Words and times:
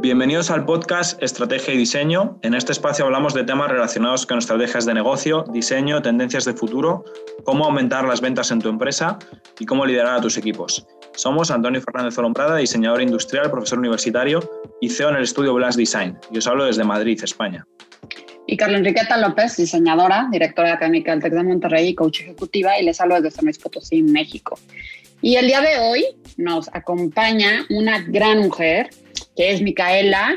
Bienvenidos 0.00 0.50
al 0.50 0.64
podcast 0.64 1.22
Estrategia 1.22 1.74
y 1.74 1.76
Diseño. 1.76 2.38
En 2.42 2.54
este 2.54 2.72
espacio 2.72 3.04
hablamos 3.04 3.34
de 3.34 3.44
temas 3.44 3.70
relacionados 3.70 4.26
con 4.26 4.38
estrategias 4.38 4.84
de 4.84 4.94
negocio, 4.94 5.44
diseño, 5.52 6.02
tendencias 6.02 6.44
de 6.44 6.54
futuro, 6.54 7.04
cómo 7.44 7.66
aumentar 7.66 8.04
las 8.04 8.20
ventas 8.20 8.50
en 8.50 8.60
tu 8.60 8.68
empresa 8.68 9.18
y 9.60 9.66
cómo 9.66 9.86
liderar 9.86 10.18
a 10.18 10.20
tus 10.20 10.36
equipos. 10.36 10.86
Somos 11.14 11.50
Antonio 11.50 11.80
Fernández 11.80 12.18
Olombrada, 12.18 12.56
diseñador 12.56 13.02
industrial, 13.02 13.50
profesor 13.50 13.78
universitario 13.78 14.40
y 14.80 14.88
CEO 14.88 15.10
en 15.10 15.16
el 15.16 15.22
estudio 15.22 15.54
Blast 15.54 15.78
Design. 15.78 16.18
Y 16.32 16.38
os 16.38 16.46
hablo 16.48 16.64
desde 16.64 16.82
Madrid, 16.82 17.22
España. 17.22 17.64
Y 18.46 18.56
Carla 18.56 18.78
Enriqueta 18.78 19.16
López, 19.18 19.56
diseñadora, 19.56 20.28
directora 20.32 20.72
académica 20.72 21.12
del 21.12 21.22
TEC 21.22 21.32
de 21.32 21.42
Monterrey 21.44 21.88
y 21.88 21.94
coach 21.94 22.22
ejecutiva, 22.22 22.78
y 22.78 22.84
les 22.84 23.00
hablo 23.00 23.14
desde 23.14 23.30
San 23.30 23.44
Luis 23.44 23.58
Potosí, 23.58 24.02
México. 24.02 24.58
Y 25.24 25.36
el 25.36 25.46
día 25.46 25.60
de 25.60 25.78
hoy 25.78 26.04
nos 26.36 26.68
acompaña 26.74 27.64
una 27.70 28.00
gran 28.00 28.40
mujer, 28.40 28.90
que 29.36 29.52
es 29.52 29.62
Micaela 29.62 30.34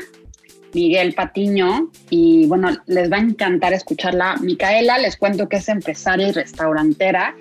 Miguel 0.72 1.12
Patiño, 1.12 1.90
y 2.08 2.46
bueno, 2.46 2.70
les 2.86 3.10
va 3.10 3.16
a 3.16 3.20
encantar 3.20 3.72
escucharla. 3.72 4.36
Micaela, 4.36 4.98
les 4.98 5.16
cuento 5.16 5.48
que 5.48 5.56
es 5.56 5.68
empresaria 5.68 6.28
y 6.28 6.32
restaurantera, 6.32 7.34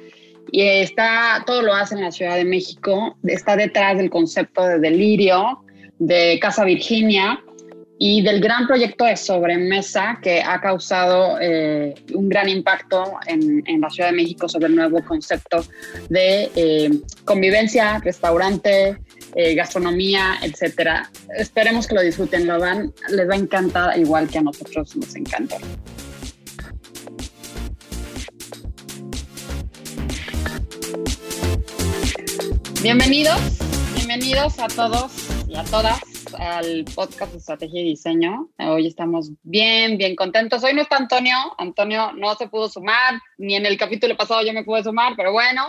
y 0.51 0.63
está, 0.63 1.43
todo 1.45 1.61
lo 1.61 1.73
hace 1.73 1.93
en 1.93 2.01
la 2.01 2.11
Ciudad 2.11 2.35
de 2.35 2.45
México, 2.45 3.15
está 3.23 3.55
detrás 3.55 3.97
del 3.97 4.09
concepto 4.09 4.65
de 4.65 4.79
delirio, 4.79 5.63
de 5.99 6.39
Casa 6.41 6.65
Virginia, 6.65 7.43
y 7.97 8.21
del 8.21 8.41
gran 8.41 8.67
proyecto 8.67 9.05
de 9.05 9.15
sobremesa 9.15 10.19
que 10.21 10.41
ha 10.41 10.59
causado 10.59 11.37
eh, 11.39 11.95
un 12.13 12.27
gran 12.27 12.49
impacto 12.49 13.17
en, 13.25 13.63
la 13.79 13.89
Ciudad 13.89 14.09
de 14.09 14.15
México 14.15 14.49
sobre 14.49 14.67
el 14.67 14.75
nuevo 14.75 15.03
concepto 15.03 15.65
de 16.09 16.51
eh, 16.55 16.89
convivencia, 17.23 17.99
restaurante, 17.99 18.97
eh, 19.35 19.55
gastronomía, 19.55 20.35
etcétera. 20.41 21.09
Esperemos 21.37 21.87
que 21.87 21.95
lo 21.95 22.01
disfruten, 22.01 22.47
lo 22.47 22.59
van, 22.59 22.93
les 23.09 23.29
va 23.29 23.33
a 23.33 23.37
encantar 23.37 23.97
igual 23.97 24.27
que 24.27 24.39
a 24.39 24.41
nosotros 24.41 24.95
nos 24.95 25.15
encanta. 25.15 25.57
Bienvenidos, 32.81 33.39
bienvenidos 33.95 34.59
a 34.59 34.67
todos 34.67 35.11
y 35.47 35.55
a 35.55 35.63
todas 35.63 36.14
al 36.39 36.85
podcast 36.95 37.31
de 37.31 37.37
Estrategia 37.37 37.81
y 37.81 37.89
Diseño. 37.89 38.49
Hoy 38.57 38.87
estamos 38.87 39.31
bien, 39.43 39.97
bien 39.97 40.15
contentos. 40.15 40.63
Hoy 40.63 40.73
no 40.73 40.81
está 40.81 40.97
Antonio. 40.97 41.35
Antonio 41.57 42.11
no 42.13 42.35
se 42.35 42.47
pudo 42.47 42.69
sumar, 42.69 43.19
ni 43.37 43.55
en 43.55 43.65
el 43.65 43.77
capítulo 43.77 44.15
pasado 44.15 44.41
yo 44.43 44.53
me 44.53 44.63
pude 44.63 44.83
sumar, 44.83 45.13
pero 45.15 45.31
bueno, 45.31 45.65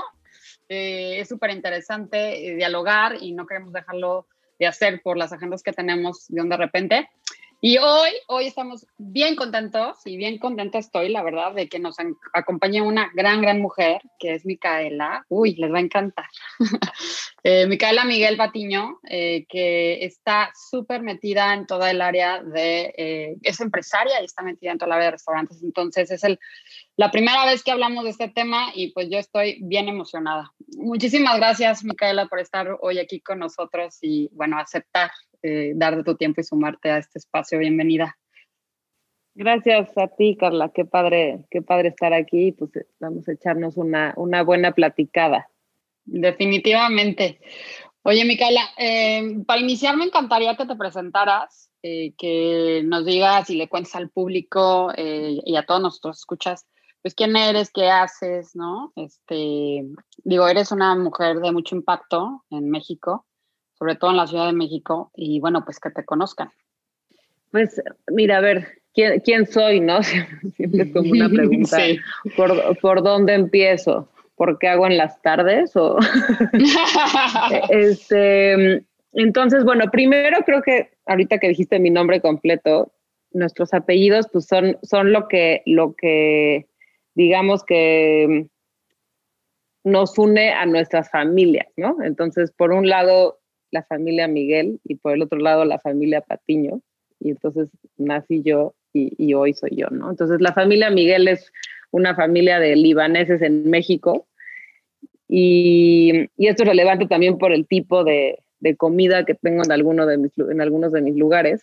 eh, 0.68 1.20
es 1.20 1.28
súper 1.28 1.50
interesante 1.50 2.48
eh, 2.48 2.56
dialogar 2.56 3.16
y 3.20 3.32
no 3.32 3.46
queremos 3.46 3.72
dejarlo 3.72 4.26
de 4.58 4.66
hacer 4.66 5.02
por 5.02 5.16
las 5.16 5.32
agendas 5.32 5.62
que 5.62 5.72
tenemos 5.72 6.26
de 6.28 6.40
un 6.40 6.48
de 6.48 6.56
repente. 6.56 7.08
Y 7.68 7.78
hoy, 7.78 8.10
hoy 8.28 8.46
estamos 8.46 8.86
bien 8.96 9.34
contentos 9.34 9.98
y 10.04 10.16
bien 10.16 10.38
contenta 10.38 10.78
estoy, 10.78 11.08
la 11.08 11.24
verdad, 11.24 11.52
de 11.52 11.68
que 11.68 11.80
nos 11.80 11.96
acompañe 12.32 12.80
una 12.80 13.10
gran, 13.12 13.42
gran 13.42 13.60
mujer, 13.60 14.02
que 14.20 14.34
es 14.34 14.46
Micaela. 14.46 15.26
Uy, 15.28 15.56
les 15.56 15.72
va 15.72 15.78
a 15.78 15.80
encantar. 15.80 16.26
eh, 17.42 17.66
Micaela 17.66 18.04
Miguel 18.04 18.36
Batiño, 18.36 19.00
eh, 19.02 19.46
que 19.48 20.04
está 20.04 20.52
súper 20.70 21.02
metida 21.02 21.54
en 21.54 21.66
toda 21.66 21.90
el 21.90 22.02
área 22.02 22.40
de, 22.40 22.94
eh, 22.96 23.36
es 23.42 23.60
empresaria 23.60 24.22
y 24.22 24.26
está 24.26 24.44
metida 24.44 24.70
en 24.70 24.78
toda 24.78 24.90
la 24.90 24.94
área 24.94 25.06
de 25.06 25.16
restaurantes. 25.16 25.60
Entonces, 25.64 26.12
es 26.12 26.22
el, 26.22 26.38
la 26.94 27.10
primera 27.10 27.44
vez 27.46 27.64
que 27.64 27.72
hablamos 27.72 28.04
de 28.04 28.10
este 28.10 28.28
tema 28.28 28.70
y 28.76 28.92
pues 28.92 29.10
yo 29.10 29.18
estoy 29.18 29.58
bien 29.60 29.88
emocionada. 29.88 30.52
Muchísimas 30.76 31.36
gracias, 31.38 31.82
Micaela, 31.82 32.26
por 32.28 32.38
estar 32.38 32.78
hoy 32.80 33.00
aquí 33.00 33.20
con 33.20 33.40
nosotros 33.40 33.98
y, 34.02 34.30
bueno, 34.34 34.56
aceptar 34.56 35.10
eh, 35.46 35.72
dar 35.76 35.96
de 35.96 36.02
tu 36.02 36.16
tiempo 36.16 36.40
y 36.40 36.44
sumarte 36.44 36.90
a 36.90 36.98
este 36.98 37.18
espacio. 37.20 37.58
Bienvenida. 37.58 38.18
Gracias 39.34 39.96
a 39.96 40.08
ti, 40.08 40.36
Carla. 40.36 40.70
Qué 40.74 40.84
padre, 40.84 41.44
qué 41.50 41.62
padre 41.62 41.90
estar 41.90 42.12
aquí. 42.12 42.52
Pues 42.52 42.74
eh, 42.74 42.86
vamos 42.98 43.28
a 43.28 43.32
echarnos 43.32 43.76
una, 43.76 44.12
una 44.16 44.42
buena 44.42 44.72
platicada. 44.72 45.48
Definitivamente. 46.04 47.40
Oye, 48.02 48.24
Micaela, 48.24 48.62
eh, 48.76 49.36
para 49.46 49.60
iniciar 49.60 49.96
me 49.96 50.04
encantaría 50.04 50.56
que 50.56 50.66
te 50.66 50.76
presentaras, 50.76 51.70
que 51.82 52.82
nos 52.84 53.04
digas 53.04 53.48
y 53.48 53.54
le 53.54 53.68
cuentes 53.68 53.94
al 53.94 54.10
público 54.10 54.92
y 54.96 55.54
a 55.54 55.62
todos 55.64 55.80
nosotros 55.80 56.18
escuchas, 56.18 56.66
pues 57.00 57.14
quién 57.14 57.36
eres, 57.36 57.70
qué 57.70 57.88
haces, 57.88 58.56
¿no? 58.56 58.92
Este, 58.96 59.84
digo, 60.24 60.48
eres 60.48 60.72
una 60.72 60.96
mujer 60.96 61.38
de 61.38 61.52
mucho 61.52 61.76
impacto 61.76 62.44
en 62.50 62.70
México 62.70 63.24
sobre 63.78 63.96
todo 63.96 64.10
en 64.10 64.16
la 64.16 64.26
Ciudad 64.26 64.46
de 64.46 64.52
México, 64.52 65.10
y 65.14 65.40
bueno, 65.40 65.64
pues 65.64 65.78
que 65.78 65.90
te 65.90 66.04
conozcan. 66.04 66.50
Pues 67.50 67.82
mira, 68.08 68.38
a 68.38 68.40
ver, 68.40 68.82
¿quién, 68.94 69.20
quién 69.20 69.46
soy, 69.46 69.80
no? 69.80 70.02
Siempre 70.56 70.84
es 70.84 70.92
como 70.92 71.10
una 71.10 71.28
pregunta. 71.30 71.78
¿Por, 72.36 72.78
¿Por, 72.80 73.02
dónde 73.02 73.34
empiezo? 73.34 74.08
¿Por 74.34 74.58
qué 74.58 74.68
hago 74.68 74.86
en 74.86 74.98
las 74.98 75.20
tardes? 75.22 75.76
O 75.76 75.98
este, 77.70 78.84
entonces, 79.12 79.64
bueno, 79.64 79.90
primero 79.90 80.38
creo 80.44 80.62
que 80.62 80.90
ahorita 81.06 81.38
que 81.38 81.48
dijiste 81.48 81.78
mi 81.78 81.90
nombre 81.90 82.20
completo, 82.20 82.92
nuestros 83.32 83.72
apellidos 83.74 84.26
pues 84.32 84.46
son, 84.46 84.78
son 84.82 85.12
lo 85.12 85.28
que, 85.28 85.62
lo 85.66 85.94
que 85.94 86.66
digamos 87.14 87.64
que 87.64 88.46
nos 89.84 90.18
une 90.18 90.52
a 90.52 90.66
nuestras 90.66 91.10
familias, 91.10 91.68
¿no? 91.76 91.96
Entonces, 92.02 92.50
por 92.50 92.72
un 92.72 92.88
lado, 92.88 93.38
la 93.76 93.82
familia 93.82 94.26
Miguel 94.26 94.80
y 94.84 94.94
por 94.94 95.12
el 95.12 95.22
otro 95.22 95.38
lado 95.38 95.64
la 95.66 95.78
familia 95.78 96.22
Patiño. 96.22 96.80
Y 97.20 97.30
entonces 97.30 97.68
nací 97.98 98.42
yo 98.42 98.74
y, 98.92 99.34
hoy 99.34 99.52
soy 99.52 99.76
yo, 99.76 99.88
¿no? 99.90 100.10
Entonces 100.10 100.40
la 100.40 100.54
familia 100.54 100.88
Miguel 100.88 101.28
es 101.28 101.52
una 101.90 102.14
familia 102.14 102.58
de 102.58 102.74
libaneses 102.76 103.42
en 103.42 103.68
México 103.68 104.26
y, 105.28 106.28
esto 106.38 106.62
es 106.62 106.68
relevante 106.68 107.06
también 107.06 107.36
por 107.36 107.52
el 107.52 107.66
tipo 107.66 108.04
de, 108.04 108.38
comida 108.78 109.24
que 109.26 109.34
tengo 109.34 109.62
en, 109.62 109.70
alguno 109.70 110.06
de 110.06 110.16
mis, 110.16 110.32
en 110.38 110.60
algunos 110.62 110.92
de 110.92 111.02
mis 111.02 111.16
lugares. 111.16 111.62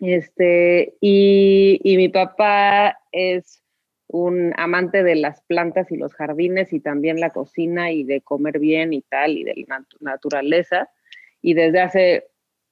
Este, 0.00 0.94
y, 1.00 1.80
y 1.82 1.96
mi 1.96 2.08
papá 2.10 2.98
es 3.10 3.62
un 4.08 4.52
amante 4.56 5.02
de 5.02 5.14
las 5.14 5.42
plantas 5.42 5.90
y 5.92 5.96
los 5.96 6.14
jardines 6.14 6.72
y 6.72 6.80
también 6.80 7.20
la 7.20 7.30
cocina 7.30 7.92
y 7.92 8.04
de 8.04 8.20
comer 8.20 8.58
bien 8.58 8.92
y 8.92 9.02
tal 9.02 9.36
y 9.36 9.44
de 9.44 9.64
la 9.66 9.84
naturaleza. 10.00 10.90
Y 11.42 11.54
desde 11.54 11.80
hace 11.80 12.24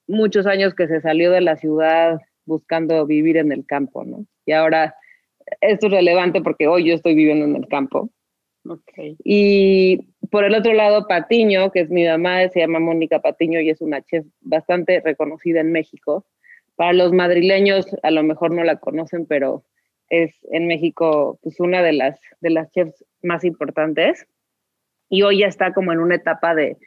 muchos 0.07 0.45
años 0.45 0.73
que 0.73 0.87
se 0.87 1.01
salió 1.01 1.31
de 1.31 1.41
la 1.41 1.57
ciudad 1.57 2.19
buscando 2.45 3.05
vivir 3.05 3.37
en 3.37 3.51
el 3.51 3.65
campo, 3.65 4.03
¿no? 4.03 4.25
Y 4.45 4.53
ahora 4.53 4.95
esto 5.61 5.87
es 5.87 5.93
relevante 5.93 6.41
porque 6.41 6.67
hoy 6.67 6.87
yo 6.87 6.95
estoy 6.95 7.15
viviendo 7.15 7.45
en 7.45 7.55
el 7.55 7.67
campo. 7.67 8.09
Okay. 8.67 9.15
Y 9.23 10.09
por 10.29 10.43
el 10.43 10.55
otro 10.55 10.73
lado, 10.73 11.07
Patiño, 11.07 11.71
que 11.71 11.81
es 11.81 11.89
mi 11.89 12.05
mamá, 12.05 12.47
se 12.49 12.59
llama 12.59 12.79
Mónica 12.79 13.19
Patiño 13.21 13.61
y 13.61 13.69
es 13.69 13.81
una 13.81 14.01
chef 14.01 14.25
bastante 14.41 15.01
reconocida 15.01 15.61
en 15.61 15.71
México. 15.71 16.25
Para 16.75 16.93
los 16.93 17.13
madrileños 17.13 17.87
a 18.03 18.11
lo 18.11 18.23
mejor 18.23 18.53
no 18.53 18.63
la 18.63 18.77
conocen, 18.77 19.25
pero 19.25 19.63
es 20.09 20.33
en 20.51 20.67
México 20.67 21.39
pues 21.41 21.59
una 21.59 21.81
de 21.81 21.93
las, 21.93 22.19
de 22.39 22.49
las 22.49 22.71
chefs 22.71 23.05
más 23.21 23.43
importantes 23.43 24.27
y 25.09 25.23
hoy 25.23 25.39
ya 25.39 25.47
está 25.47 25.73
como 25.73 25.91
en 25.93 25.99
una 25.99 26.15
etapa 26.15 26.53
de, 26.55 26.77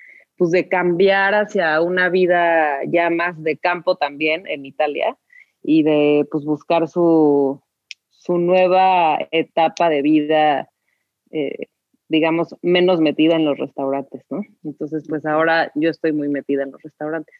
pues 0.41 0.53
de 0.53 0.69
cambiar 0.69 1.35
hacia 1.35 1.83
una 1.83 2.09
vida 2.09 2.79
ya 2.87 3.11
más 3.11 3.43
de 3.43 3.59
campo 3.59 3.97
también 3.97 4.47
en 4.47 4.65
Italia 4.65 5.19
y 5.63 5.83
de 5.83 6.27
pues 6.31 6.47
buscar 6.47 6.89
su, 6.89 7.61
su 8.09 8.39
nueva 8.39 9.19
etapa 9.33 9.91
de 9.91 10.01
vida, 10.01 10.71
eh, 11.31 11.67
digamos, 12.09 12.57
menos 12.63 13.03
metida 13.03 13.37
en 13.37 13.45
los 13.45 13.59
restaurantes, 13.59 14.25
¿no? 14.31 14.41
Entonces, 14.65 15.05
pues 15.07 15.27
ahora 15.27 15.71
yo 15.75 15.91
estoy 15.91 16.13
muy 16.15 16.31
metida 16.31 16.63
en 16.63 16.73
los 16.73 16.83
restaurantes. 16.83 17.35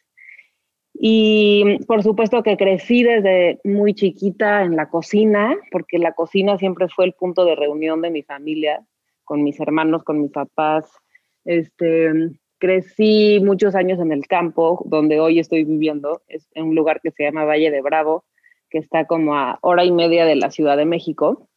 Y 0.93 1.79
por 1.87 2.03
supuesto 2.03 2.43
que 2.43 2.55
crecí 2.55 3.01
desde 3.01 3.61
muy 3.63 3.95
chiquita 3.95 4.61
en 4.61 4.75
la 4.75 4.91
cocina, 4.91 5.57
porque 5.71 5.97
la 5.97 6.11
cocina 6.11 6.59
siempre 6.59 6.87
fue 6.87 7.05
el 7.05 7.13
punto 7.13 7.45
de 7.45 7.55
reunión 7.55 8.03
de 8.03 8.11
mi 8.11 8.21
familia, 8.21 8.85
con 9.23 9.41
mis 9.41 9.59
hermanos, 9.59 10.03
con 10.03 10.21
mis 10.21 10.29
papás. 10.29 10.85
Este, 11.45 12.11
crecí 12.61 13.41
muchos 13.43 13.75
años 13.75 13.99
en 13.99 14.13
el 14.13 14.25
campo, 14.27 14.81
donde 14.85 15.19
hoy 15.19 15.39
estoy 15.39 15.65
viviendo, 15.65 16.21
es 16.29 16.47
en 16.53 16.67
un 16.67 16.75
lugar 16.75 17.01
que 17.01 17.11
se 17.11 17.23
llama 17.23 17.43
Valle 17.43 17.71
de 17.71 17.81
Bravo, 17.81 18.23
que 18.69 18.77
está 18.77 19.05
como 19.05 19.35
a 19.35 19.59
hora 19.61 19.83
y 19.83 19.91
media 19.91 20.23
de 20.25 20.37
la 20.37 20.49
Ciudad 20.49 20.77
de 20.77 20.85
México. 20.85 21.49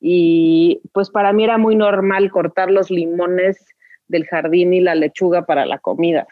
Y 0.00 0.80
pues 0.92 1.10
para 1.10 1.34
mí 1.34 1.44
era 1.44 1.58
muy 1.58 1.76
normal 1.76 2.30
cortar 2.30 2.70
los 2.70 2.90
limones 2.90 3.62
del 4.08 4.24
jardín 4.26 4.72
y 4.72 4.80
la 4.80 4.94
lechuga 4.94 5.44
para 5.44 5.66
la 5.66 5.78
comida 5.78 6.26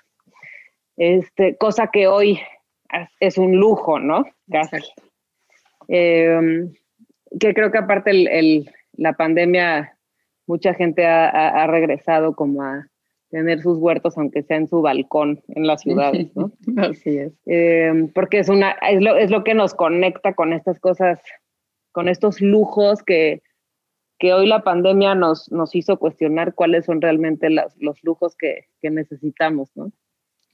este, 0.97 1.57
cosa 1.57 1.89
que 1.93 2.07
hoy 2.07 2.41
es 3.21 3.39
un 3.39 3.57
lujo, 3.57 3.99
¿no? 3.99 4.25
Em, 5.89 6.73
que 7.41 7.55
creo 7.55 7.73
que 7.73 7.79
aparte 7.79 8.11
el, 8.11 8.71
la 8.93 9.15
pandemia, 9.15 9.97
mucha 10.47 10.75
gente 10.75 11.07
ha, 11.07 11.67
regresado 11.67 12.35
como 12.35 12.63
a 12.63 12.87
tener 13.33 13.63
sus 13.63 13.79
huertos, 13.79 14.17
aunque 14.19 14.43
sea 14.43 14.59
en 14.59 14.69
su 14.69 14.83
balcón 14.83 15.43
en 15.49 15.67
las 15.67 15.81
ciudades, 15.81 16.31
¿no? 16.37 16.53
Así 16.77 17.17
es. 17.17 17.33
Eh, 17.47 18.09
porque 18.15 18.39
es, 18.39 18.51
una, 18.51 18.73
es, 18.89 19.03
lo, 19.03 19.17
es 19.17 19.31
lo 19.31 19.43
que 19.43 19.55
nos 19.55 19.75
conecta 19.75 20.35
con 20.35 20.53
estas 20.53 20.79
cosas, 20.79 21.19
con 21.93 22.09
estos 22.09 22.43
lujos 22.43 23.03
que, 23.03 23.43
que 24.19 24.35
hoy 24.35 24.47
la 24.47 24.63
pandemia 24.63 25.15
nos, 25.15 25.51
nos 25.51 25.75
hizo 25.75 25.99
cuestionar 25.99 26.55
cuáles 26.55 26.85
son 26.85 27.01
realmente 27.01 27.49
las, 27.49 27.75
los 27.79 28.05
lujos 28.05 28.37
que, 28.37 28.67
que 28.83 28.91
necesitamos, 28.91 29.71
¿no? 29.75 29.91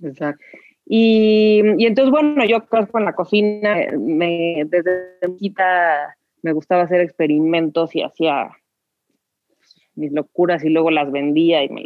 Exacto. 0.01 0.43
Y, 0.87 1.63
y, 1.79 1.87
entonces, 1.87 2.13
bueno, 2.13 2.45
yo 2.45 2.65
con 2.69 3.05
la 3.05 3.13
cocina, 3.13 3.77
me, 3.99 4.63
desde 4.69 5.19
chiquita 5.27 6.17
me 6.43 6.53
gustaba 6.53 6.85
hacer 6.85 7.01
experimentos 7.01 7.95
y 7.97 8.03
hacía 8.03 8.51
mis 9.99 10.13
locuras 10.13 10.65
y 10.65 10.71
luego 10.71 10.91
las 10.91 11.11
vendía 11.11 11.63
y 11.65 11.69
me, 11.69 11.83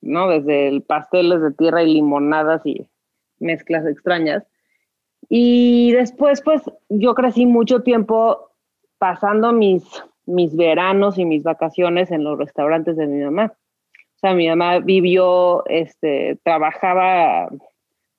¿no? 0.00 0.28
Desde 0.28 0.68
el 0.68 0.82
pasteles 0.82 1.42
de 1.42 1.52
tierra 1.52 1.82
y 1.82 1.94
limonadas 1.94 2.64
y 2.64 2.86
mezclas 3.38 3.86
extrañas. 3.86 4.44
Y 5.28 5.92
después, 5.92 6.42
pues, 6.42 6.62
yo 6.88 7.14
crecí 7.14 7.46
mucho 7.46 7.82
tiempo 7.82 8.50
pasando 8.98 9.52
mis, 9.52 9.84
mis 10.26 10.56
veranos 10.56 11.18
y 11.18 11.24
mis 11.24 11.42
vacaciones 11.42 12.10
en 12.10 12.24
los 12.24 12.38
restaurantes 12.38 12.96
de 12.96 13.06
mi 13.06 13.22
mamá. 13.22 13.54
O 13.96 14.18
sea, 14.18 14.34
mi 14.34 14.48
mamá 14.48 14.78
vivió, 14.78 15.66
este, 15.66 16.38
trabajaba 16.44 17.48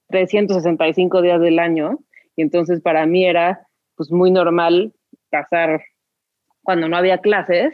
365 0.09 1.21
días 1.21 1.41
del 1.41 1.59
año 1.59 1.99
y 2.35 2.41
entonces 2.41 2.81
para 2.81 3.05
mí 3.05 3.25
era 3.25 3.67
pues 3.95 4.11
muy 4.11 4.29
normal 4.29 4.93
pasar 5.29 5.81
cuando 6.63 6.89
no 6.89 6.97
había 6.97 7.19
clases, 7.19 7.73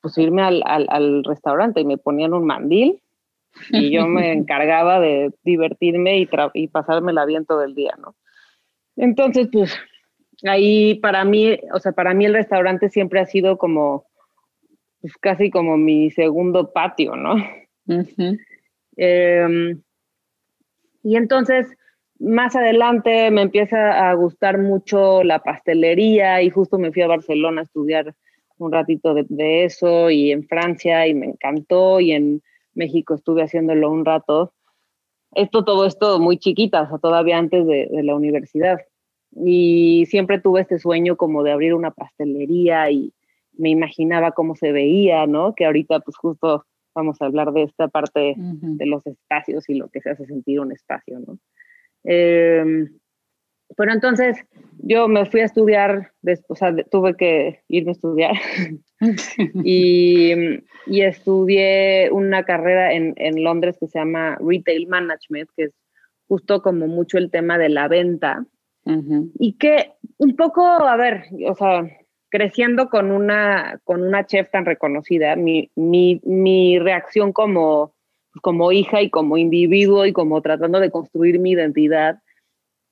pues 0.00 0.16
irme 0.18 0.42
al, 0.42 0.62
al, 0.64 0.86
al 0.88 1.24
restaurante 1.24 1.80
y 1.80 1.84
me 1.84 1.98
ponían 1.98 2.34
un 2.34 2.46
mandil 2.46 3.02
y 3.70 3.90
yo 3.90 4.06
me 4.06 4.32
encargaba 4.32 5.00
de 5.00 5.32
divertirme 5.42 6.18
y, 6.18 6.28
y 6.54 6.68
pasarme 6.68 7.12
el 7.12 7.18
aviento 7.18 7.58
del 7.58 7.74
día, 7.74 7.94
¿no? 8.00 8.14
Entonces, 8.96 9.48
pues 9.52 9.76
ahí 10.44 10.96
para 10.96 11.24
mí, 11.24 11.58
o 11.72 11.78
sea, 11.78 11.92
para 11.92 12.14
mí 12.14 12.24
el 12.26 12.34
restaurante 12.34 12.88
siempre 12.88 13.20
ha 13.20 13.26
sido 13.26 13.58
como, 13.58 14.06
pues 15.00 15.16
casi 15.18 15.50
como 15.50 15.76
mi 15.76 16.10
segundo 16.10 16.72
patio, 16.72 17.16
¿no? 17.16 17.34
Uh 17.86 18.04
-huh. 18.04 18.38
eh, 18.96 19.76
y 21.02 21.16
entonces, 21.16 21.76
más 22.18 22.54
adelante 22.54 23.30
me 23.30 23.42
empieza 23.42 24.10
a 24.10 24.14
gustar 24.14 24.58
mucho 24.58 25.24
la 25.24 25.38
pastelería 25.38 26.42
y 26.42 26.50
justo 26.50 26.78
me 26.78 26.92
fui 26.92 27.02
a 27.02 27.06
Barcelona 27.08 27.62
a 27.62 27.64
estudiar 27.64 28.14
un 28.60 28.72
ratito 28.72 29.14
de, 29.14 29.26
de 29.28 29.64
eso 29.64 30.10
y 30.10 30.30
en 30.30 30.46
Francia 30.46 31.06
y 31.06 31.14
me 31.14 31.26
encantó 31.26 32.00
y 32.00 32.12
en 32.12 32.42
México 32.74 33.14
estuve 33.14 33.42
haciéndolo 33.42 33.90
un 33.90 34.04
rato. 34.04 34.52
Esto, 35.34 35.64
todo 35.64 35.86
esto 35.86 36.18
muy 36.18 36.38
chiquita, 36.38 36.82
o 36.82 36.88
sea, 36.88 36.98
todavía 36.98 37.38
antes 37.38 37.66
de, 37.66 37.88
de, 37.90 38.02
la 38.02 38.14
universidad. 38.14 38.80
Y 39.32 40.06
siempre 40.06 40.40
tuve 40.40 40.62
este 40.62 40.78
sueño 40.78 41.16
como 41.16 41.42
de 41.42 41.52
abrir 41.52 41.74
una 41.74 41.92
pastelería 41.92 42.90
y 42.90 43.12
me 43.56 43.70
imaginaba 43.70 44.32
cómo 44.32 44.56
se 44.56 44.72
veía, 44.72 45.26
¿no? 45.26 45.54
Que 45.54 45.66
ahorita 45.66 46.00
pues 46.00 46.16
justo 46.16 46.66
vamos 46.94 47.20
a 47.20 47.26
hablar 47.26 47.52
de 47.52 47.62
esta 47.62 47.88
parte 47.88 48.34
uh 48.36 48.40
-huh. 48.40 48.76
de 48.76 48.86
los 48.86 49.06
espacios 49.06 49.68
y 49.68 49.74
lo 49.74 49.88
que 49.88 50.00
se 50.00 50.10
hace 50.10 50.26
sentir 50.26 50.60
un 50.60 50.72
espacio, 50.72 51.20
¿no? 51.20 51.38
Eh, 52.04 52.88
pero 53.76 53.92
entonces 53.92 54.36
yo 54.78 55.08
me 55.08 55.26
fui 55.26 55.40
a 55.40 55.44
estudiar, 55.44 56.12
o 56.48 56.54
sea, 56.54 56.74
tuve 56.90 57.16
que 57.16 57.60
irme 57.68 57.90
a 57.90 57.92
estudiar 57.92 58.32
y, 59.64 60.32
y, 60.86 61.00
estudié 61.02 62.10
una 62.10 62.44
carrera 62.44 62.92
en, 62.92 63.14
en, 63.16 63.42
Londres 63.42 63.76
que 63.78 63.86
se 63.86 63.98
llama 63.98 64.38
Retail 64.40 64.88
Management, 64.88 65.50
que 65.56 65.64
es 65.64 65.74
justo 66.28 66.62
como 66.62 66.86
mucho 66.86 67.18
el 67.18 67.30
tema 67.30 67.58
de 67.58 67.68
la 67.68 67.88
venta. 67.88 68.44
Uh 68.84 68.92
-huh. 68.92 69.30
Y 69.38 69.58
que 69.58 69.92
un 70.16 70.36
poco, 70.36 70.62
a 70.66 70.96
ver, 70.96 71.24
o 71.46 71.54
sea, 71.54 71.84
creciendo 72.30 72.88
con 72.88 73.10
una, 73.10 73.80
con 73.84 74.02
una 74.02 74.24
chef 74.26 74.50
tan 74.50 74.64
reconocida, 74.64 75.36
mi, 75.36 75.70
mi, 75.74 76.20
mi 76.24 76.78
reacción 76.78 77.32
como, 77.32 77.92
como 78.40 78.72
hija 78.72 79.02
y 79.02 79.10
como 79.10 79.36
individuo 79.36 80.06
y 80.06 80.12
como 80.12 80.40
tratando 80.40 80.80
de 80.80 80.90
construir 80.90 81.38
mi 81.40 81.50
identidad, 81.52 82.20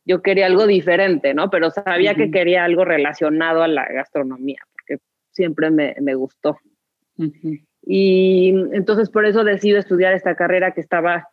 yo 0.09 0.23
quería 0.23 0.47
algo 0.47 0.67
diferente, 0.67 1.35
¿no? 1.35 1.51
Pero 1.51 1.71
sabía 1.71 2.13
uh 2.13 2.15
-huh. 2.15 2.17
que 2.17 2.31
quería 2.31 2.65
algo 2.65 2.85
relacionado 2.85 3.63
a 3.63 3.69
la 3.69 3.85
gastronomía, 3.87 4.61
porque 4.73 5.03
siempre 5.31 5.71
me, 5.71 5.95
me 6.01 6.15
gustó. 6.15 6.57
Uh 7.19 7.25
-huh. 7.25 7.67
Y 7.83 8.49
entonces 8.73 9.11
por 9.11 9.27
eso 9.27 9.45
decido 9.45 9.79
estudiar 9.79 10.15
esta 10.15 10.35
carrera 10.35 10.73
que 10.73 10.81
estaba 10.81 11.29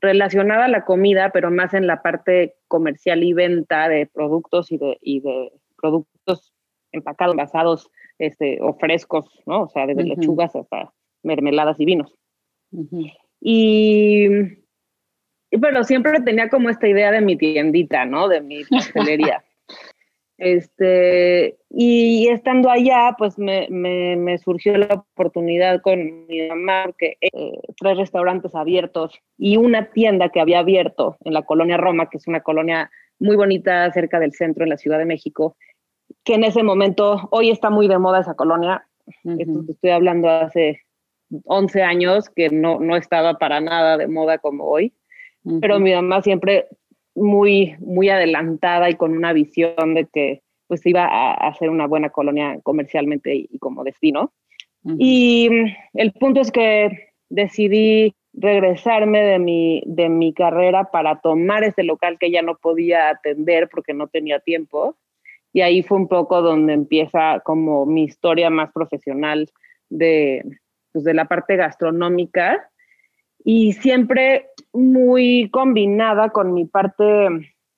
relacionada 0.00 0.64
a 0.64 0.68
la 0.68 0.84
comida, 0.84 1.30
pero 1.32 1.50
más 1.52 1.72
en 1.72 1.86
la 1.86 2.02
parte 2.02 2.56
comercial 2.66 3.22
y 3.22 3.32
venta 3.32 3.88
de 3.88 4.06
productos 4.12 4.72
y 4.72 4.78
de, 4.78 4.98
y 5.00 5.20
de 5.20 5.52
productos 5.80 6.52
empacados, 6.90 7.34
envasados 7.34 7.90
este, 8.18 8.58
o 8.60 8.74
frescos, 8.74 9.26
¿no? 9.46 9.62
O 9.62 9.68
sea, 9.68 9.86
desde 9.86 10.02
uh 10.02 10.06
-huh. 10.06 10.16
lechugas 10.16 10.56
hasta 10.56 10.92
mermeladas 11.22 11.78
y 11.78 11.84
vinos. 11.84 12.12
Y 13.40 14.28
pero 15.50 15.84
siempre 15.84 16.20
tenía 16.20 16.48
como 16.48 16.70
esta 16.70 16.88
idea 16.88 17.10
de 17.10 17.20
mi 17.20 17.36
tiendita, 17.36 18.04
¿no? 18.04 18.28
De 18.28 18.40
mi 18.40 18.64
pastelería. 18.70 19.44
este, 20.38 21.56
y 21.70 22.28
estando 22.28 22.70
allá, 22.70 23.14
pues 23.16 23.38
me, 23.38 23.68
me, 23.70 24.16
me, 24.16 24.38
surgió 24.38 24.76
la 24.76 25.06
oportunidad 25.14 25.80
con 25.80 26.26
mi 26.26 26.48
mamá, 26.48 26.82
porque 26.86 27.16
eh, 27.20 27.60
tres 27.78 27.96
restaurantes 27.96 28.54
abiertos 28.54 29.18
y 29.38 29.56
una 29.56 29.90
tienda 29.92 30.28
que 30.28 30.40
había 30.40 30.58
abierto 30.58 31.16
en 31.24 31.32
la 31.32 31.42
colonia 31.42 31.76
Roma, 31.76 32.10
que 32.10 32.18
es 32.18 32.26
una 32.26 32.40
colonia 32.40 32.90
muy 33.18 33.36
bonita 33.36 33.90
cerca 33.92 34.20
del 34.20 34.32
centro 34.32 34.64
en 34.64 34.70
la 34.70 34.76
Ciudad 34.76 34.98
de 34.98 35.06
México, 35.06 35.56
que 36.22 36.34
en 36.34 36.44
ese 36.44 36.62
momento, 36.62 37.28
hoy 37.30 37.50
está 37.50 37.70
muy 37.70 37.88
de 37.88 37.98
moda 37.98 38.20
esa 38.20 38.34
colonia. 38.34 38.86
Uh 39.06 39.30
-huh. 39.30 39.40
Esto 39.40 39.72
estoy 39.72 39.90
hablando 39.90 40.28
hace 40.28 40.82
11 41.44 41.82
años, 41.82 42.28
que 42.28 42.50
no, 42.50 42.78
no 42.78 42.96
estaba 42.96 43.38
para 43.38 43.60
nada 43.60 43.96
de 43.96 44.06
moda 44.06 44.38
como 44.38 44.64
hoy 44.64 44.92
pero 45.60 45.78
mi 45.78 45.92
mamá 45.92 46.22
siempre 46.22 46.66
muy, 47.14 47.76
muy 47.78 48.08
adelantada 48.08 48.90
y 48.90 48.94
con 48.94 49.16
una 49.16 49.32
visión 49.32 49.94
de 49.94 50.06
que 50.12 50.42
pues 50.66 50.84
iba 50.84 51.04
a 51.04 51.34
hacer 51.48 51.70
una 51.70 51.86
buena 51.86 52.10
colonia 52.10 52.58
comercialmente 52.62 53.34
y, 53.34 53.58
como 53.58 53.84
destino. 53.84 54.32
Uh 54.82 54.90
-huh. 54.90 54.96
Y 54.98 55.48
el 55.94 56.12
punto 56.12 56.40
es 56.40 56.50
que 56.50 57.12
decidí 57.28 58.14
regresarme 58.32 59.20
de 59.20 59.38
mi, 59.38 59.82
de 59.86 60.08
mi 60.08 60.34
carrera 60.34 60.90
para 60.90 61.20
tomar 61.20 61.64
este 61.64 61.84
local 61.84 62.18
que 62.18 62.30
ya 62.30 62.42
no 62.42 62.56
podía 62.56 63.08
atender 63.08 63.68
porque 63.68 63.94
no 63.94 64.08
tenía 64.08 64.40
tiempo. 64.40 64.96
Y 65.52 65.62
ahí 65.62 65.82
fue 65.82 65.96
un 65.96 66.08
poco 66.08 66.42
donde 66.42 66.74
empieza 66.74 67.40
como 67.44 67.86
mi 67.86 68.04
historia 68.04 68.50
más 68.50 68.70
profesional 68.72 69.48
de, 69.88 70.44
pues 70.92 71.04
de 71.04 71.14
la 71.14 71.24
parte 71.26 71.56
gastronómica 71.56 72.68
y 73.48 73.74
siempre 73.74 74.48
muy 74.72 75.48
combinada 75.52 76.30
con 76.30 76.52
mi 76.52 76.64
parte 76.64 77.28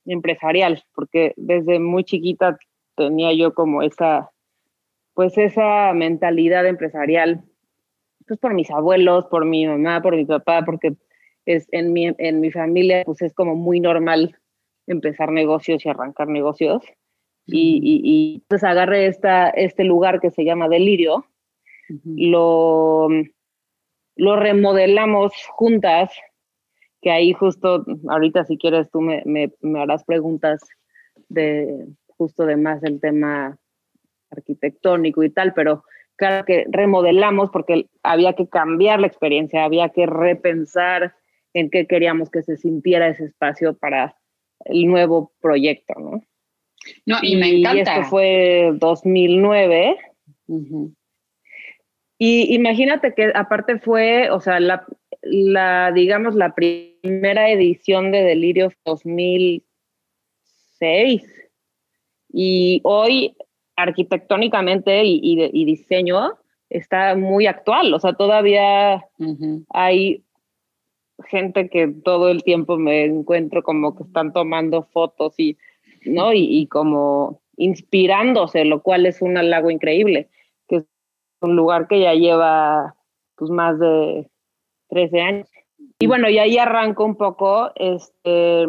empresarial, 0.06 0.82
porque 0.94 1.34
desde 1.36 1.78
muy 1.78 2.04
chiquita 2.04 2.58
tenía 2.96 3.34
yo 3.34 3.52
como 3.52 3.82
esa, 3.82 4.30
pues 5.12 5.36
esa 5.36 5.92
mentalidad 5.92 6.66
empresarial, 6.66 7.44
pues 8.26 8.40
por 8.40 8.54
mis 8.54 8.70
abuelos, 8.70 9.26
por 9.26 9.44
mi 9.44 9.66
mamá, 9.66 10.00
por 10.00 10.16
mi 10.16 10.24
papá, 10.24 10.64
porque 10.64 10.96
es 11.44 11.68
en 11.70 11.92
mi, 11.92 12.14
en 12.16 12.40
mi 12.40 12.50
familia 12.50 13.02
pues 13.04 13.20
es 13.20 13.34
como 13.34 13.54
muy 13.54 13.78
normal 13.78 14.38
empezar 14.86 15.30
negocios 15.30 15.84
y 15.84 15.88
arrancar 15.90 16.28
negocios. 16.28 16.82
Y, 17.44 17.78
y, 17.82 18.00
y 18.04 18.42
pues 18.48 18.64
agarré 18.64 19.06
esta, 19.06 19.50
este 19.50 19.84
lugar 19.84 20.18
que 20.20 20.30
se 20.30 20.46
llama 20.46 20.68
Delirio, 20.68 21.26
uh 21.90 21.92
-huh. 21.92 22.30
lo 22.30 23.08
lo 24.18 24.36
remodelamos 24.36 25.32
juntas, 25.50 26.10
que 27.00 27.10
ahí 27.10 27.32
justo, 27.32 27.86
ahorita 28.08 28.44
si 28.44 28.58
quieres 28.58 28.90
tú 28.90 29.00
me, 29.00 29.22
me, 29.24 29.52
me, 29.60 29.80
harás 29.80 30.04
preguntas 30.04 30.60
de 31.28 31.86
justo 32.08 32.44
de 32.44 32.56
más 32.56 32.80
del 32.80 33.00
tema 33.00 33.56
arquitectónico 34.30 35.22
y 35.22 35.30
tal, 35.30 35.54
pero 35.54 35.84
claro 36.16 36.44
que 36.44 36.66
remodelamos 36.68 37.50
porque 37.50 37.86
había 38.02 38.32
que 38.32 38.48
cambiar 38.48 39.00
la 39.00 39.06
experiencia, 39.06 39.64
había 39.64 39.90
que 39.90 40.04
repensar 40.04 41.14
en 41.54 41.70
qué 41.70 41.86
queríamos 41.86 42.28
que 42.28 42.42
se 42.42 42.56
sintiera 42.56 43.08
ese 43.08 43.26
espacio 43.26 43.78
para 43.78 44.16
el 44.64 44.86
nuevo 44.86 45.32
proyecto, 45.40 45.94
¿no? 45.96 46.22
No, 47.06 47.18
y, 47.22 47.34
y 47.34 47.36
me 47.36 47.48
encanta. 47.50 47.76
Y 47.76 47.98
esto 47.98 48.10
fue 48.10 48.72
2009. 48.74 49.96
Uh 50.48 50.60
-huh. 50.60 50.97
Y 52.18 52.54
imagínate 52.54 53.14
que 53.14 53.32
aparte 53.34 53.78
fue, 53.78 54.30
o 54.30 54.40
sea, 54.40 54.60
la, 54.60 54.84
la, 55.22 55.92
digamos, 55.92 56.34
la 56.34 56.54
primera 56.54 57.50
edición 57.50 58.10
de 58.10 58.22
Delirios 58.22 58.74
2006. 58.84 61.24
Y 62.30 62.82
hoy, 62.84 63.34
arquitectónicamente 63.76 65.04
y, 65.04 65.20
y, 65.22 65.50
y 65.52 65.64
diseño, 65.64 66.36
está 66.70 67.14
muy 67.14 67.46
actual, 67.46 67.92
o 67.94 67.98
sea, 67.98 68.12
todavía 68.12 69.04
hay 69.70 70.22
gente 71.26 71.68
que 71.68 71.88
todo 71.88 72.28
el 72.28 72.42
tiempo 72.42 72.76
me 72.76 73.04
encuentro 73.04 73.62
como 73.62 73.96
que 73.96 74.04
están 74.04 74.32
tomando 74.32 74.84
fotos 74.84 75.34
y, 75.38 75.56
¿no? 76.04 76.32
Y, 76.32 76.66
como 76.66 77.40
inspirándose, 77.56 78.64
lo 78.64 78.82
cual 78.82 79.06
es 79.06 79.20
un 79.20 79.36
halago 79.36 79.70
increíble, 79.70 80.28
un 81.40 81.56
lugar 81.56 81.88
que 81.88 82.00
ya 82.00 82.14
lleva 82.14 82.94
pues 83.36 83.50
más 83.50 83.78
de 83.78 84.28
13 84.88 85.20
años. 85.20 85.48
Y 86.00 86.06
bueno, 86.06 86.28
y 86.28 86.38
ahí 86.38 86.58
arranco 86.58 87.04
un 87.04 87.16
poco, 87.16 87.70
este, 87.76 88.66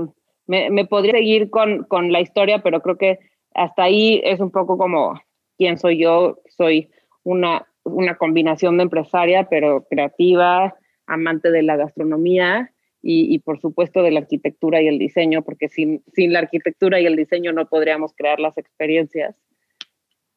me, 0.47 0.85
podría 0.85 1.13
seguir 1.13 1.49
con, 1.49 1.83
con 1.83 2.11
la 2.11 2.21
historia, 2.21 2.61
pero 2.63 2.81
creo 2.81 2.97
que 2.97 3.19
hasta 3.53 3.83
ahí 3.83 4.21
es 4.23 4.39
un 4.39 4.51
poco 4.51 4.77
como 4.77 5.19
quién 5.57 5.77
soy 5.77 5.99
yo, 5.99 6.39
soy 6.47 6.89
una, 7.23 7.67
una 7.83 8.15
combinación 8.15 8.77
de 8.77 8.83
empresaria, 8.83 9.47
pero 9.49 9.85
creativa, 9.89 10.75
amante 11.05 11.51
de 11.51 11.63
la 11.63 11.75
gastronomía 11.75 12.71
y, 13.01 13.39
por 13.39 13.61
supuesto 13.61 14.03
de 14.03 14.11
la 14.11 14.19
arquitectura 14.19 14.81
y 14.81 14.87
el 14.87 14.99
diseño, 14.99 15.41
porque 15.41 15.69
sin, 15.69 16.03
sin, 16.13 16.33
la 16.33 16.39
arquitectura 16.39 16.99
y 16.99 17.05
el 17.05 17.15
diseño 17.15 17.53
no 17.53 17.67
podríamos 17.69 18.13
crear 18.13 18.39
las 18.39 18.57
experiencias. 18.57 19.35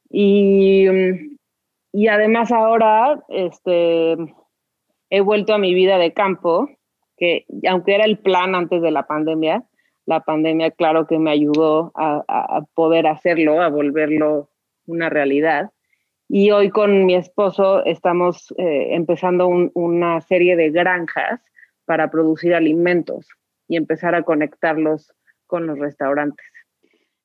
Y, 0.09 0.87
y 1.93 2.09
además 2.09 2.51
ahora 2.51 3.23
este, 3.29 4.17
he 5.11 5.21
vuelto 5.21 5.55
a 5.55 5.59
mi 5.59 5.75
vida 5.75 5.99
de 5.99 6.15
campo, 6.15 6.71
que 7.19 7.45
aunque 7.69 7.95
era 7.95 8.05
el 8.05 8.19
plan 8.19 8.55
antes 8.55 8.81
de 8.81 8.91
la 8.91 9.07
pandemia, 9.07 9.63
la 10.07 10.21
pandemia 10.21 10.71
claro 10.71 11.07
que 11.07 11.19
me 11.19 11.31
ayudó 11.31 11.93
a, 11.95 12.63
poder 12.75 13.07
hacerlo, 13.07 13.61
a 13.61 13.69
volverlo 13.69 14.49
una 14.87 15.11
realidad. 15.11 15.71
Y 16.29 16.51
hoy 16.51 16.71
con 16.71 17.05
mi 17.05 17.15
esposo 17.15 17.85
estamos 17.85 18.53
eh, 18.57 18.95
empezando 18.95 19.47
una 19.75 20.21
serie 20.23 20.57
de 20.57 20.71
granjas 20.71 21.41
para 21.85 22.11
producir 22.11 22.55
alimentos 22.55 23.29
y 23.69 23.77
empezar 23.77 24.15
a 24.15 24.23
conectarlos 24.23 25.13
con 25.47 25.67
los 25.67 25.79
restaurantes. 25.79 26.47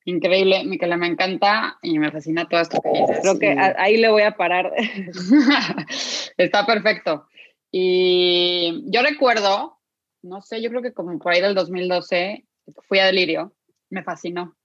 Increíble, 0.08 0.64
Miquela, 0.64 0.96
me 0.96 1.08
encanta 1.08 1.80
y 1.82 2.00
me 2.00 2.10
fascina 2.12 2.48
todo 2.48 2.62
esto 2.62 2.82
que 2.82 2.98
dices. 2.98 3.20
Creo 3.24 3.40
que 3.40 3.58
ahí 3.78 3.98
le 3.98 4.08
voy 4.08 4.22
a 4.22 4.38
parar. 4.38 4.72
Está 6.38 6.66
perfecto. 6.66 7.28
Y 7.70 8.86
yo 8.90 9.02
recuerdo, 9.02 9.80
no 10.22 10.42
sé, 10.42 10.62
yo 10.62 10.70
creo 10.70 10.82
que 10.82 10.94
como 10.94 11.20
por 11.20 11.34
ahí 11.34 11.42
del 11.42 11.56
2012, 11.56 12.46
fui 12.88 13.00
a 13.00 13.06
Delirio, 13.06 13.54
me 13.90 14.02
fascinó. 14.02 14.56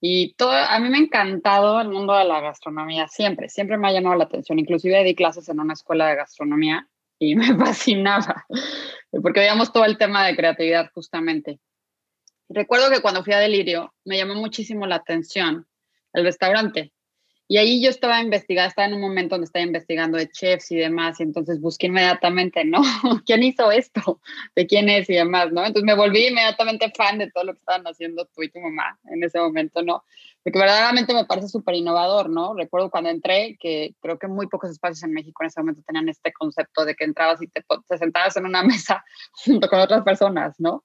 Y 0.00 0.34
todo, 0.34 0.50
a 0.50 0.76
mí 0.80 0.88
me 0.88 0.96
ha 0.96 1.02
encantado 1.02 1.80
el 1.80 1.88
mundo 1.88 2.16
de 2.16 2.24
la 2.24 2.40
gastronomía, 2.40 3.06
siempre, 3.06 3.48
siempre 3.48 3.78
me 3.78 3.86
ha 3.86 3.92
llamado 3.92 4.16
la 4.16 4.24
atención. 4.24 4.58
Inclusive 4.58 5.04
di 5.04 5.14
clases 5.14 5.48
en 5.48 5.60
una 5.60 5.74
escuela 5.74 6.08
de 6.08 6.16
gastronomía 6.16 6.88
y 7.20 7.36
me 7.36 7.54
fascinaba, 7.54 8.46
porque 9.22 9.38
veíamos 9.38 9.72
todo 9.72 9.84
el 9.84 9.96
tema 9.96 10.26
de 10.26 10.34
creatividad 10.34 10.90
justamente. 10.92 11.60
Recuerdo 12.48 12.90
que 12.90 13.00
cuando 13.00 13.24
fui 13.24 13.32
a 13.32 13.38
Delirio 13.38 13.94
me 14.04 14.16
llamó 14.16 14.34
muchísimo 14.34 14.86
la 14.86 14.96
atención 14.96 15.66
el 16.12 16.24
restaurante, 16.24 16.92
y 17.52 17.58
ahí 17.58 17.82
yo 17.82 17.90
estaba 17.90 18.18
investigando, 18.22 18.68
estaba 18.68 18.88
en 18.88 18.94
un 18.94 19.02
momento 19.02 19.34
donde 19.34 19.44
estaba 19.44 19.62
investigando 19.62 20.16
de 20.16 20.30
chefs 20.30 20.72
y 20.72 20.76
demás, 20.76 21.20
y 21.20 21.24
entonces 21.24 21.60
busqué 21.60 21.88
inmediatamente, 21.88 22.64
¿no? 22.64 22.80
¿Quién 23.26 23.42
hizo 23.42 23.70
esto? 23.70 24.20
¿De 24.56 24.66
quién 24.66 24.88
es 24.88 25.10
y 25.10 25.16
demás, 25.16 25.52
¿no? 25.52 25.60
Entonces 25.60 25.84
me 25.84 25.94
volví 25.94 26.28
inmediatamente 26.28 26.90
fan 26.96 27.18
de 27.18 27.30
todo 27.30 27.44
lo 27.44 27.52
que 27.52 27.58
estaban 27.58 27.84
haciendo 27.84 28.24
tú 28.34 28.42
y 28.42 28.50
tu 28.50 28.58
mamá 28.58 28.98
en 29.04 29.22
ese 29.22 29.38
momento, 29.38 29.82
¿no? 29.82 30.02
Porque 30.42 30.58
verdaderamente 30.58 31.12
me 31.12 31.26
parece 31.26 31.48
súper 31.48 31.74
innovador, 31.74 32.30
¿no? 32.30 32.54
Recuerdo 32.54 32.90
cuando 32.90 33.10
entré 33.10 33.58
que 33.60 33.96
creo 34.00 34.18
que 34.18 34.28
muy 34.28 34.46
pocos 34.46 34.70
espacios 34.70 35.02
en 35.02 35.12
México 35.12 35.42
en 35.42 35.48
ese 35.48 35.60
momento 35.60 35.82
tenían 35.86 36.08
este 36.08 36.32
concepto 36.32 36.86
de 36.86 36.94
que 36.94 37.04
entrabas 37.04 37.42
y 37.42 37.48
te, 37.48 37.62
te 37.86 37.98
sentabas 37.98 38.34
en 38.38 38.46
una 38.46 38.62
mesa 38.62 39.04
junto 39.44 39.68
con 39.68 39.78
otras 39.78 40.02
personas, 40.04 40.58
¿no? 40.58 40.84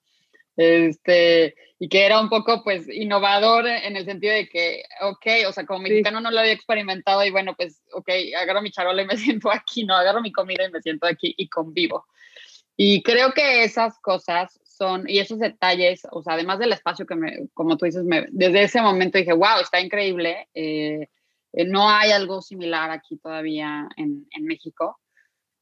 Este, 0.58 1.54
y 1.78 1.88
que 1.88 2.04
era 2.04 2.20
un 2.20 2.28
poco 2.28 2.64
pues 2.64 2.88
innovador 2.88 3.68
en 3.68 3.94
el 3.94 4.04
sentido 4.04 4.34
de 4.34 4.48
que, 4.48 4.82
ok, 5.02 5.26
o 5.48 5.52
sea, 5.52 5.64
como 5.64 5.78
mexicano 5.78 6.20
no 6.20 6.32
lo 6.32 6.40
había 6.40 6.52
experimentado 6.52 7.24
y 7.24 7.30
bueno, 7.30 7.54
pues, 7.56 7.80
ok, 7.92 8.08
agarro 8.36 8.60
mi 8.60 8.72
charola 8.72 9.02
y 9.02 9.06
me 9.06 9.16
siento 9.16 9.52
aquí, 9.52 9.84
no, 9.84 9.94
agarro 9.94 10.20
mi 10.20 10.32
comida 10.32 10.64
y 10.66 10.72
me 10.72 10.82
siento 10.82 11.06
aquí 11.06 11.32
y 11.38 11.48
convivo. 11.48 12.06
Y 12.76 13.04
creo 13.04 13.32
que 13.32 13.62
esas 13.62 14.00
cosas 14.00 14.58
son, 14.64 15.08
y 15.08 15.20
esos 15.20 15.38
detalles, 15.38 16.02
o 16.10 16.24
sea, 16.24 16.34
además 16.34 16.58
del 16.58 16.72
espacio 16.72 17.06
que 17.06 17.14
me, 17.14 17.48
como 17.54 17.76
tú 17.76 17.84
dices, 17.84 18.02
me, 18.02 18.26
desde 18.30 18.64
ese 18.64 18.82
momento 18.82 19.16
dije, 19.16 19.32
wow, 19.32 19.60
está 19.62 19.80
increíble, 19.80 20.48
eh, 20.54 21.08
eh, 21.52 21.64
no 21.66 21.88
hay 21.88 22.10
algo 22.10 22.42
similar 22.42 22.90
aquí 22.90 23.16
todavía 23.18 23.88
en, 23.96 24.26
en 24.32 24.44
México, 24.44 24.98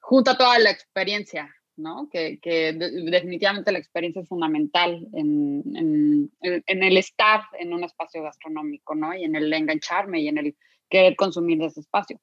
junto 0.01 0.31
a 0.31 0.39
toda 0.39 0.59
la 0.59 0.71
experiencia, 0.71 1.55
¿no? 1.77 2.09
Que, 2.11 2.39
definitivamente 2.43 3.73
la 3.73 3.79
experiencia 3.79 4.23
es 4.23 4.29
fundamental 4.29 5.07
en, 5.13 6.31
el 6.41 6.97
estar 6.97 7.43
en 7.59 7.73
un 7.73 7.85
espacio 7.85 8.23
gastronómico, 8.23 8.95
¿no? 8.95 9.15
Y 9.15 9.25
en 9.25 9.37
el 9.37 9.53
engancharme 9.53 10.21
y 10.21 10.29
en 10.29 10.39
el 10.39 10.57
querer 10.89 11.17
consumir 11.17 11.59
de 11.59 11.67
ese 11.67 11.81
espacio. 11.81 12.21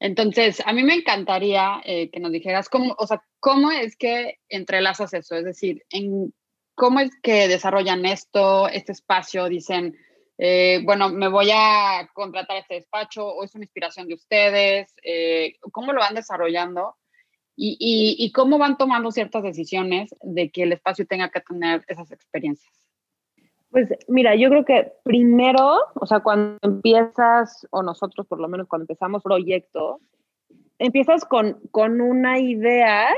Entonces, 0.00 0.62
a 0.64 0.72
mí 0.72 0.84
me 0.84 0.94
encantaría 0.94 1.80
eh, 1.84 2.10
que 2.10 2.20
nos 2.20 2.30
dijeras 2.30 2.68
cómo, 2.68 2.94
o 2.98 3.06
sea, 3.06 3.22
cómo 3.40 3.72
es 3.72 3.96
que 3.96 4.38
entrelazas 4.48 5.12
eso, 5.12 5.34
es 5.34 5.44
decir, 5.44 5.82
en 5.90 6.32
cómo 6.74 7.00
es 7.00 7.10
que 7.20 7.48
desarrollan 7.48 8.06
esto, 8.06 8.68
este 8.68 8.92
espacio, 8.92 9.48
dicen, 9.48 9.98
eh, 10.38 10.80
bueno, 10.84 11.08
me 11.08 11.26
voy 11.26 11.50
a 11.52 12.08
contratar 12.14 12.58
este 12.58 12.76
despacho 12.76 13.26
o 13.26 13.42
es 13.42 13.54
una 13.56 13.64
inspiración 13.64 14.06
de 14.06 14.14
ustedes, 14.14 14.94
eh, 15.02 15.54
cómo 15.72 15.92
lo 15.92 15.98
van 15.98 16.14
desarrollando 16.14 16.94
y, 17.60 18.30
cómo 18.32 18.56
van 18.58 18.78
tomando 18.78 19.10
ciertas 19.10 19.42
decisiones 19.42 20.14
de 20.22 20.50
que 20.50 20.62
el 20.62 20.72
espacio 20.72 21.06
tenga 21.06 21.28
que 21.30 21.40
tener 21.40 21.84
esas 21.88 22.12
experiencias. 22.12 22.72
Pues 23.70 23.88
mira, 24.06 24.36
yo 24.36 24.48
creo 24.48 24.64
que 24.64 24.92
primero, 25.02 25.78
o 25.94 26.06
sea, 26.06 26.20
cuando 26.20 26.58
empiezas, 26.62 27.66
o 27.70 27.82
nosotros 27.82 28.26
por 28.26 28.40
lo 28.40 28.48
menos 28.48 28.68
cuando 28.68 28.84
empezamos 28.84 29.22
proyecto, 29.22 30.00
empiezas 30.78 31.24
con, 31.24 31.60
con 31.72 32.00
una 32.00 32.38
idea 32.38 33.08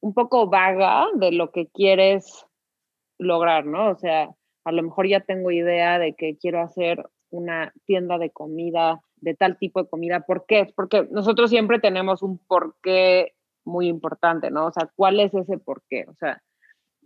un 0.00 0.14
poco 0.14 0.48
vaga 0.48 1.06
de 1.14 1.32
lo 1.32 1.52
que 1.52 1.68
quieres 1.68 2.46
lograr, 3.18 3.66
¿no? 3.66 3.90
O 3.90 3.96
sea, 3.96 4.30
a 4.64 4.72
lo 4.72 4.82
mejor 4.82 5.06
ya 5.06 5.20
tengo 5.20 5.50
idea 5.50 5.98
de 5.98 6.14
que 6.14 6.38
quiero 6.38 6.60
hacer 6.60 7.04
una 7.30 7.72
tienda 7.84 8.16
de 8.16 8.30
comida, 8.30 9.00
de 9.16 9.34
tal 9.34 9.58
tipo 9.58 9.82
de 9.82 9.88
comida. 9.88 10.20
¿Por 10.20 10.46
qué? 10.46 10.72
Porque 10.74 11.06
nosotros 11.10 11.50
siempre 11.50 11.78
tenemos 11.78 12.22
un 12.22 12.38
porqué 12.38 13.34
muy 13.68 13.88
importante, 13.88 14.50
¿no? 14.50 14.66
O 14.66 14.72
sea, 14.72 14.90
¿cuál 14.96 15.20
es 15.20 15.32
ese 15.34 15.58
por 15.58 15.82
qué? 15.88 16.04
O 16.08 16.14
sea, 16.14 16.42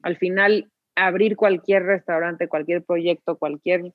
al 0.03 0.17
final, 0.17 0.71
abrir 0.95 1.37
cualquier 1.37 1.85
restaurante, 1.85 2.49
cualquier 2.49 2.85
proyecto, 2.85 3.37
cualquier 3.39 3.93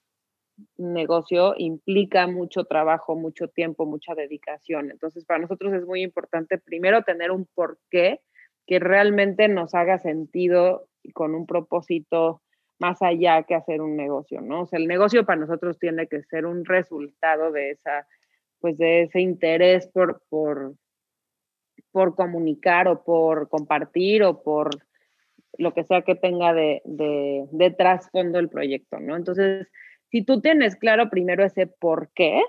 negocio 0.77 1.53
implica 1.57 2.27
mucho 2.27 2.65
trabajo, 2.65 3.15
mucho 3.15 3.47
tiempo, 3.47 3.85
mucha 3.85 4.15
dedicación. 4.15 4.91
Entonces, 4.91 5.25
para 5.25 5.39
nosotros 5.39 5.73
es 5.73 5.85
muy 5.85 6.01
importante 6.01 6.57
primero 6.57 7.03
tener 7.03 7.31
un 7.31 7.47
porqué 7.53 8.21
que 8.65 8.79
realmente 8.79 9.47
nos 9.47 9.73
haga 9.73 9.99
sentido 9.99 10.87
y 11.03 11.11
con 11.11 11.35
un 11.35 11.45
propósito 11.45 12.41
más 12.79 13.01
allá 13.01 13.43
que 13.43 13.55
hacer 13.55 13.81
un 13.81 13.95
negocio, 13.95 14.41
¿no? 14.41 14.61
O 14.61 14.65
sea, 14.65 14.77
el 14.77 14.87
negocio 14.87 15.25
para 15.25 15.39
nosotros 15.39 15.79
tiene 15.79 16.07
que 16.07 16.21
ser 16.23 16.45
un 16.45 16.65
resultado 16.65 17.51
de 17.51 17.71
esa, 17.71 18.07
pues 18.59 18.77
de 18.77 19.03
ese 19.03 19.21
interés 19.21 19.87
por, 19.87 20.21
por, 20.29 20.73
por 21.91 22.15
comunicar 22.15 22.87
o 22.87 23.03
por 23.03 23.49
compartir 23.49 24.23
o 24.23 24.43
por 24.43 24.69
lo 25.57 25.73
que 25.73 25.83
sea 25.83 26.03
que 26.03 26.15
tenga 26.15 26.53
de, 26.53 26.81
de, 26.85 27.71
trasfondo 27.71 28.39
el 28.39 28.49
proyecto, 28.49 28.99
¿no? 28.99 29.15
Entonces, 29.15 29.67
si 30.09 30.23
tú 30.23 30.41
tienes 30.41 30.75
claro 30.75 31.09
primero 31.09 31.43
ese 31.43 31.67
por 31.67 32.11
qué 32.13 32.41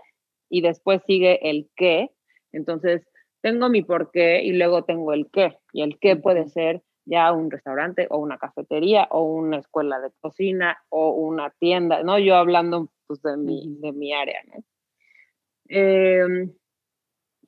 y 0.49 0.61
después 0.61 1.03
sigue 1.07 1.51
el 1.51 1.69
qué, 1.77 2.11
entonces 2.53 3.07
tengo 3.41 3.69
mi 3.69 3.83
por 3.83 4.11
qué 4.11 4.43
y 4.43 4.53
luego 4.53 4.85
tengo 4.85 5.13
el 5.13 5.31
qué. 5.31 5.57
Y 5.73 5.83
el 5.83 5.99
qué 5.99 6.17
puede 6.17 6.49
ser 6.49 6.83
ya 7.05 7.33
un 7.33 7.51
restaurante 7.51 8.07
o 8.11 8.19
una 8.19 8.37
cafetería 8.37 9.09
o 9.11 9.23
una 9.23 9.59
escuela 9.59 9.99
de 10.01 10.11
cocina 10.21 10.79
o 10.91 11.11
una 11.11 11.51
tienda, 11.59 12.03
¿no? 12.03 12.19
Yo 12.19 12.37
hablando 12.37 12.91
pues, 13.07 13.23
de, 13.23 13.37
mi, 13.37 13.77
de 13.81 13.93
mi 13.93 14.13
área, 14.13 14.41
¿no? 14.47 14.65
Eh, 15.71 16.51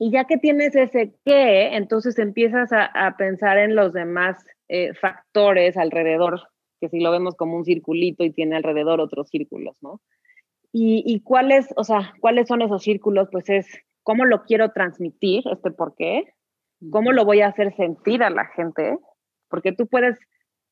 y 0.03 0.09
ya 0.09 0.25
que 0.25 0.37
tienes 0.37 0.75
ese 0.75 1.13
qué, 1.23 1.75
entonces 1.75 2.17
empiezas 2.17 2.71
a, 2.73 3.15
pensar 3.19 3.59
en 3.59 3.75
los 3.75 3.93
demás 3.93 4.43
eh, 4.67 4.95
factores 4.95 5.77
alrededor, 5.77 6.41
que 6.79 6.89
si 6.89 6.99
lo 6.99 7.11
vemos 7.11 7.35
como 7.35 7.55
un 7.55 7.65
circulito 7.65 8.23
y 8.23 8.31
tiene 8.31 8.55
alrededor 8.55 8.99
otros 8.99 9.29
círculos, 9.29 9.77
¿no? 9.83 10.01
Y, 10.73 11.21
cuáles, 11.21 11.67
o 11.75 11.83
sea, 11.83 12.13
cuáles 12.19 12.47
son 12.47 12.63
esos 12.63 12.81
círculos, 12.81 13.29
pues 13.31 13.47
es 13.51 13.67
cómo 14.01 14.25
lo 14.25 14.41
quiero 14.45 14.71
transmitir, 14.71 15.43
este 15.51 15.69
por 15.69 15.93
qué, 15.95 16.33
cómo 16.89 17.11
lo 17.11 17.23
voy 17.23 17.41
a 17.41 17.49
hacer 17.49 17.75
sentir 17.75 18.23
a 18.23 18.31
la 18.31 18.45
gente, 18.45 18.97
porque 19.49 19.71
tú 19.71 19.85
puedes 19.85 20.17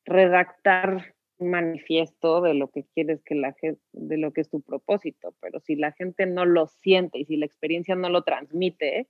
redactar 0.06 1.14
un 1.38 1.50
manifiesto 1.50 2.40
de 2.40 2.54
lo 2.54 2.68
que 2.68 2.84
quieres 2.94 3.22
que 3.22 3.36
la 3.36 3.52
gente, 3.52 3.80
de 3.92 4.16
lo 4.16 4.32
que 4.32 4.40
es 4.40 4.50
tu 4.50 4.60
propósito, 4.60 5.36
pero 5.40 5.60
si 5.60 5.76
la 5.76 5.92
gente 5.92 6.26
no 6.26 6.46
lo 6.46 6.66
siente 6.66 7.20
y 7.20 7.26
si 7.26 7.36
la 7.36 7.46
experiencia 7.46 7.94
no 7.94 8.08
lo 8.08 8.22
transmite, 8.22 9.06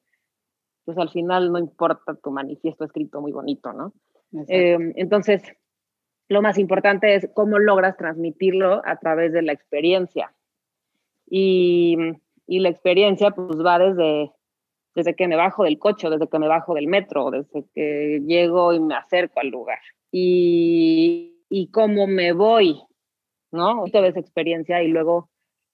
pues 0.84 0.98
al 0.98 1.10
final 1.10 1.52
no 1.52 1.58
importa 1.58 2.14
tu 2.14 2.30
manifiesto 2.30 2.84
escrito 2.84 3.20
muy 3.20 3.32
bonito, 3.32 3.72
¿no? 3.72 3.92
Em, 4.48 4.92
entonces, 4.96 5.42
lo 6.28 6.42
más 6.42 6.58
importante 6.58 7.14
es 7.14 7.28
cómo 7.34 7.58
logras 7.58 7.96
transmitirlo 7.96 8.82
a 8.84 8.96
través 8.96 9.32
de 9.32 9.42
la 9.42 9.52
experiencia. 9.52 10.32
Y, 11.26 11.96
y, 12.46 12.60
la 12.60 12.68
experiencia 12.68 13.30
pues 13.30 13.58
va 13.64 13.78
desde, 13.78 14.32
desde 14.94 15.14
que 15.14 15.28
me 15.28 15.36
bajo 15.36 15.64
del 15.64 15.78
coche, 15.78 16.08
desde 16.08 16.28
que 16.28 16.38
me 16.38 16.48
bajo 16.48 16.74
del 16.74 16.86
metro, 16.86 17.30
desde 17.30 17.64
que 17.74 18.20
llego 18.26 18.72
y 18.72 18.80
me 18.80 18.94
acerco 18.94 19.40
al 19.40 19.48
lugar. 19.48 19.78
Y, 20.12 21.44
y 21.48 21.70
cómo 21.70 22.06
me 22.06 22.32
voy, 22.32 22.80
¿no? 23.50 23.84
Toda 23.92 24.08
esa 24.08 24.20
experiencia 24.20 24.82
y 24.82 24.88
luego 24.88 25.30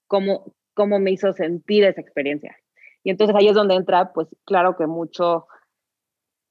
cómo, 0.07 0.53
cómo 0.73 0.99
me 0.99 1.11
hizo 1.11 1.33
sentir 1.33 1.83
esa 1.83 2.01
experiencia. 2.01 2.55
Y 3.03 3.11
entonces 3.11 3.35
ahí 3.35 3.47
es 3.47 3.55
donde 3.55 3.75
entra, 3.75 4.11
pues 4.13 4.27
claro 4.45 4.75
que 4.75 4.87
mucho 4.87 5.47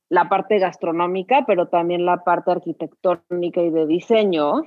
la 0.09 0.29
parte 0.29 0.59
gastronómica, 0.59 1.45
pero 1.47 1.69
también 1.69 2.07
la 2.07 2.25
parte 2.25 2.53
arquitectónica 2.53 3.61
y 3.61 3.71
de 3.71 3.87
diseño, 3.87 4.63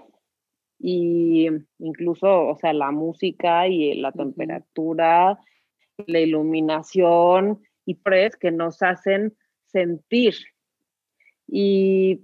y 0.79 1.47
incluso, 1.79 2.47
o 2.47 2.55
sea, 2.55 2.73
la 2.73 2.91
música 2.91 3.67
y 3.67 3.95
la 3.95 4.11
temperatura, 4.11 5.39
la 6.07 6.19
iluminación 6.19 7.61
y 7.85 7.95
tres 7.95 8.37
que 8.37 8.51
nos 8.51 8.81
hacen 8.81 9.35
sentir. 9.65 10.35
Y 11.47 12.21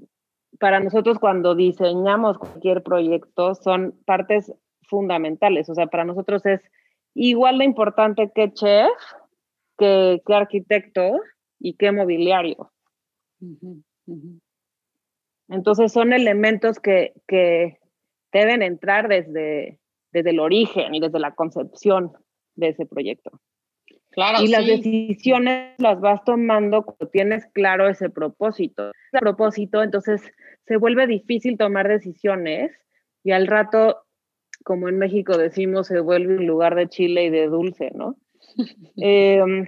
para 0.60 0.80
nosotros 0.80 1.20
cuando 1.20 1.56
diseñamos 1.56 2.38
cualquier 2.38 2.82
proyecto 2.84 3.56
son 3.56 4.00
partes 4.06 4.54
fundamentales, 4.84 5.70
o 5.70 5.76
sea, 5.76 5.88
para 5.88 6.06
nosotros 6.06 6.46
es 6.46 6.62
igual 7.14 7.58
de 7.58 7.66
importante 7.66 8.32
que 8.34 8.54
chef, 8.54 8.92
que, 9.78 10.22
que 10.26 10.34
arquitecto 10.34 11.20
y 11.60 11.76
que 11.76 11.92
mobiliario. 11.92 12.72
Entonces 15.48 15.92
son 15.92 16.14
elementos 16.14 16.80
que, 16.80 17.14
que, 17.28 17.80
deben 18.32 18.62
entrar 18.62 19.08
desde, 19.08 19.80
desde 20.12 20.32
el 20.32 20.42
origen 20.42 20.94
y 20.94 21.00
desde 21.00 21.20
la 21.20 21.34
concepción 21.36 22.12
de 22.56 22.70
ese 22.70 22.86
proyecto. 22.86 23.40
Claro, 24.12 24.44
y 24.44 24.48
las 24.48 24.66
decisiones 24.66 25.74
las 25.78 26.02
vas 26.02 26.22
tomando 26.26 26.84
cuando 26.84 27.08
tienes 27.08 27.46
claro 27.54 27.88
ese 27.88 28.10
propósito. 28.10 28.92
Ese 29.12 29.20
propósito, 29.20 29.84
entonces 29.84 30.22
se 30.66 30.78
vuelve 30.78 31.08
difícil 31.08 31.58
tomar 31.58 31.88
decisiones 31.88 32.72
y 33.24 33.32
al 33.32 33.48
rato, 33.48 34.04
como 34.64 34.90
en 34.90 34.98
México 34.98 35.38
decimos, 35.38 35.88
se 35.88 36.00
vuelve 36.02 36.38
un 36.38 36.48
lugar 36.48 36.76
de 36.76 36.88
chile 36.88 37.26
y 37.26 37.30
de 37.30 37.48
dulce, 37.48 37.92
¿no? 37.94 38.18
Em, 38.98 39.66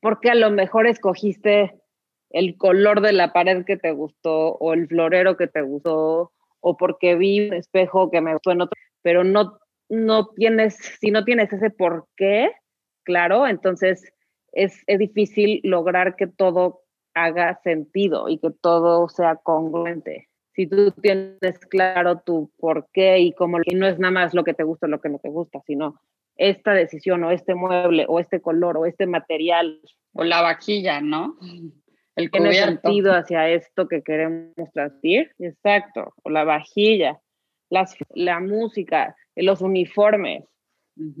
porque 0.00 0.30
a 0.30 0.34
lo 0.34 0.50
mejor 0.50 0.86
escogiste 0.86 1.80
el 2.30 2.56
color 2.56 3.00
de 3.00 3.12
la 3.12 3.32
pared 3.32 3.64
que 3.64 3.76
te 3.76 3.92
gustó 3.92 4.54
o 4.54 4.72
el 4.72 4.86
florero 4.86 5.36
que 5.36 5.46
te 5.46 5.62
gustó 5.62 6.32
o 6.60 6.76
porque 6.76 7.16
vi 7.16 7.48
un 7.48 7.54
espejo 7.54 8.10
que 8.10 8.20
me 8.20 8.32
gustó 8.32 8.50
otro, 8.50 8.68
pero 9.02 9.24
no, 9.24 9.58
no 9.88 10.28
tienes, 10.28 10.76
si 11.00 11.10
no 11.10 11.24
tienes 11.24 11.52
ese 11.52 11.70
por 11.70 12.06
qué, 12.16 12.52
claro, 13.04 13.46
entonces 13.46 14.12
es, 14.52 14.82
es 14.86 14.98
difícil 14.98 15.60
lograr 15.64 16.16
que 16.16 16.26
todo 16.26 16.82
haga 17.14 17.60
sentido 17.62 18.28
y 18.28 18.38
que 18.38 18.50
todo 18.50 19.08
sea 19.08 19.36
congruente. 19.36 20.28
Si 20.54 20.66
tú 20.66 20.92
tienes 20.92 21.58
claro 21.70 22.20
tu 22.20 22.50
por 22.58 22.88
qué 22.92 23.18
y 23.18 23.32
cómo, 23.32 23.58
y 23.64 23.74
no 23.74 23.86
es 23.86 23.98
nada 23.98 24.12
más 24.12 24.34
lo 24.34 24.44
que 24.44 24.54
te 24.54 24.64
gusta 24.64 24.86
o 24.86 24.90
lo 24.90 25.00
que 25.00 25.08
no 25.08 25.18
te 25.18 25.30
gusta, 25.30 25.60
sino 25.66 26.00
esta 26.40 26.72
decisión 26.72 27.22
o 27.22 27.30
este 27.30 27.54
mueble 27.54 28.06
o 28.08 28.18
este 28.18 28.40
color 28.40 28.78
o 28.78 28.86
este 28.86 29.06
material. 29.06 29.80
O 30.14 30.24
la 30.24 30.40
vajilla, 30.40 31.00
¿no? 31.02 31.36
El 32.16 32.30
tiene 32.30 32.54
sentido 32.54 33.12
hacia 33.12 33.48
esto 33.50 33.86
que 33.86 34.02
queremos 34.02 34.54
transmitir. 34.72 35.32
Exacto. 35.38 36.14
O 36.22 36.30
la 36.30 36.44
vajilla, 36.44 37.20
las, 37.68 37.94
la 38.14 38.40
música, 38.40 39.14
los 39.36 39.60
uniformes. 39.60 40.44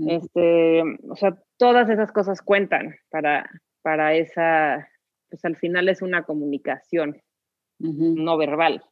este, 0.08 0.82
o 1.08 1.16
sea, 1.16 1.38
todas 1.58 1.88
esas 1.90 2.12
cosas 2.12 2.40
cuentan 2.40 2.96
para, 3.10 3.48
para 3.82 4.14
esa, 4.14 4.88
pues 5.28 5.44
al 5.44 5.56
final 5.56 5.90
es 5.90 6.00
una 6.00 6.24
comunicación 6.24 7.20
no 7.78 8.36
verbal. 8.38 8.82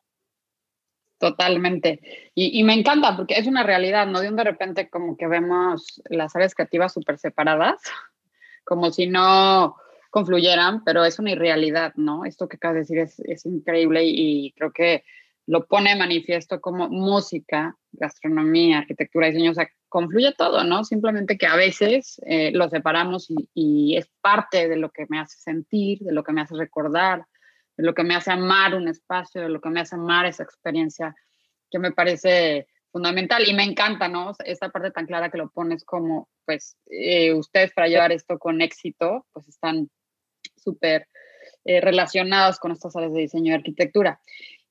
Totalmente. 1.19 2.01
Y, 2.35 2.63
me 2.63 2.75
encanta 2.75 3.17
porque 3.17 3.35
es 3.35 3.49
una 3.49 3.65
realidad, 3.65 4.07
¿no? 4.07 4.21
De 4.21 4.29
un 4.29 4.37
de 4.37 4.45
repente 4.45 4.89
como 4.89 5.17
que 5.17 5.27
vemos 5.27 6.01
las 6.09 6.35
áreas 6.37 6.55
creativas 6.55 6.93
súper 6.93 7.19
separadas, 7.19 7.83
como 8.65 8.93
si 8.93 9.09
no 9.09 9.77
confluyeran, 10.11 10.85
pero 10.85 11.05
es 11.05 11.19
una 11.19 11.33
irrealidad, 11.33 11.93
¿no? 11.97 12.25
Esto 12.25 12.49
que 12.49 12.57
acabas 12.57 12.89
de 12.89 12.97
decir 12.97 13.25
es, 13.27 13.47
increíble 13.47 14.05
y, 14.05 14.53
creo 14.53 14.73
que 14.73 15.05
lo 15.47 15.67
pone 15.67 15.97
manifiesto 15.97 16.61
como 16.61 16.89
música, 16.89 17.75
gastronomía, 17.93 18.79
arquitectura, 18.79 19.27
diseño, 19.29 19.53
o 19.53 19.55
sea, 19.55 19.69
confluye 19.89 20.35
todo, 20.37 20.63
¿no? 20.63 20.85
Simplemente 20.85 21.37
que 21.37 21.47
a 21.47 21.57
veces 21.57 22.21
eh, 22.27 22.53
lo 22.53 22.69
separamos 22.69 23.29
y 23.55 23.97
es 23.97 24.09
parte 24.21 24.69
de 24.69 24.77
lo 24.77 24.91
que 24.91 25.07
me 25.09 25.19
hace 25.19 25.39
sentir, 25.39 26.01
de 26.01 26.13
lo 26.13 26.23
que 26.23 26.33
me 26.33 26.43
hace 26.43 26.55
recordar, 26.55 27.25
de 27.79 27.85
lo 27.85 27.95
que 27.95 28.03
me 28.03 28.17
hace 28.17 28.33
amar 28.33 28.75
un 28.75 28.89
espacio, 28.89 29.41
de 29.41 29.49
lo 29.49 29.61
que 29.61 29.71
me 29.71 29.81
hace 29.81 29.95
amar 29.95 30.27
esa 30.27 30.43
experiencia, 30.43 31.15
que 31.71 31.79
me 31.79 31.93
parece 31.93 32.67
fundamental 32.91 33.49
y 33.49 33.55
me 33.55 33.63
encanta, 33.63 34.09
¿no? 34.09 34.33
Esta 34.45 34.69
parte 34.71 34.91
tan 34.91 35.07
clara 35.07 35.31
que 35.31 35.39
lo 35.39 35.51
pones 35.51 35.85
como, 35.85 36.29
pues, 36.45 36.77
eh, 36.91 37.33
ustedes 37.33 37.73
para 37.73 37.87
llevar 37.87 38.11
esto 38.11 38.39
con 38.39 38.61
éxito, 38.61 39.27
pues 39.33 39.49
están 39.49 39.89
súper 40.57 41.07
eh, 41.65 41.81
relacionados 41.81 42.59
con 42.59 42.73
estas 42.73 42.97
áreas 42.97 43.13
de 43.13 43.21
diseño 43.21 43.53
y 43.53 43.55
arquitectura. 43.55 44.21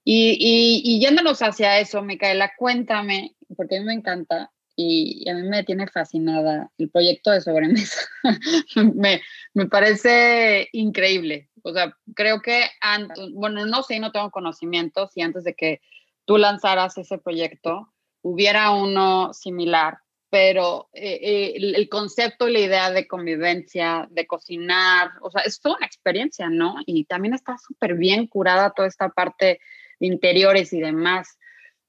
Y, 0.04 0.38
y, 0.84 1.00
yéndonos 1.02 1.42
hacia 1.42 1.80
eso, 1.80 2.02
Micaela, 2.02 2.54
cuéntame, 2.58 3.36
porque 3.56 3.78
a 3.78 3.80
mí 3.80 3.86
me 3.86 3.94
encanta 3.94 4.52
y, 4.76 5.30
a 5.30 5.34
mí 5.34 5.44
me 5.44 5.64
tiene 5.64 5.88
fascinada 5.88 6.72
el 6.78 6.90
proyecto 6.90 7.32
de 7.32 7.42
sobremesa. 7.42 8.00
me, 8.96 9.22
me 9.54 9.66
parece 9.66 10.70
increíble. 10.72 11.50
O 11.68 11.74
sea, 11.74 11.96
creo 12.16 12.42
que, 12.42 12.66
antes, 12.82 13.32
bueno, 13.34 13.66
no 13.66 13.84
sé, 13.84 14.00
no 14.00 14.12
tengo 14.12 14.32
conocimiento 14.32 15.08
si 15.08 15.22
antes 15.22 15.44
de 15.44 15.54
que 15.54 15.82
tú 16.26 16.38
lanzaras 16.38 16.98
ese 16.98 17.18
proyecto 17.18 17.94
hubiera 18.22 18.72
uno 18.72 19.34
similar, 19.34 20.00
pero 20.30 20.90
eh, 20.94 21.20
eh, 21.22 21.54
el, 21.56 21.90
concepto 21.90 22.48
y 22.48 22.54
la 22.54 22.60
idea 22.60 22.92
de 22.92 23.08
convivencia, 23.08 24.08
de 24.12 24.28
cocinar, 24.28 25.12
o 25.22 25.32
sea, 25.32 25.42
es 25.44 25.60
toda 25.60 25.78
una 25.78 25.86
experiencia, 25.86 26.50
¿no? 26.50 26.76
Y 26.86 27.06
también 27.06 27.34
está 27.34 27.58
súper 27.58 27.96
bien 27.96 28.28
curada 28.28 28.72
toda 28.72 28.88
esta 28.88 29.10
parte 29.10 29.60
de 30.00 30.08
interiores 30.08 30.74
y 30.74 30.80
demás. 30.80 31.38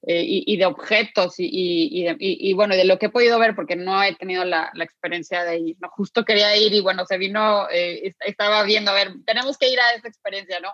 Eh, 0.07 0.23
y, 0.25 0.55
de 0.55 0.65
objetos 0.65 1.39
y, 1.39 1.45
y, 1.45 2.07
y, 2.19 2.53
bueno, 2.53 2.73
de 2.73 2.85
lo 2.85 2.97
que 2.97 3.07
he 3.07 3.11
podido 3.11 3.37
ver, 3.37 3.53
porque 3.53 3.75
no 3.75 4.01
he 4.01 4.15
tenido 4.15 4.45
la, 4.45 4.71
la 4.73 4.85
experiencia 4.85 5.43
de 5.43 5.59
ir, 5.59 5.77
¿no? 5.81 5.89
Justo 5.89 6.23
quería 6.23 6.55
ir 6.55 6.73
y 6.73 6.79
bueno, 6.79 7.05
se 7.05 7.17
vino, 7.17 7.69
eh, 7.69 8.13
estaba 8.21 8.63
viendo, 8.63 8.91
a 8.91 8.93
ver, 8.93 9.11
tenemos 9.25 9.57
que 9.57 9.69
ir 9.69 9.77
a 9.77 9.91
esta 9.93 10.07
experiencia, 10.07 10.61
¿no? 10.61 10.71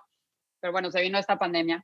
Pero 0.61 0.73
bueno, 0.73 0.91
se 0.91 1.01
vino 1.01 1.17
esta 1.17 1.39
pandemia. 1.39 1.83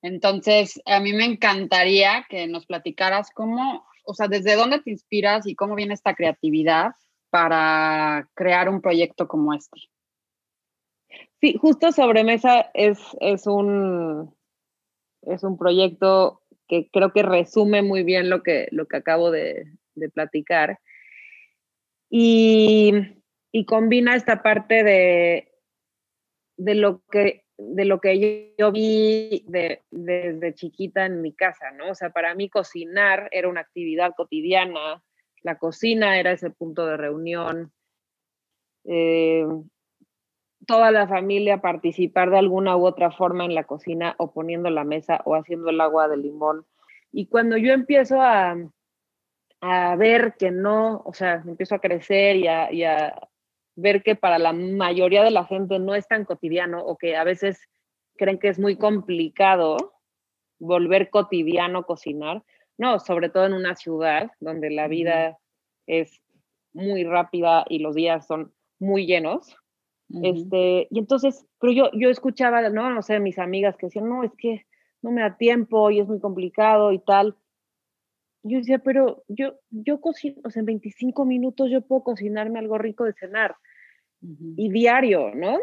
Entonces, 0.00 0.80
a 0.86 1.00
mí 1.00 1.12
me 1.12 1.24
encantaría 1.24 2.24
que 2.28 2.46
nos 2.46 2.66
platicaras 2.66 3.30
cómo, 3.34 3.84
o 4.04 4.14
sea, 4.14 4.28
desde 4.28 4.54
dónde 4.54 4.80
te 4.80 4.90
inspiras 4.90 5.48
y 5.48 5.56
cómo 5.56 5.74
viene 5.74 5.94
esta 5.94 6.14
creatividad 6.14 6.92
para 7.30 8.28
crear 8.34 8.68
un 8.68 8.80
proyecto 8.80 9.26
como 9.26 9.54
este. 9.54 9.80
Sí, 11.40 11.56
justo 11.60 11.90
Sobremesa 11.90 12.70
es, 12.74 13.00
es, 13.20 13.48
un, 13.48 14.36
es 15.22 15.42
un 15.42 15.58
proyecto 15.58 16.39
que 16.70 16.88
creo 16.92 17.12
que 17.12 17.24
resume 17.24 17.82
muy 17.82 18.04
bien 18.04 18.30
lo 18.30 18.44
que, 18.44 18.68
lo 18.70 18.86
que 18.86 18.96
acabo 18.96 19.32
de, 19.32 19.66
platicar. 20.14 20.78
Y, 22.08 22.92
combina 23.66 24.14
esta 24.14 24.40
parte 24.40 24.84
de, 24.84 25.52
de, 26.56 26.74
lo 26.76 27.02
que, 27.10 27.44
de 27.58 27.84
lo 27.84 28.00
que 28.00 28.54
yo 28.56 28.70
vi 28.70 29.44
desde 29.90 30.54
chiquita 30.54 31.06
en 31.06 31.20
mi 31.22 31.34
casa, 31.34 31.72
¿no? 31.72 31.90
O 31.90 31.94
sea, 31.96 32.10
para 32.10 32.36
mí 32.36 32.48
cocinar 32.48 33.28
era 33.32 33.48
una 33.48 33.62
actividad 33.62 34.12
cotidiana, 34.16 35.02
la 35.42 35.58
cocina 35.58 36.20
era 36.20 36.30
ese 36.30 36.50
punto 36.50 36.86
de 36.86 36.96
reunión. 36.96 37.72
Eh, 38.84 39.44
toda 40.66 40.90
la 40.90 41.08
familia 41.08 41.60
participar 41.60 42.30
de 42.30 42.38
alguna 42.38 42.76
u 42.76 42.86
otra 42.86 43.10
forma 43.10 43.44
en 43.44 43.54
la 43.54 43.64
cocina 43.64 44.14
o 44.18 44.32
poniendo 44.32 44.70
la 44.70 44.84
mesa 44.84 45.20
o 45.24 45.34
haciendo 45.34 45.70
el 45.70 45.80
agua 45.80 46.08
de 46.08 46.16
limón. 46.16 46.66
Y 47.12 47.26
cuando 47.26 47.56
yo 47.56 47.72
empiezo 47.72 48.20
a, 48.20 48.56
a 49.60 49.96
ver 49.96 50.34
que 50.38 50.50
no, 50.50 51.02
o 51.04 51.12
sea, 51.12 51.42
empiezo 51.46 51.74
a 51.74 51.80
crecer 51.80 52.36
y 52.36 52.46
a, 52.46 52.72
y 52.72 52.84
a, 52.84 53.14
ver 53.76 54.02
que 54.02 54.14
para 54.14 54.38
la 54.38 54.52
mayoría 54.52 55.22
de 55.22 55.30
la 55.30 55.44
gente 55.44 55.78
no 55.78 55.94
es 55.94 56.06
tan 56.06 56.24
cotidiano 56.24 56.84
o 56.84 56.96
que 56.96 57.16
a 57.16 57.24
veces 57.24 57.68
creen 58.16 58.38
que 58.38 58.48
es 58.48 58.58
muy 58.58 58.76
complicado 58.76 59.94
volver 60.58 61.10
cotidiano 61.10 61.84
cocinar. 61.84 62.42
No, 62.76 62.98
sobre 62.98 63.28
todo 63.28 63.46
en 63.46 63.54
una 63.54 63.76
ciudad 63.76 64.30
donde 64.40 64.70
la 64.70 64.88
vida 64.88 65.38
es 65.86 66.22
muy 66.72 67.04
rápida 67.04 67.64
y 67.68 67.78
los 67.78 67.94
días 67.94 68.26
son 68.26 68.52
muy 68.78 69.06
llenos 69.06 69.56
Este, 70.22 70.88
y 70.90 70.98
entonces, 70.98 71.46
pero 71.60 71.72
yo, 71.72 71.90
yo 71.92 72.10
escuchaba, 72.10 72.68
no, 72.68 72.90
no 72.90 73.02
sé, 73.02 73.20
mis 73.20 73.38
amigas 73.38 73.76
que 73.76 73.86
decían, 73.86 74.08
no, 74.08 74.24
es 74.24 74.32
que 74.36 74.66
no 75.02 75.12
me 75.12 75.22
da 75.22 75.36
tiempo 75.36 75.90
y 75.90 76.00
es 76.00 76.08
muy 76.08 76.20
complicado 76.20 76.92
y 76.92 76.98
tal. 76.98 77.36
Yo 78.42 78.58
decía, 78.58 78.78
pero 78.78 79.22
yo, 79.28 79.54
yo 79.70 80.00
cocino, 80.00 80.40
o 80.44 80.50
sea, 80.50 80.60
en 80.60 80.66
25 80.66 81.24
minutos 81.24 81.70
yo 81.70 81.82
puedo 81.82 82.02
cocinarme 82.02 82.58
algo 82.58 82.78
rico 82.78 83.04
de 83.04 83.12
cenar 83.12 83.54
y 84.56 84.70
diario, 84.70 85.34
¿no? 85.34 85.58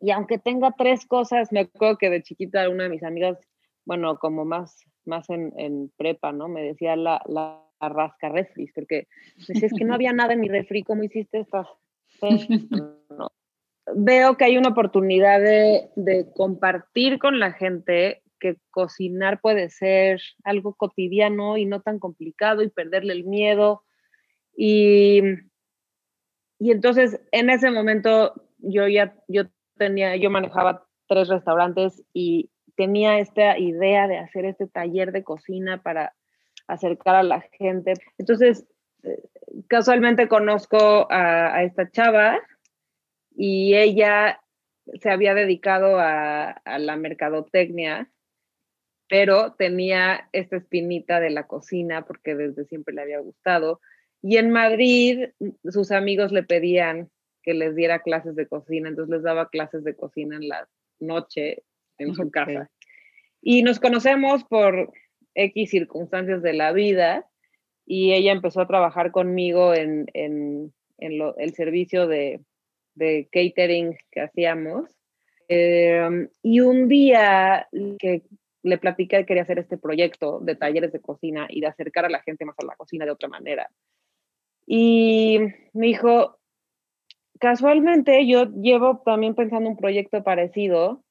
Y 0.00 0.10
aunque 0.10 0.38
tenga 0.38 0.72
tres 0.76 1.06
cosas, 1.06 1.50
me 1.50 1.60
acuerdo 1.60 1.96
que 1.96 2.10
de 2.10 2.22
chiquita 2.22 2.68
una 2.68 2.84
de 2.84 2.90
mis 2.90 3.02
amigas, 3.02 3.38
bueno, 3.84 4.18
como 4.18 4.44
más, 4.44 4.84
más 5.04 5.28
en, 5.30 5.90
prepa, 5.96 6.32
¿no? 6.32 6.48
Me 6.48 6.62
decía 6.62 6.96
la, 6.96 7.22
la, 7.26 7.60
rasca 7.80 8.30
refri, 8.30 8.66
porque 8.74 9.08
decía, 9.46 9.66
es 9.66 9.74
que 9.74 9.84
no 9.84 9.92
había 9.92 10.14
nada 10.14 10.32
en 10.32 10.40
mi 10.40 10.48
refri, 10.48 10.82
¿cómo 10.82 11.02
hiciste 11.02 11.40
estas? 11.40 11.66
Veo 13.94 14.36
que 14.36 14.44
hay 14.44 14.56
una 14.56 14.70
oportunidad 14.70 15.40
de, 15.40 15.90
de 15.96 16.32
compartir 16.32 17.18
con 17.18 17.38
la 17.38 17.52
gente 17.52 18.22
que 18.40 18.56
cocinar 18.70 19.40
puede 19.40 19.70
ser 19.70 20.20
algo 20.42 20.74
cotidiano 20.74 21.56
y 21.56 21.64
no 21.64 21.80
tan 21.80 21.98
complicado 21.98 22.62
y 22.62 22.68
perderle 22.68 23.14
el 23.14 23.24
miedo. 23.24 23.84
Y, 24.56 25.22
y 26.58 26.70
entonces 26.70 27.20
en 27.32 27.50
ese 27.50 27.70
momento 27.70 28.34
yo 28.58 28.86
ya 28.88 29.16
yo 29.28 29.44
tenía, 29.76 30.16
yo 30.16 30.30
manejaba 30.30 30.86
tres 31.08 31.28
restaurantes 31.28 32.02
y 32.12 32.50
tenía 32.76 33.18
esta 33.18 33.58
idea 33.58 34.08
de 34.08 34.18
hacer 34.18 34.44
este 34.44 34.66
taller 34.66 35.12
de 35.12 35.24
cocina 35.24 35.82
para 35.82 36.14
acercar 36.66 37.16
a 37.16 37.22
la 37.22 37.40
gente. 37.52 37.94
Entonces, 38.18 38.66
casualmente 39.68 40.28
conozco 40.28 41.06
a, 41.10 41.62
esta 41.62 41.90
chava 41.90 42.40
y 43.34 43.74
ella 43.74 44.40
se 45.00 45.10
había 45.10 45.34
dedicado 45.34 45.98
a, 45.98 46.50
a, 46.50 46.78
la 46.78 46.96
mercadotecnia, 46.96 48.10
pero 49.08 49.54
tenía 49.54 50.28
esta 50.32 50.56
espinita 50.56 51.20
de 51.20 51.30
la 51.30 51.46
cocina 51.46 52.04
porque 52.04 52.34
desde 52.34 52.64
siempre 52.66 52.94
le 52.94 53.02
había 53.02 53.20
gustado. 53.20 53.80
Y 54.22 54.38
en 54.38 54.50
Madrid 54.50 55.28
sus 55.64 55.90
amigos 55.90 56.32
le 56.32 56.42
pedían 56.42 57.10
que 57.42 57.54
les 57.54 57.76
diera 57.76 58.00
clases 58.00 58.34
de 58.36 58.46
cocina, 58.46 58.88
entonces 58.88 59.12
les 59.12 59.22
daba 59.22 59.50
clases 59.50 59.84
de 59.84 59.94
cocina 59.94 60.36
en 60.36 60.48
la 60.48 60.68
noche 60.98 61.62
en 61.98 62.14
su 62.14 62.30
casa. 62.30 62.70
Y 63.42 63.62
nos 63.62 63.78
conocemos 63.78 64.44
por 64.44 64.92
X 65.34 65.70
circunstancias 65.70 66.42
de 66.42 66.54
la 66.54 66.72
vida 66.72 67.28
y 67.86 68.12
ella 68.12 68.32
empezó 68.32 68.60
a 68.60 68.66
trabajar 68.66 69.10
conmigo 69.10 69.74
en, 69.74 70.06
el 70.14 71.54
servicio 71.54 72.06
de, 72.06 72.40
catering 73.30 73.96
que 74.10 74.20
hacíamos. 74.20 74.90
Em, 75.48 76.28
y 76.42 76.60
un 76.60 76.88
día 76.88 77.68
le 78.62 78.78
platicé 78.78 79.18
que 79.18 79.26
quería 79.26 79.42
hacer 79.42 79.58
este 79.58 79.76
proyecto 79.76 80.40
de 80.40 80.56
talleres 80.56 80.92
de 80.92 81.00
cocina 81.00 81.46
y 81.50 81.60
de 81.60 81.66
acercar 81.66 82.06
a 82.06 82.10
la 82.10 82.22
gente 82.22 82.46
más 82.46 82.56
a 82.58 82.64
la 82.64 82.76
cocina 82.76 83.04
de 83.04 83.10
otra 83.10 83.28
manera. 83.28 83.70
Y 84.66 85.38
me 85.74 85.88
dijo, 85.88 86.38
casualmente 87.38 88.26
yo 88.26 88.46
llevo 88.46 89.02
también 89.04 89.34
pensando 89.34 89.68
un 89.68 89.76
proyecto 89.76 90.22
parecido 90.24 91.04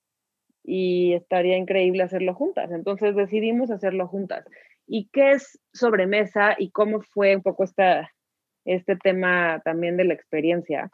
y 0.64 1.14
estaría 1.14 1.58
increíble 1.58 2.04
hacerlo 2.04 2.34
juntas. 2.34 2.72
Entonces 2.72 3.16
decidimos 3.16 3.70
hacerlo 3.70 4.08
juntas. 4.08 4.46
¿Y 4.88 5.10
qué 5.12 5.32
es 5.32 5.60
sobremesa 5.74 6.56
y 6.58 6.72
cómo 6.72 7.02
fue 7.02 7.36
un 7.36 7.42
poco 7.42 7.64
esta, 7.64 8.12
este 8.66 8.96
tema 8.96 9.62
también 9.64 9.98
de 9.98 10.06
la 10.06 10.14
experiencia? 10.14 10.92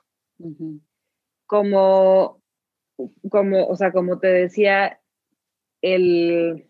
Como, 1.46 2.42
como, 3.30 3.68
o 3.68 3.76
sea, 3.76 3.92
como 3.92 4.20
te 4.20 4.28
decía, 4.28 5.00
el, 5.82 6.70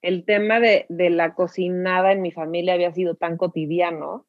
el 0.00 0.24
tema 0.24 0.60
de, 0.60 0.86
de, 0.88 1.10
la 1.10 1.34
cocinada 1.34 2.12
en 2.12 2.22
mi 2.22 2.30
familia 2.30 2.74
había 2.74 2.92
sido 2.92 3.14
tan 3.14 3.36
cotidiano 3.36 4.26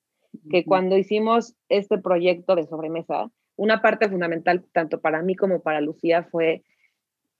que 0.49 0.65
cuando 0.65 0.97
hicimos 0.97 1.55
este 1.69 1.99
proyecto 1.99 2.55
de 2.55 2.65
sobremesa, 2.65 3.29
una 3.55 3.81
parte 3.81 4.09
fundamental 4.09 4.65
tanto 4.71 4.99
para 4.99 5.21
mí 5.21 5.35
como 5.35 5.61
para 5.61 5.81
Lucía 5.81 6.23
fue, 6.23 6.63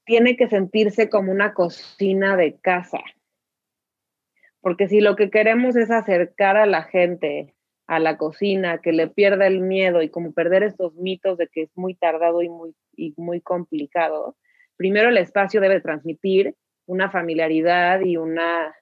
tiene 0.05 0.35
que 0.37 0.47
sentirse 0.47 1.09
como 1.09 1.31
una 1.31 1.53
cocina 1.53 2.37
de 2.37 2.57
casa. 2.57 2.99
Porque 4.63 4.87
si 4.87 5.01
lo 5.01 5.17
que 5.17 5.29
queremos 5.29 5.75
es 5.75 5.91
acercar 5.91 6.55
a 6.55 6.65
la 6.65 6.83
gente 6.83 7.53
a 7.85 7.99
la 7.99 8.17
cocina, 8.17 8.79
que 8.79 8.93
le 8.93 9.09
pierda 9.09 9.45
el 9.45 9.59
miedo 9.59 10.01
y 10.01 10.09
como 10.09 10.31
perder 10.31 10.63
estos 10.63 10.95
mitos 10.95 11.37
de 11.37 11.49
que 11.49 11.63
es 11.63 11.69
muy 11.75 11.95
tardado 11.95 12.41
y 12.41 12.47
muy, 12.47 12.73
y 12.95 13.13
muy 13.17 13.41
complicado, 13.41 14.37
primero 14.77 15.09
el 15.09 15.17
espacio 15.17 15.59
debe 15.59 15.81
transmitir 15.81 16.55
una 16.85 17.11
familiaridad 17.11 17.99
y 18.05 18.15
una 18.15 18.73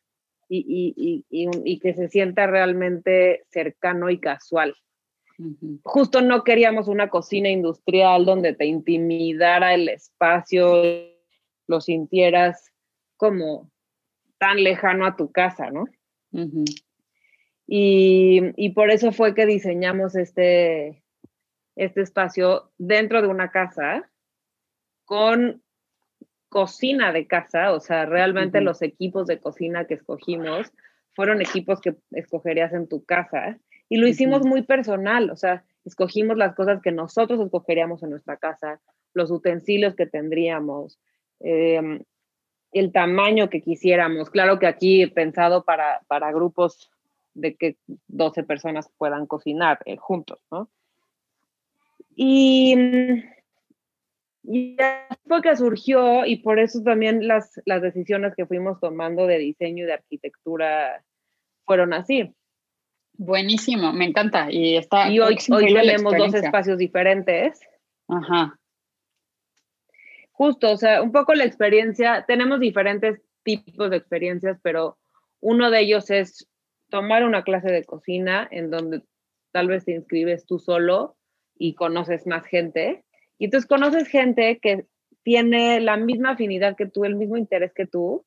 y, 0.48 1.80
que 1.82 1.94
se 1.96 2.10
sienta 2.10 2.46
realmente 2.46 3.44
cercano 3.50 4.12
y 4.12 4.20
casual. 4.20 4.76
Justo 5.82 6.22
no 6.22 6.44
queríamos 6.44 6.88
una 6.88 7.10
cocina 7.10 7.50
industrial 7.50 8.26
donde 8.26 8.54
te 8.54 8.66
intimidara 8.66 9.74
el 9.74 9.90
espacio, 9.90 10.84
lo 11.66 11.82
sintieras 11.82 12.72
como 13.18 13.72
tan 14.42 14.64
lejano 14.64 15.06
a 15.06 15.16
tu 15.16 15.32
casa, 15.32 15.70
¿no? 15.70 15.86
y, 17.68 18.42
y, 18.56 18.70
por 18.72 18.90
eso 18.90 19.12
fue 19.12 19.36
que 19.36 19.46
diseñamos 19.46 20.16
este, 20.16 21.04
este 21.76 22.02
espacio 22.02 22.72
dentro 22.80 23.22
de 23.22 23.28
una 23.28 23.52
casa 23.52 24.10
con 25.06 25.62
cocina 26.50 27.12
de 27.14 27.28
casa, 27.28 27.72
o 27.72 27.80
sea, 27.80 28.08
realmente 28.08 28.62
los 28.62 28.82
equipos 28.82 29.28
de 29.28 29.40
cocina 29.40 29.86
que 29.86 29.94
escogimos 29.94 30.74
fueron 31.14 31.42
equipos 31.42 31.80
que 31.80 31.96
escogerías 32.10 32.74
en 32.74 32.88
tu 32.88 33.06
casa 33.06 33.60
y 33.90 33.98
lo 33.98 34.08
hicimos 34.08 34.44
muy 34.44 34.64
personal, 34.64 35.30
o 35.30 35.36
sea, 35.36 35.66
escogimos 35.86 36.36
las 36.36 36.56
cosas 36.56 36.82
que 36.82 36.92
nosotros 36.92 37.40
escogeríamos 37.40 38.02
en 38.02 38.10
nuestra 38.10 38.38
casa, 38.38 38.82
los 39.14 39.30
utensilios 39.30 39.96
que 39.96 40.08
tendríamos, 40.08 41.00
em, 41.42 42.02
el 42.72 42.92
tamaño 42.92 43.50
que 43.50 43.62
quisiéramos. 43.62 44.30
Claro 44.30 44.60
que 44.60 44.68
aquí 44.68 45.04
he 45.04 45.08
pensado 45.08 45.64
para, 45.64 46.02
para 46.08 46.32
grupos 46.32 46.90
de 47.34 47.56
que 47.56 47.78
12 48.08 48.44
personas 48.44 48.90
puedan 48.98 49.26
cocinar 49.26 49.80
eh, 49.86 49.98
juntos, 49.98 50.40
¿no? 50.52 50.70
Y 52.16 52.76
y 54.44 54.76
fue 55.28 55.42
que 55.42 55.56
surgió 55.56 56.26
y 56.26 56.38
por 56.38 56.60
eso 56.60 56.82
también 56.82 57.28
las, 57.28 57.62
las 57.66 57.82
decisiones 57.82 58.34
que 58.36 58.46
fuimos 58.46 58.80
tomando 58.80 59.28
de 59.28 59.38
diseño 59.38 59.84
y 59.84 59.88
de 59.88 59.94
arquitectura 59.94 61.04
fueron 61.66 61.94
así. 61.94 62.34
Buenísimo, 63.14 63.94
me 63.94 64.06
encanta. 64.06 64.52
Y, 64.52 64.78
está, 64.78 65.10
y 65.10 65.20
hoy, 65.20 65.38
hoy 65.52 65.74
tenemos 65.74 66.18
dos 66.18 66.34
espacios 66.34 66.78
diferentes. 66.80 67.60
Ajá. 68.08 68.58
Justo, 70.42 70.72
o 70.72 70.78
sea, 70.78 71.04
un 71.04 71.12
poco 71.12 71.36
la 71.36 71.46
experiencia, 71.46 72.26
tenemos 72.28 72.60
diferentes 72.60 73.22
tipos 73.44 73.92
de 73.92 73.98
experiencias, 73.98 74.58
pero 74.64 74.98
uno 75.40 75.70
de 75.70 75.82
ellos 75.82 76.10
es 76.10 76.50
tomar 76.90 77.26
una 77.26 77.44
clase 77.44 77.72
de 77.72 77.84
cocina 77.84 78.48
en 78.50 78.72
donde 78.72 79.04
tal 79.52 79.68
vez 79.68 79.86
te 79.86 79.92
inscribes 79.92 80.48
tú 80.48 80.58
solo 80.58 81.16
y 81.60 81.76
conoces 81.76 82.26
más 82.26 82.44
gente 82.48 83.04
y 83.38 83.46
entonces 83.46 83.68
conoces 83.68 84.08
gente 84.08 84.58
que 84.60 84.88
tiene 85.22 85.80
la 85.80 85.96
misma 85.96 86.32
afinidad 86.32 86.76
que 86.76 86.88
tú, 86.88 87.06
el 87.06 87.18
mismo 87.18 87.38
interés 87.38 87.72
que 87.76 87.86
tú. 87.86 88.26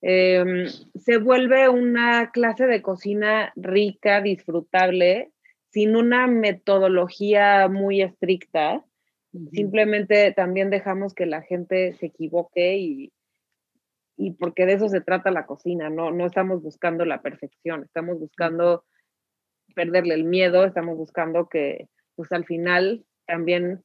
Em, 0.00 0.68
se 0.94 1.16
vuelve 1.16 1.68
una 1.68 2.30
clase 2.30 2.68
de 2.68 2.82
cocina 2.82 3.52
rica, 3.56 4.20
disfrutable, 4.20 5.32
sin 5.70 5.96
una 5.96 6.28
metodología 6.28 7.66
muy 7.66 8.00
estricta. 8.00 8.84
Simplemente 9.52 10.32
también 10.32 10.70
dejamos 10.70 11.14
que 11.14 11.26
la 11.26 11.42
gente 11.42 11.92
se 11.94 12.06
equivoque 12.06 12.78
y, 12.78 13.12
y 14.16 14.32
porque 14.32 14.64
de 14.66 14.74
eso 14.74 14.88
se 14.88 15.00
trata 15.00 15.30
la 15.30 15.46
cocina, 15.46 15.90
no, 15.90 16.10
no 16.10 16.26
estamos 16.26 16.62
buscando 16.62 17.04
la 17.04 17.20
perfección, 17.20 17.84
estamos 17.84 18.18
buscando 18.18 18.84
perderle 19.74 20.14
el 20.14 20.24
miedo, 20.24 20.64
estamos 20.64 20.96
buscando 20.96 21.48
que 21.48 21.88
pues 22.16 22.32
al 22.32 22.46
final 22.46 23.04
también 23.26 23.84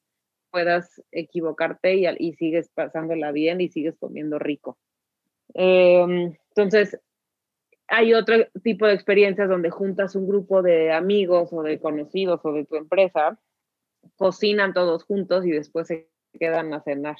puedas 0.49 1.01
equivocarte 1.11 1.95
y, 1.95 2.07
y 2.19 2.33
sigues 2.33 2.69
pasándola 2.73 3.31
bien 3.31 3.59
y 3.59 3.69
sigues 3.69 3.97
comiendo 3.97 4.39
rico. 4.39 4.77
Em, 5.53 6.35
entonces, 6.49 6.99
hay 7.87 8.13
otro 8.13 8.35
tipo 8.63 8.87
de 8.87 8.93
experiencias 8.93 9.49
donde 9.49 9.69
juntas 9.69 10.15
un 10.15 10.27
grupo 10.27 10.61
de 10.61 10.91
amigos 10.91 11.49
o 11.51 11.63
de 11.63 11.79
conocidos 11.79 12.39
o 12.43 12.53
de 12.53 12.65
tu 12.65 12.75
empresa, 12.75 13.39
cocinan 14.15 14.73
todos 14.73 15.03
juntos 15.03 15.45
y 15.45 15.51
después 15.51 15.87
se 15.87 16.09
quedan 16.39 16.73
a 16.73 16.81
cenar. 16.81 17.17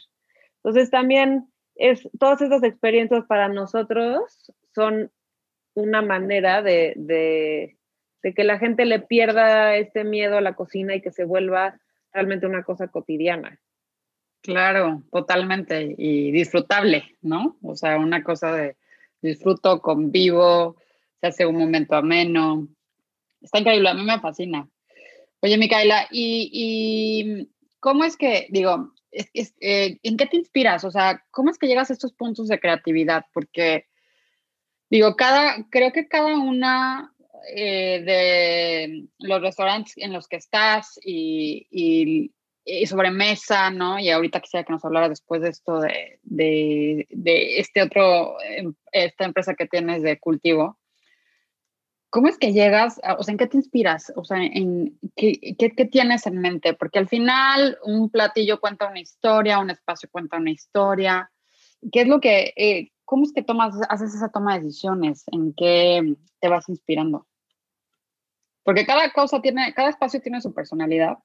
Entonces, 0.57 0.89
también 0.89 1.47
es, 1.75 2.07
todas 2.19 2.41
esas 2.41 2.63
experiencias 2.63 3.25
para 3.25 3.49
nosotros 3.49 4.51
son 4.73 5.11
una 5.75 6.01
manera 6.01 6.61
de, 6.61 6.93
de, 6.95 7.77
de 8.21 8.33
que 8.33 8.43
la 8.43 8.59
gente 8.59 8.85
le 8.85 8.99
pierda 8.99 9.75
este 9.75 10.03
miedo 10.03 10.37
a 10.37 10.41
la 10.41 10.53
cocina 10.53 10.95
y 10.95 11.01
que 11.01 11.11
se 11.11 11.25
vuelva 11.25 11.79
realmente 12.11 12.45
una 12.45 12.63
cosa 12.63 12.87
cotidiana. 12.87 13.59
Claro, 14.41 15.03
totalmente. 15.11 15.95
Y 15.97 16.31
disfrutable, 16.31 17.17
¿no? 17.21 17.57
O 17.61 17.75
sea, 17.75 17.97
una 17.97 18.23
cosa 18.23 18.51
de 18.53 18.75
disfruto, 19.21 19.81
convivo, 19.81 20.75
se 21.21 21.27
hace 21.27 21.45
un 21.45 21.57
momento 21.57 21.95
ameno. 21.95 22.67
Está 23.41 23.59
increíble, 23.59 23.89
a 23.89 23.93
mí 23.93 24.03
me 24.03 24.19
fascina. 24.19 24.67
Oye, 25.43 25.57
Micaela, 25.57 26.07
¿y, 26.09 27.49
cómo 27.81 28.05
es 28.05 28.15
que, 28.15 28.47
digo, 28.49 28.93
eh, 29.11 29.99
¿en 30.01 30.15
qué 30.15 30.25
te 30.25 30.37
inspiras? 30.37 30.85
O 30.85 30.91
sea, 30.91 31.21
¿cómo 31.31 31.49
es 31.49 31.57
que 31.57 31.67
llegas 31.67 31.89
a 31.89 31.93
estos 31.93 32.13
puntos 32.13 32.47
de 32.47 32.61
creatividad? 32.61 33.25
Porque, 33.33 33.87
digo, 34.89 35.17
cada, 35.17 35.67
creo 35.69 35.91
que 35.91 36.07
cada 36.07 36.37
una 36.37 37.13
eh, 37.53 38.03
de 38.05 39.09
los 39.19 39.41
restaurantes 39.41 39.97
en 39.97 40.13
los 40.13 40.29
que 40.29 40.37
estás 40.37 40.97
y, 41.03 41.67
y, 42.65 42.85
sobre 42.85 43.11
mesa, 43.11 43.69
¿no? 43.69 43.99
Y 43.99 44.11
ahorita 44.11 44.39
quisiera 44.39 44.63
que 44.63 44.71
nos 44.71 44.85
hablara 44.85 45.09
después 45.09 45.41
de 45.41 45.49
esto 45.49 45.81
de, 45.81 46.19
de, 46.23 47.05
de 47.09 47.59
este 47.59 47.81
otro, 47.81 48.37
em, 48.45 48.73
esta 48.93 49.25
empresa 49.25 49.55
que 49.55 49.67
tienes 49.67 50.03
de 50.03 50.17
cultivo. 50.21 50.79
¿Cómo 52.13 52.27
es 52.27 52.37
que 52.37 52.53
llegas, 52.53 53.01
o 53.17 53.23
sea, 53.23 53.31
en 53.31 53.39
qué 53.39 53.47
te 53.47 53.57
inspiras? 53.57 54.13
O 54.15 54.23
sea, 54.23 54.37
en 54.37 54.99
qué, 55.15 55.55
qué, 55.57 55.71
qué, 55.71 55.85
tienes 55.85 56.27
en 56.27 56.41
mente? 56.41 56.75
Porque 56.75 56.99
al 56.99 57.07
final 57.07 57.79
un 57.83 58.11
platillo 58.11 58.59
cuenta 58.59 58.87
una 58.87 58.99
historia, 58.99 59.57
un 59.57 59.71
espacio 59.71 60.07
cuenta 60.11 60.37
una 60.37 60.51
historia. 60.51 61.31
¿Qué 61.91 62.01
es 62.01 62.07
lo 62.07 62.19
que, 62.19 62.53
eh, 62.55 62.91
cómo 63.03 63.23
es 63.23 63.33
que 63.33 63.41
tomas, 63.41 63.73
haces 63.89 64.13
esa 64.13 64.29
toma 64.29 64.53
de 64.53 64.65
decisiones? 64.65 65.23
¿En 65.31 65.55
qué 65.55 66.15
te 66.39 66.49
vas 66.49 66.69
inspirando? 66.69 67.25
Porque 68.61 68.85
cada 68.85 69.11
cosa 69.11 69.41
tiene, 69.41 69.73
cada 69.73 69.89
espacio 69.89 70.21
tiene 70.21 70.39
su 70.39 70.53
personalidad. 70.53 71.17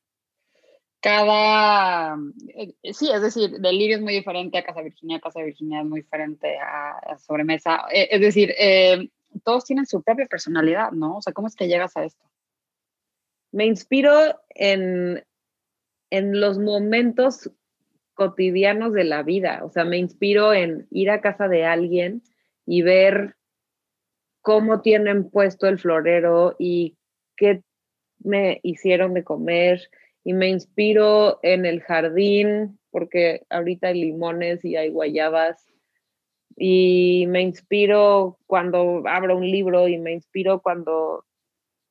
Cada, 1.00 2.16
eh, 2.56 2.72
sí, 2.94 3.10
es 3.12 3.20
decir, 3.20 3.50
Delirio 3.58 3.96
es 3.96 4.02
muy 4.02 4.14
diferente 4.14 4.56
a 4.56 4.64
Casa 4.64 4.80
Virginia, 4.80 5.20
Casa 5.20 5.42
Virginia 5.42 5.80
es 5.80 5.86
muy 5.86 6.00
diferente 6.00 6.56
a, 6.58 7.18
Sobremesa. 7.18 7.84
Eh, 7.92 8.08
es 8.10 8.22
decir, 8.22 8.54
eh, 8.58 9.10
todos 9.44 9.64
tienen 9.64 9.86
su 9.86 10.02
propia 10.02 10.26
personalidad, 10.26 10.92
¿no? 10.92 11.18
O 11.18 11.22
sea, 11.22 11.32
¿cómo 11.32 11.48
es 11.48 11.56
que 11.56 11.68
llegas 11.68 11.96
a 11.96 12.04
esto? 12.04 12.24
Me 13.52 13.66
inspiro 13.66 14.12
en, 14.50 15.24
en 16.10 16.40
los 16.40 16.58
momentos 16.58 17.50
cotidianos 18.14 18.92
de 18.92 19.04
la 19.04 19.22
vida. 19.22 19.60
O 19.64 19.70
sea, 19.70 19.84
me 19.84 19.96
inspiro 19.96 20.52
en 20.52 20.86
ir 20.90 21.10
a 21.10 21.20
casa 21.20 21.48
de 21.48 21.64
alguien 21.64 22.22
y 22.66 22.82
ver 22.82 23.36
cómo 24.42 24.80
tienen 24.80 25.30
puesto 25.30 25.68
el 25.68 25.78
florero 25.78 26.56
y 26.58 26.96
qué 27.36 27.62
me 28.18 28.60
hicieron 28.62 29.14
de 29.14 29.24
comer 29.24 29.88
y 30.24 30.32
me 30.34 30.48
inspiro 30.48 31.38
en 31.42 31.64
el 31.64 31.80
jardín 31.80 32.78
porque 32.90 33.46
ahorita 33.50 33.88
hay 33.88 34.00
limones 34.00 34.64
y 34.64 34.76
hay 34.76 34.90
guayabas 34.90 35.66
y 36.58 37.26
me 37.28 37.40
inspiro 37.42 38.38
cuando 38.46 39.02
abro 39.06 39.36
un 39.36 39.48
libro 39.48 39.86
y 39.86 39.96
me 39.96 40.12
inspiro 40.12 40.60
cuando 40.60 41.24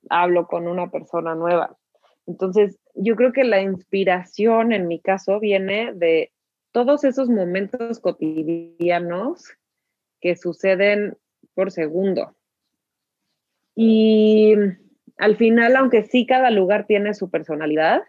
hablo 0.10 0.48
con 0.48 0.68
una 0.68 0.92
persona 0.92 1.36
nueva. 1.36 1.78
Entonces, 2.26 2.78
yo 2.94 3.16
creo 3.16 3.32
que 3.32 3.46
la 3.46 3.62
inspiración 3.62 4.74
en 4.74 4.88
mi 4.88 5.00
caso 5.00 5.40
viene 5.40 5.94
de 5.94 6.32
todos 6.72 7.06
esos 7.06 7.30
momentos 7.30 8.00
cotidianos 8.02 9.54
que 10.20 10.36
suceden 10.36 11.18
por 11.54 11.72
segundo. 11.72 12.36
Y 13.74 14.54
al 15.18 15.38
final, 15.38 15.78
aunque 15.78 16.04
sí 16.04 16.26
cada 16.26 16.52
lugar 16.52 16.86
tiene 16.86 17.14
su 17.14 17.30
personalidad, 17.30 18.02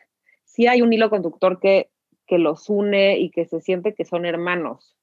sí 0.44 0.66
hay 0.66 0.82
un 0.82 0.92
hilo 0.92 1.08
conductor 1.08 1.60
que, 1.60 1.90
los 2.30 2.68
une 2.68 3.18
y 3.18 3.30
que 3.30 3.46
se 3.46 3.60
siente 3.60 3.94
que 3.94 4.04
son 4.04 4.26
hermanos. 4.26 4.96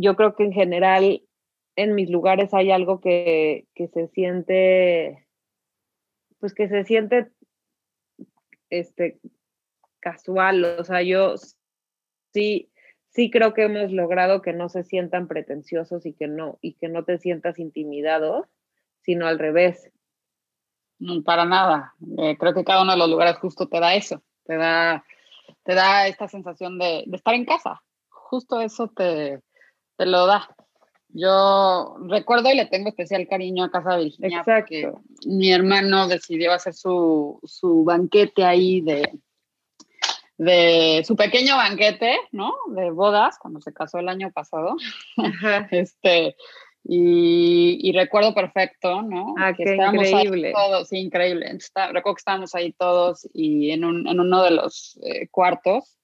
Yo 0.00 0.16
creo 0.16 0.34
que 0.34 0.44
en 0.44 0.52
general 0.52 1.22
en 1.76 1.94
mis 1.94 2.10
lugares 2.10 2.54
hay 2.54 2.70
algo 2.70 3.00
que, 3.00 3.66
se 3.76 4.08
siente, 4.08 5.26
pues 6.38 6.54
que 6.54 6.68
se 6.68 6.84
siente 6.84 7.30
este, 8.70 9.18
casual. 10.00 10.64
O 10.64 10.84
sea, 10.84 11.02
yo 11.02 11.34
sí, 12.32 12.70
sí 13.10 13.30
creo 13.30 13.54
que 13.54 13.64
hemos 13.64 13.92
logrado 13.92 14.42
que 14.42 14.52
no 14.52 14.68
se 14.68 14.84
sientan 14.84 15.28
pretenciosos 15.28 16.06
y 16.06 16.12
que 16.12 16.28
no, 16.28 16.58
y 16.60 16.74
que 16.74 16.88
no 16.88 17.04
te 17.04 17.18
sientas 17.18 17.58
intimidado, 17.58 18.48
sino 19.02 19.26
al 19.26 19.38
revés, 19.38 19.90
no, 20.98 21.22
para 21.22 21.44
nada. 21.44 21.94
Eh, 22.18 22.36
creo 22.38 22.54
que 22.54 22.64
cada 22.64 22.82
uno 22.82 22.92
de 22.92 22.98
los 22.98 23.08
lugares 23.08 23.38
justo 23.38 23.68
te 23.68 23.80
da 23.80 23.94
eso, 23.94 24.22
te 24.44 24.56
da, 24.56 25.04
te 25.62 25.74
da 25.74 26.08
esta 26.08 26.28
sensación 26.28 26.78
de, 26.78 27.04
estar 27.12 27.34
en 27.34 27.44
casa. 27.44 27.82
Justo 28.08 28.60
eso 28.60 28.88
te, 28.88 29.40
te, 29.98 30.06
lo 30.06 30.26
da. 30.26 30.48
Yo 31.10 31.96
recuerdo 32.06 32.50
y 32.50 32.56
le 32.56 32.66
tengo 32.66 32.90
especial 32.90 33.26
cariño 33.28 33.64
a 33.64 33.70
Casa 33.70 33.96
Virginia 33.96 34.42
porque 34.44 34.92
mi 35.26 35.52
hermano 35.52 36.06
decidió 36.06 36.52
hacer 36.52 36.74
su, 36.74 37.40
su 37.44 37.84
banquete 37.84 38.44
ahí 38.44 38.82
de, 38.82 39.18
de 40.38 41.02
su 41.06 41.16
pequeño 41.16 41.56
banquete, 41.56 42.16
¿no? 42.32 42.54
De 42.68 42.90
bodas, 42.90 43.38
cuando 43.38 43.60
se 43.60 43.72
casó 43.72 43.98
el 43.98 44.08
año 44.08 44.30
pasado. 44.32 44.76
Este, 45.70 46.36
y, 46.84 47.92
recuerdo 47.92 48.34
perfecto, 48.34 49.02
¿no? 49.02 49.34
Ah, 49.36 49.52
que 49.52 49.64
qué 49.64 49.74
increíble. 49.74 50.52
todos, 50.52 50.88
sí, 50.88 50.98
increíble. 50.98 51.58
recuerdo 51.92 52.14
que 52.14 52.20
estábamos 52.20 52.54
ahí 52.54 52.72
todos 52.72 53.28
y 53.34 53.72
en, 53.72 53.84
un, 53.84 54.08
en 54.08 54.20
uno 54.20 54.42
de 54.42 54.52
los 54.52 54.98
eh, 55.02 55.28
cuartos. 55.28 55.97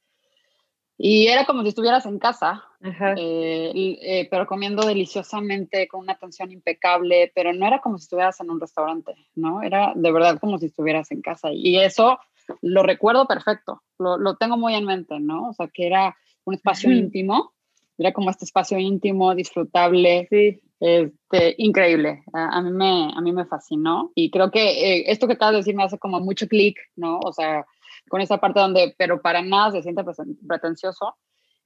Y 0.96 1.26
era 1.26 1.44
como 1.44 1.62
si 1.62 1.68
estuvieras 1.68 2.06
en 2.06 2.18
casa, 2.18 2.62
eh, 2.80 3.72
eh, 3.74 4.28
pero 4.30 4.46
comiendo 4.46 4.86
deliciosamente, 4.86 5.88
con 5.88 6.00
una 6.00 6.12
atención 6.12 6.52
impecable, 6.52 7.32
pero 7.34 7.52
no 7.52 7.66
era 7.66 7.80
como 7.80 7.98
si 7.98 8.04
estuvieras 8.04 8.40
en 8.40 8.50
un 8.50 8.60
restaurante, 8.60 9.14
¿no? 9.34 9.62
Era 9.62 9.92
de 9.96 10.12
verdad 10.12 10.38
como 10.38 10.58
si 10.58 10.66
estuvieras 10.66 11.10
en 11.10 11.20
casa. 11.20 11.48
Y 11.52 11.78
eso 11.78 12.18
lo 12.62 12.82
recuerdo 12.82 13.26
perfecto, 13.26 13.82
lo, 13.98 14.18
lo 14.18 14.36
tengo 14.36 14.56
muy 14.56 14.74
en 14.74 14.84
mente, 14.84 15.18
¿no? 15.18 15.48
O 15.48 15.52
sea, 15.52 15.68
que 15.68 15.86
era 15.86 16.16
un 16.44 16.54
espacio 16.54 16.92
íntimo, 16.92 17.52
era 17.98 18.12
como 18.12 18.30
este 18.30 18.44
espacio 18.44 18.78
íntimo, 18.78 19.34
disfrutable, 19.34 20.26
sí. 20.30 20.60
Este, 20.80 21.54
increíble, 21.58 22.24
a, 22.34 22.60
mí 22.60 22.70
me, 22.70 23.10
a 23.14 23.20
mí 23.22 23.32
me 23.32 23.46
fascinó 23.46 24.12
y 24.14 24.30
creo 24.30 24.50
que 24.50 24.60
eh, 24.60 25.04
esto 25.06 25.26
que 25.26 25.32
acabas 25.32 25.52
de 25.52 25.58
decir 25.58 25.74
me 25.74 25.84
hace 25.84 25.98
como 25.98 26.20
mucho 26.20 26.46
clic, 26.46 26.76
¿no? 26.96 27.20
O 27.20 27.32
sea, 27.32 27.64
con 28.08 28.20
esa 28.20 28.38
parte 28.38 28.60
donde, 28.60 28.94
pero 28.98 29.20
para 29.20 29.42
nada 29.42 29.72
se 29.72 29.82
siente 29.82 30.04
pretencioso 30.46 31.16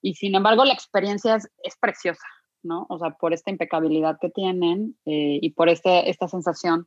y 0.01 0.15
sin 0.15 0.35
embargo 0.35 0.65
la 0.65 0.75
experiencia 0.75 1.37
es, 1.37 1.49
es 1.63 1.77
preciosa, 1.79 2.27
¿no? 2.63 2.87
O 2.89 2.99
sea, 2.99 3.11
por 3.11 3.33
esta 3.33 3.51
impecabilidad 3.51 4.19
que 4.21 4.31
tienen 4.31 4.97
eh, 5.07 5.39
y 5.41 5.51
por 5.51 5.69
este, 5.69 6.09
esta 6.09 6.29
sensación 6.29 6.87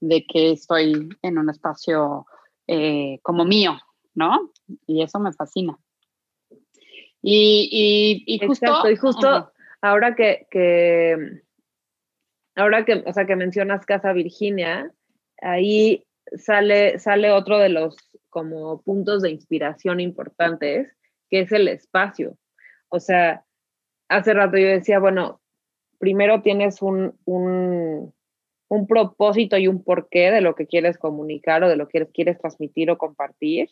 de 0.00 0.26
que 0.26 0.52
estoy 0.52 1.08
en 1.22 1.38
un 1.38 1.50
espacio 1.50 2.26
eh, 2.66 3.18
como 3.22 3.44
mío, 3.44 3.78
¿no? 4.14 4.52
Y 4.86 5.02
eso 5.02 5.18
me 5.18 5.32
fascina. 5.32 5.78
Y, 7.20 8.24
y, 8.26 8.46
justo, 8.46 8.88
y 8.88 8.96
justo 8.96 9.52
ahora 9.80 10.14
que, 10.14 10.46
que 10.50 11.42
ahora 12.54 12.84
que, 12.84 13.02
o 13.06 13.12
sea, 13.12 13.26
que 13.26 13.36
mencionas 13.36 13.86
Casa 13.86 14.12
Virginia, 14.12 14.92
ahí 15.42 16.04
sale, 16.36 16.98
sale 16.98 17.32
otro 17.32 17.58
de 17.58 17.70
los 17.70 17.96
como 18.38 18.80
puntos 18.82 19.22
de 19.22 19.32
inspiración 19.32 19.98
importantes, 19.98 20.96
que 21.28 21.40
es 21.40 21.50
el 21.50 21.66
espacio. 21.66 22.36
O 22.88 23.00
sea, 23.00 23.44
hace 24.08 24.32
rato 24.32 24.56
yo 24.58 24.68
decía, 24.68 25.00
bueno, 25.00 25.40
primero 25.98 26.40
tienes 26.40 26.80
un, 26.80 27.18
un, 27.24 28.14
propósito 28.86 29.58
y 29.58 29.66
un 29.66 29.82
porqué 29.82 30.30
de 30.30 30.40
lo 30.40 30.54
que 30.54 30.68
quieres 30.68 30.98
comunicar 30.98 31.64
o 31.64 31.68
de 31.68 31.74
lo 31.74 31.88
que 31.88 32.06
quieres 32.06 32.38
transmitir 32.38 32.92
o 32.92 32.96
compartir, 32.96 33.70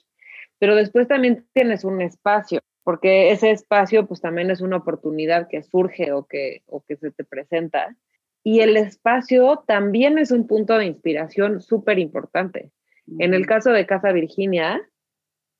pero 0.58 0.74
después 0.74 1.06
también 1.06 1.46
tienes 1.52 1.84
un 1.84 2.02
espacio, 2.02 2.58
porque 2.82 3.30
ese 3.30 3.52
espacio 3.52 4.08
pues 4.08 4.20
también 4.20 4.50
es 4.50 4.60
una 4.60 4.78
oportunidad 4.78 5.46
que 5.48 5.62
surge 5.62 6.10
o 6.10 6.24
que, 6.24 6.62
o 6.66 6.82
que 6.84 6.96
se 6.96 7.12
te 7.12 7.22
presenta 7.22 7.96
y 8.42 8.60
el 8.60 8.76
espacio 8.76 9.62
también 9.64 10.18
es 10.18 10.32
un 10.32 10.48
punto 10.48 10.76
de 10.76 10.86
inspiración 10.86 11.60
súper 11.60 12.00
importante. 12.00 12.72
En 13.18 13.34
el 13.34 13.46
caso 13.46 13.70
de 13.70 13.86
Casa 13.86 14.12
Virginia, 14.12 14.82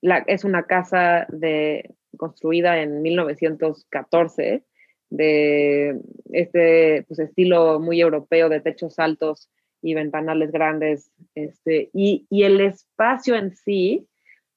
la, 0.00 0.18
es 0.26 0.44
una 0.44 0.64
casa 0.64 1.26
de, 1.28 1.94
construida 2.16 2.80
en 2.80 3.02
1914 3.02 4.64
de 5.10 6.00
este 6.32 7.04
pues, 7.06 7.20
estilo 7.20 7.78
muy 7.78 8.00
europeo 8.00 8.48
de 8.48 8.60
techos 8.60 8.98
altos 8.98 9.48
y 9.82 9.94
ventanales 9.94 10.50
grandes. 10.50 11.10
Este, 11.34 11.90
y, 11.92 12.26
y 12.28 12.42
el 12.42 12.60
espacio 12.60 13.36
en 13.36 13.54
sí 13.54 14.08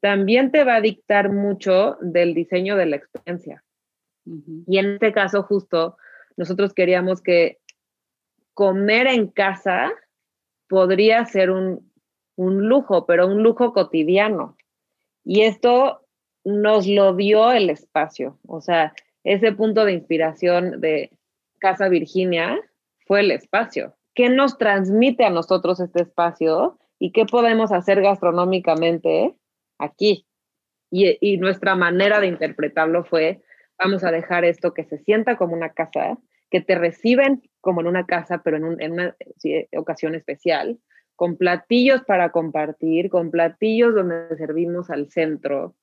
también 0.01 0.51
te 0.51 0.63
va 0.63 0.75
a 0.75 0.81
dictar 0.81 1.31
mucho 1.31 1.97
del 2.01 2.33
diseño 2.33 2.75
de 2.75 2.85
la 2.85 2.95
experiencia. 2.95 3.63
Y 4.67 4.77
en 4.77 4.93
este 4.93 5.11
caso 5.11 5.43
justo, 5.43 5.97
nosotros 6.37 6.73
queríamos 6.73 7.21
que 7.21 7.59
comer 8.53 9.07
en 9.07 9.27
casa 9.27 9.91
podría 10.67 11.25
ser 11.25 11.49
un, 11.49 11.88
lujo, 12.39 13.05
pero 13.05 13.27
un 13.27 13.43
lujo 13.43 13.73
cotidiano. 13.73 14.55
Y 15.23 15.41
esto 15.41 16.05
nos 16.45 16.87
lo 16.87 17.13
dio 17.15 17.51
el 17.51 17.69
espacio, 17.69 18.39
o 18.47 18.61
sea, 18.61 18.93
ese 19.23 19.51
punto 19.51 19.85
de 19.85 19.93
inspiración 19.93 20.79
de 20.79 21.11
Casa 21.59 21.89
Virginia 21.89 22.57
fue 23.05 23.19
el 23.19 23.31
espacio. 23.31 23.95
¿Qué 24.15 24.29
nos 24.29 24.57
transmite 24.57 25.25
a 25.25 25.29
nosotros 25.29 25.79
este 25.79 26.01
espacio 26.03 26.79
y 26.97 27.11
qué 27.11 27.25
podemos 27.25 27.71
hacer 27.71 28.01
gastronómicamente 28.01 29.35
aquí? 29.77 30.25
Y, 30.89 31.17
y 31.21 31.37
nuestra 31.37 31.75
manera 31.75 32.19
de 32.19 32.27
interpretarlo 32.27 33.03
fue, 33.03 33.41
vamos 33.77 34.03
a 34.03 34.11
dejar 34.11 34.45
esto 34.45 34.73
que 34.73 34.85
se 34.85 34.97
sienta 34.99 35.37
como 35.37 35.53
una 35.53 35.73
casa, 35.73 36.17
que 36.49 36.61
te 36.61 36.75
reciben 36.75 37.43
como 37.61 37.81
en 37.81 37.87
una 37.87 38.05
casa, 38.05 38.41
pero 38.43 38.57
en 38.57 38.91
una 38.91 39.15
ocasión 39.75 40.15
especial, 40.15 40.79
con 41.19 41.35
platillos 41.35 42.01
para 42.05 42.31
compartir, 42.31 43.09
con 43.09 43.29
platillos 43.29 43.93
donde 43.93 44.37
servimos 44.37 44.89
al 44.89 45.09
centro 45.11 45.75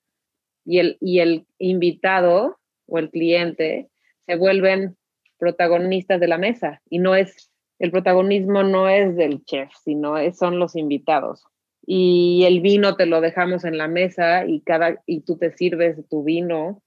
y 0.65 0.79
el, 0.79 0.97
y 0.99 1.19
el 1.19 1.47
invitado 1.59 2.59
o 2.87 2.99
el 2.99 3.11
cliente 3.11 3.91
se 4.25 4.37
vuelven 4.37 4.97
protagonistas 5.37 6.21
de 6.21 6.29
la 6.29 6.39
mesa 6.39 6.81
y 6.89 7.01
no 7.01 7.15
es, 7.15 7.53
el 7.79 7.91
protagonismo 7.91 8.63
no 8.63 8.89
es 8.89 9.15
del 9.15 9.45
chef, 9.45 9.69
sino 9.85 10.17
es, 10.17 10.39
son 10.39 10.59
los 10.59 10.75
invitados. 10.75 11.45
Y 11.85 12.45
el 12.47 12.63
vino 12.63 12.97
te 12.97 13.05
lo 13.05 13.21
dejamos 13.21 13.67
en 13.67 13.77
la 13.77 13.89
mesa 13.89 14.47
y, 14.47 14.63
cada, 14.63 15.03
y 15.05 15.21
tú 15.21 15.37
te 15.37 15.55
sirves 15.55 15.99
tu 16.09 16.25
vino. 16.25 16.83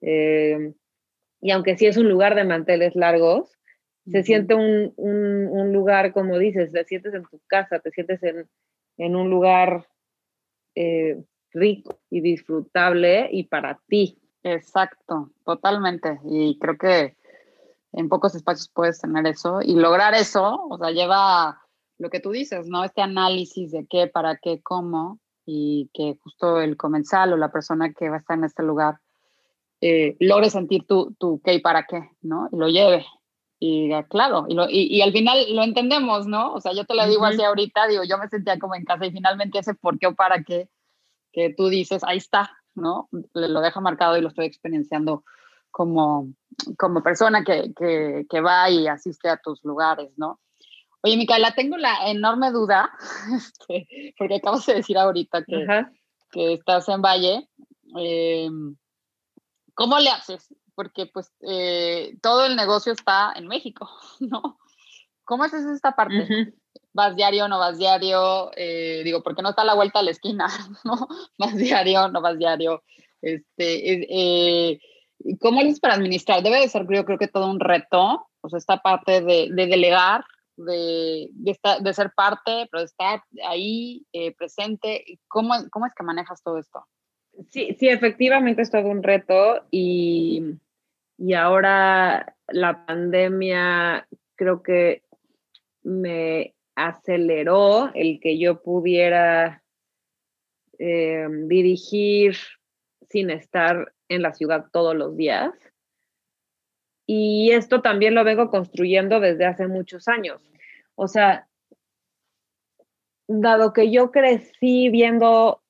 Eh, 0.00 0.72
y 1.42 1.50
aunque 1.50 1.76
sí 1.76 1.84
es 1.84 1.98
un 1.98 2.08
lugar 2.08 2.34
de 2.34 2.44
manteles 2.44 2.96
largos, 2.96 3.58
se 4.10 4.22
siente 4.22 4.54
un, 4.54 4.92
un, 4.96 5.72
lugar, 5.72 6.12
como 6.12 6.38
dices, 6.38 6.72
te 6.72 6.84
sientes 6.84 7.14
en 7.14 7.24
tu 7.24 7.40
casa, 7.46 7.78
te 7.78 7.90
sientes 7.90 8.22
en, 8.22 8.48
en 8.96 9.16
un 9.16 9.30
lugar 9.30 9.86
eh, 10.74 11.22
rico 11.52 11.98
y 12.10 12.20
disfrutable 12.20 13.28
y 13.30 13.44
para 13.44 13.80
ti. 13.88 14.18
Exacto, 14.42 15.30
totalmente. 15.44 16.20
Y 16.24 16.58
creo 16.58 16.78
que 16.78 17.16
en 17.92 18.08
pocos 18.08 18.34
espacios 18.34 18.70
puedes 18.72 19.00
tener 19.00 19.26
eso 19.26 19.60
y 19.62 19.74
lograr 19.74 20.14
eso, 20.14 20.66
o 20.68 20.78
sea, 20.78 20.90
lleva 20.90 21.60
lo 21.98 22.08
que 22.08 22.20
tú 22.20 22.30
dices, 22.30 22.68
¿no? 22.68 22.84
Este 22.84 23.02
análisis 23.02 23.72
de 23.72 23.86
qué, 23.88 24.06
para 24.06 24.36
qué, 24.36 24.60
cómo, 24.62 25.18
y 25.44 25.90
que 25.92 26.16
justo 26.22 26.60
el 26.60 26.76
comensal 26.76 27.32
o 27.32 27.36
la 27.36 27.52
persona 27.52 27.92
que 27.92 28.08
va 28.08 28.16
a 28.16 28.18
estar 28.20 28.38
en 28.38 28.44
este 28.44 28.62
lugar 28.62 29.00
eh, 29.80 30.16
logre 30.20 30.50
sentir 30.50 30.86
tu, 30.86 31.14
tu 31.18 31.40
qué 31.42 31.54
y 31.54 31.60
para 31.60 31.84
qué, 31.84 32.10
¿no? 32.22 32.48
Y 32.52 32.56
lo 32.56 32.68
lleve. 32.68 33.04
Y 33.62 33.82
diga, 33.82 34.04
claro, 34.04 34.46
y, 34.48 34.54
lo, 34.54 34.70
y, 34.70 34.88
y, 34.88 35.02
al 35.02 35.12
final 35.12 35.54
lo 35.54 35.62
entendemos, 35.62 36.26
¿no? 36.26 36.54
O 36.54 36.60
sea, 36.62 36.72
yo 36.72 36.86
te 36.86 36.94
lo 36.94 37.06
digo 37.06 37.26
así 37.26 37.42
ahorita, 37.42 37.88
digo, 37.88 38.04
yo 38.04 38.16
me 38.16 38.26
sentía 38.28 38.58
como 38.58 38.74
en 38.74 38.86
casa 38.86 39.04
y 39.04 39.12
finalmente 39.12 39.58
ese 39.58 39.74
por 39.74 39.98
qué 39.98 40.06
o 40.06 40.14
para 40.14 40.42
qué 40.42 40.70
que 41.32 41.54
tú 41.54 41.68
dices, 41.68 42.02
ahí 42.04 42.18
está, 42.18 42.50
¿no? 42.74 43.08
Lo 43.34 43.60
deja 43.60 43.80
marcado 43.80 44.16
y 44.16 44.20
lo 44.20 44.28
estoy 44.28 44.46
experienciando 44.46 45.24
como, 45.70 46.32
como 46.78 47.02
persona 47.02 47.44
que, 47.44 47.72
que, 47.76 48.26
que 48.28 48.40
va 48.40 48.70
y 48.70 48.86
asiste 48.88 49.28
a 49.28 49.36
tus 49.36 49.64
lugares, 49.64 50.10
¿no? 50.16 50.40
Oye, 51.02 51.16
Micaela, 51.16 51.54
tengo 51.54 51.76
la 51.76 52.10
enorme 52.10 52.50
duda, 52.50 52.90
este, 53.34 54.14
porque 54.18 54.36
acabas 54.36 54.66
de 54.66 54.74
decir 54.74 54.98
ahorita 54.98 55.44
que, 55.44 55.66
que 56.30 56.54
estás 56.54 56.88
en 56.88 57.00
Valle. 57.00 57.48
Eh, 57.98 58.50
¿Cómo 59.74 59.98
le 59.98 60.10
haces? 60.10 60.54
Porque 60.80 61.04
pues 61.04 61.30
eh, 61.42 62.16
todo 62.22 62.46
el 62.46 62.56
negocio 62.56 62.94
está 62.94 63.34
en 63.36 63.48
México, 63.48 63.86
¿no? 64.20 64.58
¿Cómo 65.24 65.44
haces 65.44 65.66
esta 65.66 65.94
parte? 65.94 66.54
¿Vas 66.94 67.14
diario, 67.16 67.48
no 67.48 67.58
vas 67.58 67.76
diario? 67.76 68.50
Eh, 68.56 69.02
digo, 69.04 69.22
porque 69.22 69.42
no 69.42 69.50
está 69.50 69.60
a 69.60 69.66
la 69.66 69.74
vuelta 69.74 69.98
a 69.98 70.02
la 70.02 70.12
esquina, 70.12 70.46
¿no? 70.84 71.06
¿Vas 71.36 71.54
diario, 71.54 72.08
no 72.08 72.22
vas 72.22 72.38
diario? 72.38 72.82
Este, 73.20 74.06
eh, 74.08 74.80
¿Cómo 75.38 75.60
haces 75.60 75.80
para 75.80 75.96
administrar? 75.96 76.42
Debe 76.42 76.60
de 76.60 76.68
ser, 76.68 76.86
yo 76.90 77.04
creo 77.04 77.18
que 77.18 77.28
todo 77.28 77.50
un 77.50 77.60
reto, 77.60 78.26
o 78.40 78.48
sea, 78.48 78.56
esta 78.56 78.78
parte 78.78 79.20
de, 79.20 79.48
de 79.50 79.66
delegar, 79.66 80.24
de, 80.56 81.28
de, 81.34 81.58
de, 81.82 81.92
ser 81.92 82.10
parte, 82.16 82.66
pero 82.72 82.84
estar 82.84 83.22
ahí 83.46 84.06
eh, 84.14 84.34
presente. 84.34 85.04
¿Cómo, 85.28 85.52
¿Cómo 85.70 85.84
es 85.84 85.92
que 85.92 86.04
manejas 86.04 86.42
todo 86.42 86.56
esto? 86.56 86.86
Sí, 87.50 87.76
sí, 87.78 87.88
efectivamente 87.88 88.62
es 88.62 88.70
todo 88.70 88.88
un 88.88 89.02
reto 89.02 89.66
y, 89.70 90.58
y 91.20 91.34
ahora 91.34 92.34
la 92.48 92.86
pandemia 92.86 94.08
creo 94.36 94.62
que 94.62 95.02
me 95.82 96.54
aceleró 96.74 97.90
el 97.94 98.20
que 98.20 98.38
yo 98.38 98.62
pudiera 98.62 99.62
eh, 100.78 101.26
dirigir 101.46 102.36
sin 103.10 103.28
estar 103.28 103.92
en 104.08 104.22
la 104.22 104.32
ciudad 104.32 104.64
todos 104.72 104.96
los 104.96 105.14
días. 105.14 105.52
Y 107.06 107.50
esto 107.52 107.82
también 107.82 108.14
lo 108.14 108.24
vengo 108.24 108.48
construyendo 108.48 109.20
desde 109.20 109.44
hace 109.44 109.68
muchos 109.68 110.08
años. 110.08 110.40
O 110.94 111.06
sea, 111.06 111.48
dado 113.28 113.74
que 113.74 113.90
yo 113.90 114.10
crecí 114.10 114.88
viendo 114.88 115.60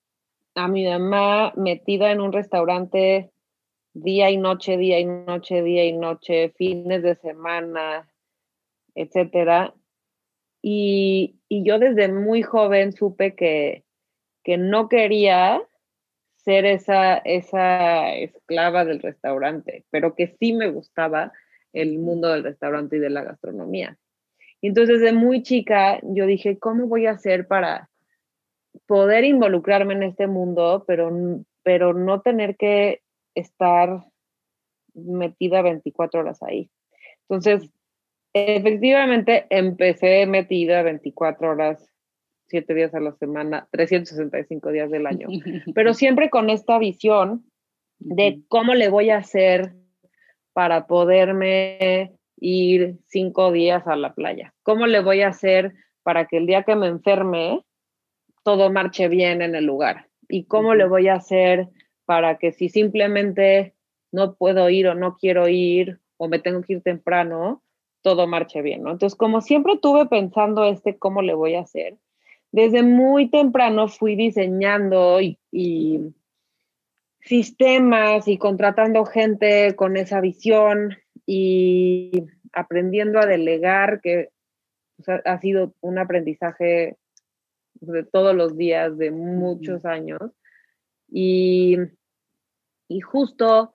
a 0.55 0.69
mi 0.69 0.87
mamá 0.87 1.53
metida 1.57 2.13
en 2.13 2.21
un 2.21 2.33
restaurante 2.33 3.33
día 3.92 4.31
y 4.31 4.37
noche, 4.37 4.76
día 4.76 4.98
y 5.00 5.05
noche, 5.05 5.62
día 5.62 5.85
y 5.85 5.92
noche, 5.92 6.50
fines 6.57 7.03
de 7.03 7.16
semana, 7.16 8.09
etcétera. 8.94 9.74
Y, 10.62 11.37
y 11.48 11.64
yo 11.64 11.79
desde 11.79 12.12
muy 12.12 12.42
joven 12.42 12.92
supe 12.92 13.35
que, 13.35 13.85
que 14.44 14.59
no 14.59 14.88
quería 14.88 15.62
ser 16.37 16.64
esa, 16.64 17.18
esa 17.18 18.14
esclava 18.14 18.85
del 18.85 19.00
restaurante, 19.00 19.85
pero 19.90 20.14
que 20.14 20.37
sí 20.38 20.53
me 20.53 20.70
gustaba 20.70 21.33
el 21.72 21.98
mundo 21.98 22.29
del 22.29 22.44
restaurante 22.44 22.96
y 22.96 23.00
de 23.00 23.11
la 23.11 23.24
gastronomía. 23.24 23.98
Y 24.61 24.68
entonces 24.68 25.00
desde 25.00 25.14
muy 25.14 25.42
chica 25.42 26.00
yo 26.03 26.26
dije, 26.26 26.59
¿cómo 26.59 26.87
voy 26.87 27.07
a 27.07 27.12
hacer 27.12 27.46
para 27.46 27.90
poder 28.87 29.24
involucrarme 29.24 29.94
en 29.94 30.03
este 30.03 30.26
mundo, 30.26 30.85
pero, 30.87 31.11
pero 31.62 31.94
no 31.94 32.20
tener 32.22 32.57
que 32.57 33.03
estar 33.35 34.05
metida 34.95 35.62
24 35.62 36.21
horas 36.21 36.43
ahí? 36.43 36.71
Entonces, 37.29 37.71
efectivamente, 38.33 39.47
empecé 39.51 40.27
metida 40.27 40.83
24 40.83 41.51
horas, 41.51 41.93
7 42.49 42.75
días 42.75 42.95
a 42.95 43.01
la 43.01 43.12
semana, 43.12 43.69
365 43.71 44.71
días 44.73 44.90
del 44.90 45.07
año, 45.07 45.29
pero 45.75 45.95
siempre 45.95 46.31
con 46.31 46.51
esta 46.51 46.79
visión 46.79 47.45
de 47.99 48.40
cómo 48.49 48.75
le 48.75 48.88
voy 48.88 49.11
a 49.11 49.19
hacer 49.19 49.75
para 50.53 50.87
poderme 50.87 52.19
ir 52.40 52.97
cinco 53.07 53.53
días 53.53 53.87
a 53.87 53.97
la 53.97 54.14
playa? 54.14 54.55
¿Cómo 54.62 54.87
le 54.87 55.01
voy 55.01 55.23
a 55.23 55.29
hacer 55.29 55.75
para 56.03 56.27
que 56.27 56.38
el 56.38 56.47
día 56.47 56.64
que 56.64 56.77
me 56.77 56.88
enferme 56.88 57.62
todo 58.43 58.73
marche 58.73 59.09
bien 59.09 59.43
en 59.43 59.55
el 59.55 59.66
lugar? 59.66 60.09
¿Y 60.29 60.45
cómo 60.45 60.75
le 60.75 60.87
voy 60.87 61.09
a 61.09 61.14
hacer 61.14 61.69
para 62.11 62.38
que 62.38 62.51
si 62.51 62.68
simplemente 62.68 63.73
no 64.11 64.35
puedo 64.35 64.68
ir 64.68 64.88
o 64.88 64.96
no 64.96 65.16
quiero 65.16 65.46
ir 65.46 66.01
o 66.16 66.27
me 66.27 66.40
tengo 66.40 66.61
que 66.61 66.73
ir 66.73 66.83
temprano, 66.83 67.62
todo 68.03 68.27
marche 68.27 68.62
bien, 68.62 68.83
¿no? 68.83 68.90
Entonces, 68.90 69.16
como 69.16 69.40
siempre 69.40 69.79
tuve 69.81 70.07
pensando 70.07 70.64
este 70.64 70.99
cómo 70.99 71.23
le 71.23 71.35
voy 71.35 71.55
a 71.55 71.61
hacer, 71.61 71.99
desde 72.51 72.83
muy 72.83 73.31
temprano 73.31 73.87
fui 73.87 74.16
diseñando 74.16 75.20
y, 75.20 75.38
y 75.53 76.01
sistemas 77.20 78.27
y 78.27 78.38
contratando 78.38 79.05
gente 79.05 79.77
con 79.77 79.96
esa 79.96 80.20
visión 80.20 80.99
y 81.27 82.25
aprendiendo 82.53 83.20
a 83.20 83.27
delegar, 83.27 84.01
que 84.01 84.31
ha 85.25 85.38
sido 85.38 85.75
un 85.81 86.01
aprendizaje 86.01 86.96
de 87.75 88.03
todos 88.03 88.35
los 88.35 88.57
días, 88.57 88.99
de 88.99 89.12
muchos 89.12 89.85
años. 89.85 90.20
Y, 91.11 91.77
y 92.90 93.00
justo 93.00 93.73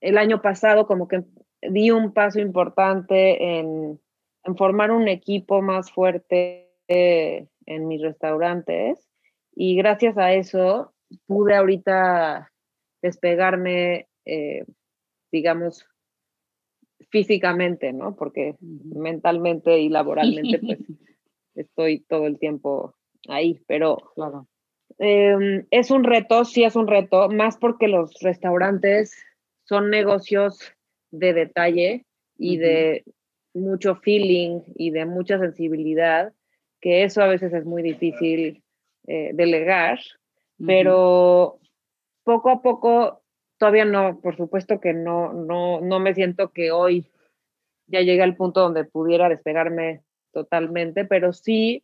el 0.00 0.16
año 0.16 0.40
pasado 0.40 0.86
como 0.86 1.08
que 1.08 1.24
di 1.60 1.90
un 1.90 2.14
paso 2.14 2.38
importante 2.38 3.58
en, 3.58 4.00
en 4.44 4.56
formar 4.56 4.92
un 4.92 5.08
equipo 5.08 5.60
más 5.60 5.90
fuerte 5.90 6.70
en 6.86 7.88
mis 7.88 8.00
restaurantes 8.00 9.08
y 9.54 9.76
gracias 9.76 10.16
a 10.16 10.32
eso 10.32 10.94
pude 11.26 11.56
ahorita 11.56 12.52
despegarme, 13.02 14.08
eh, 14.24 14.64
digamos, 15.32 15.86
físicamente, 17.10 17.92
¿no? 17.92 18.14
Porque 18.14 18.56
mentalmente 18.60 19.80
y 19.80 19.88
laboralmente, 19.88 20.58
pues, 20.60 20.78
estoy 21.54 22.00
todo 22.00 22.26
el 22.26 22.38
tiempo 22.38 22.94
ahí, 23.28 23.60
pero 23.66 23.96
claro. 24.14 24.46
Eh, 25.00 25.64
es 25.70 25.90
un 25.90 26.04
reto, 26.04 26.44
sí 26.44 26.62
es 26.62 26.76
un 26.76 26.86
reto, 26.86 27.30
más 27.30 27.56
porque 27.56 27.88
los 27.88 28.14
restaurantes 28.20 29.16
son 29.64 29.88
negocios 29.88 30.74
de 31.10 31.32
detalle 31.32 32.04
y 32.36 32.58
uh 32.58 32.60
-huh. 32.60 32.64
de 32.64 33.04
mucho 33.54 33.96
feeling 33.96 34.60
y 34.76 34.90
de 34.90 35.06
mucha 35.06 35.38
sensibilidad, 35.38 36.32
que 36.80 37.04
eso 37.04 37.22
a 37.22 37.26
veces 37.26 37.52
es 37.54 37.64
muy 37.64 37.82
difícil 37.82 38.62
eh, 39.06 39.30
delegar, 39.32 39.98
uh 39.98 40.62
-huh. 40.62 40.66
pero 40.66 41.58
poco 42.22 42.50
a 42.50 42.60
poco, 42.60 43.22
todavía 43.58 43.86
no, 43.86 44.20
por 44.20 44.36
supuesto 44.36 44.80
que 44.80 44.92
no, 44.92 45.32
no, 45.32 45.80
no 45.80 45.98
me 45.98 46.14
siento 46.14 46.50
que 46.52 46.72
hoy 46.72 47.06
ya 47.86 48.02
llegue 48.02 48.22
al 48.22 48.36
punto 48.36 48.60
donde 48.60 48.84
pudiera 48.84 49.30
despegarme 49.30 50.02
totalmente, 50.32 51.06
pero 51.06 51.32
sí 51.32 51.82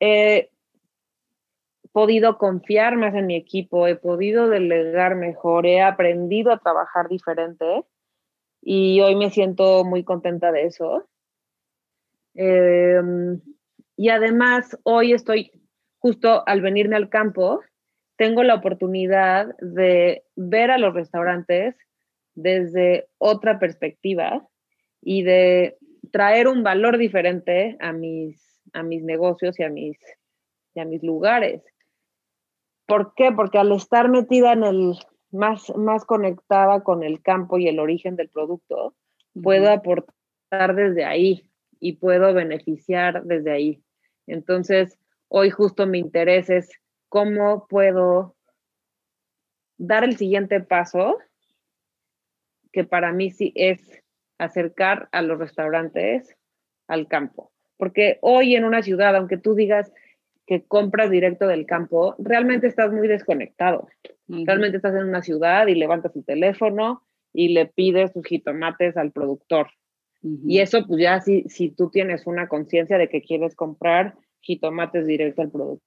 he 0.00 0.51
podido 1.92 2.38
confiar 2.38 2.96
más 2.96 3.14
en 3.14 3.26
mi 3.26 3.36
equipo, 3.36 3.86
he 3.86 3.96
podido 3.96 4.48
delegar 4.48 5.14
mejor, 5.14 5.66
he 5.66 5.82
aprendido 5.82 6.52
a 6.52 6.58
trabajar 6.58 7.08
diferente 7.08 7.84
y 8.62 9.00
hoy 9.00 9.16
me 9.16 9.30
siento 9.30 9.84
muy 9.84 10.04
contenta 10.04 10.52
de 10.52 10.64
eso. 10.64 11.06
Em, 12.34 13.40
y 13.96 14.08
además, 14.08 14.78
hoy 14.84 15.12
estoy 15.12 15.50
justo 15.98 16.42
al 16.46 16.62
venirme 16.62 16.96
al 16.96 17.10
campo, 17.10 17.60
tengo 18.16 18.42
la 18.42 18.54
oportunidad 18.54 19.54
de 19.58 20.24
ver 20.36 20.70
a 20.70 20.78
los 20.78 20.94
restaurantes 20.94 21.76
desde 22.34 23.08
otra 23.18 23.58
perspectiva 23.58 24.46
y 25.02 25.22
de 25.22 25.76
traer 26.10 26.48
un 26.48 26.62
valor 26.62 26.98
diferente 26.98 27.76
a 27.80 27.92
mis, 27.92 28.62
a 28.72 28.82
mis 28.82 29.02
negocios 29.02 29.58
y 29.58 29.64
a 29.64 29.68
mis, 29.68 29.98
y 30.74 30.80
a 30.80 30.84
mis 30.84 31.02
lugares. 31.02 31.62
¿Por 32.92 33.14
qué? 33.14 33.32
Porque 33.32 33.56
al 33.56 33.72
estar 33.72 34.10
metida 34.10 34.52
en 34.52 34.64
el, 34.64 34.98
más, 35.30 35.74
más 35.76 36.04
conectada 36.04 36.82
con 36.82 37.02
el 37.02 37.22
campo 37.22 37.56
y 37.56 37.66
el 37.66 37.78
origen 37.78 38.16
del 38.16 38.28
producto, 38.28 38.94
puedo 39.42 39.70
aportar 39.70 40.74
desde 40.74 41.06
ahí 41.06 41.48
y 41.80 41.94
puedo 41.94 42.34
beneficiar 42.34 43.24
desde 43.24 43.50
ahí. 43.50 43.82
Entonces, 44.26 44.98
hoy 45.28 45.48
justo 45.48 45.86
mi 45.86 46.00
interés 46.00 46.50
es 46.50 46.70
cómo 47.08 47.66
puedo 47.66 48.36
dar 49.78 50.04
el 50.04 50.18
siguiente 50.18 50.60
paso, 50.60 51.16
que 52.72 52.84
para 52.84 53.10
mí 53.10 53.30
sí 53.30 53.54
es 53.56 54.02
acercar 54.36 55.08
a 55.12 55.22
los 55.22 55.38
restaurantes 55.38 56.36
al 56.88 57.08
campo. 57.08 57.52
Porque 57.78 58.18
hoy 58.20 58.54
en 58.54 58.66
una 58.66 58.82
ciudad, 58.82 59.16
aunque 59.16 59.38
tú 59.38 59.54
digas 59.54 59.90
que 60.46 60.64
compras 60.64 61.10
directo 61.10 61.46
del 61.46 61.66
campo, 61.66 62.14
realmente 62.18 62.66
estás 62.66 62.92
muy 62.92 63.08
desconectado. 63.08 63.88
Realmente 64.28 64.78
estás 64.78 64.94
en 64.94 65.04
una 65.04 65.22
ciudad 65.22 65.66
y 65.66 65.74
levantas 65.74 66.12
tu 66.12 66.22
teléfono 66.22 67.02
y 67.32 67.48
le 67.48 67.66
pides 67.66 68.12
tus 68.12 68.26
jitomates 68.26 68.96
al 68.96 69.12
productor. 69.12 69.68
Y 70.22 70.60
eso, 70.60 70.86
pues 70.86 71.00
ya 71.00 71.20
si, 71.20 71.42
si 71.48 71.70
tú 71.70 71.90
tienes 71.90 72.26
una 72.26 72.46
conciencia 72.46 72.96
de 72.96 73.08
que 73.08 73.22
quieres 73.22 73.56
comprar 73.56 74.14
jitomates 74.40 75.06
directo 75.06 75.42
al 75.42 75.50
productor. 75.50 75.82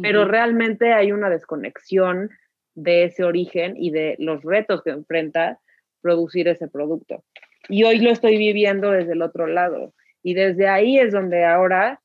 Pero 0.00 0.24
realmente 0.24 0.92
hay 0.92 1.12
una 1.12 1.28
desconexión 1.28 2.30
de 2.74 3.04
ese 3.04 3.24
origen 3.24 3.74
y 3.76 3.90
de 3.90 4.16
los 4.18 4.42
retos 4.42 4.82
que 4.82 4.90
enfrenta 4.90 5.58
producir 6.00 6.48
ese 6.48 6.68
producto. 6.68 7.24
Y 7.68 7.84
hoy 7.84 7.98
lo 7.98 8.10
estoy 8.10 8.38
viviendo 8.38 8.90
desde 8.90 9.12
el 9.12 9.22
otro 9.22 9.46
lado. 9.46 9.92
Y 10.22 10.34
desde 10.34 10.68
ahí 10.68 10.98
es 10.98 11.12
donde 11.12 11.44
ahora 11.44 12.00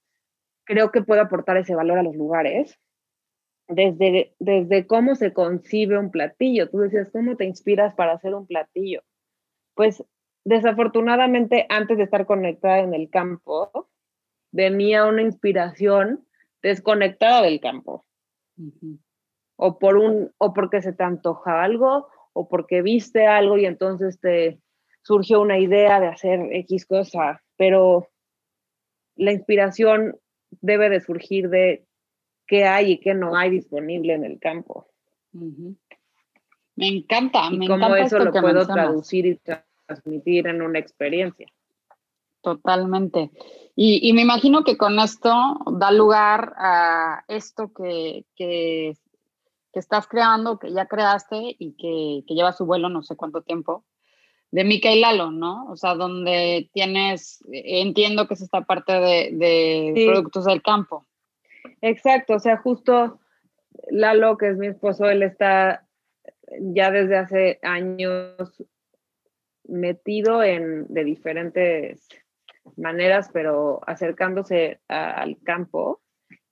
creo 0.66 0.92
que 0.92 1.02
puedo 1.02 1.22
aportar 1.22 1.58
ese 1.58 1.76
valor 1.76 2.00
a 2.00 2.04
los 2.04 2.16
lugares. 2.16 2.78
Desde, 3.68 4.36
desde 4.38 4.86
cómo 4.86 5.16
se 5.16 5.34
concibe 5.34 5.98
un 5.98 6.12
platillo. 6.12 6.70
Tú 6.70 6.80
decías, 6.80 7.10
¿cómo 7.12 7.36
te 7.36 7.46
inspiras 7.46 7.96
para 7.96 8.14
hacer 8.14 8.36
un 8.36 8.46
platillo? 8.46 9.02
Pues 9.74 10.04
desafortunadamente, 10.44 11.66
antes 11.70 11.98
de 11.98 12.04
estar 12.04 12.26
conectada 12.26 12.80
en 12.80 12.94
el 12.94 13.10
campo, 13.10 13.90
venía 14.52 15.06
una 15.06 15.24
inspiración 15.24 16.28
desconectada 16.62 17.42
del 17.42 17.60
campo. 17.60 18.06
O 19.58 19.80
por 19.80 19.98
un, 19.98 20.32
o 20.38 20.54
porque 20.54 20.82
se 20.82 20.94
te 20.94 21.04
antoja 21.04 21.64
algo, 21.64 22.08
o 22.34 22.48
porque 22.48 22.82
viste 22.82 23.26
algo 23.26 23.58
y 23.58 23.66
entonces 23.66 24.20
te 24.20 24.60
surgió 25.02 25.42
una 25.42 25.60
idea 25.60 26.00
de 26.00 26.08
hacer 26.08 26.40
X 26.52 26.86
cosa, 26.86 27.42
pero 27.58 28.08
la 29.16 29.32
inspiración 29.32 30.20
debe 30.62 30.90
de 30.90 31.02
surgir 31.02 31.50
de 31.50 31.86
qué 32.48 32.66
hay 32.66 32.94
y 32.94 33.00
qué 33.00 33.14
no 33.14 33.36
hay 33.36 33.50
disponible 33.50 34.14
en 34.14 34.24
el 34.24 34.40
campo. 34.40 34.88
Me 35.32 36.88
encanta, 36.88 37.50
me 37.50 37.68
cómo 37.68 37.96
eso 37.96 38.20
lo 38.20 38.32
puedo 38.32 38.66
traducir 38.66 39.26
y 39.26 39.40
transmitir 39.86 40.48
en 40.48 40.62
una 40.62 40.80
experiencia. 40.80 41.48
Totalmente. 42.42 43.32
Y, 43.76 44.14
me 44.14 44.22
imagino 44.22 44.64
que 44.64 44.78
con 44.78 45.00
esto 45.00 45.34
da 45.72 45.92
lugar 45.92 46.54
a 46.58 47.26
esto 47.28 47.74
que, 47.74 48.26
que 48.36 48.94
que 49.76 49.80
estás 49.80 50.08
creando, 50.08 50.58
que 50.58 50.72
ya 50.72 50.86
creaste 50.86 51.58
y 51.60 51.74
que, 51.74 52.24
que, 52.26 52.34
lleva 52.34 52.54
su 52.54 52.66
vuelo 52.66 52.88
no 52.88 53.04
sé 53.04 53.18
cuánto 53.18 53.42
tiempo, 53.42 53.84
de 54.52 54.64
Mika 54.64 54.92
y 54.92 55.00
Lalo, 55.00 55.32
¿no? 55.32 55.66
O 55.68 55.76
sea, 55.76 55.96
donde 55.96 56.70
tienes, 56.74 57.44
entiendo 57.52 58.28
que 58.28 58.36
es 58.36 58.42
esta 58.42 58.62
parte 58.62 58.94
de, 58.94 59.30
de 59.34 60.06
productos 60.08 60.46
del 60.46 60.62
campo. 60.62 61.06
Exacto, 61.82 62.36
o 62.36 62.40
sea, 62.40 62.58
justo 62.58 63.20
Lalo, 63.90 64.38
que 64.38 64.50
es 64.50 64.58
mi 64.58 64.68
esposo, 64.68 65.10
él 65.10 65.24
está 65.24 65.86
ya 66.60 66.92
desde 66.92 67.18
hace 67.18 67.60
años 67.62 68.64
metido 69.68 70.44
en 70.44 70.86
de 70.88 71.04
diferentes 71.04 72.08
maneras, 72.78 73.30
pero 73.34 73.82
acercándose 73.88 74.80
al 74.88 75.38
campo 75.44 76.02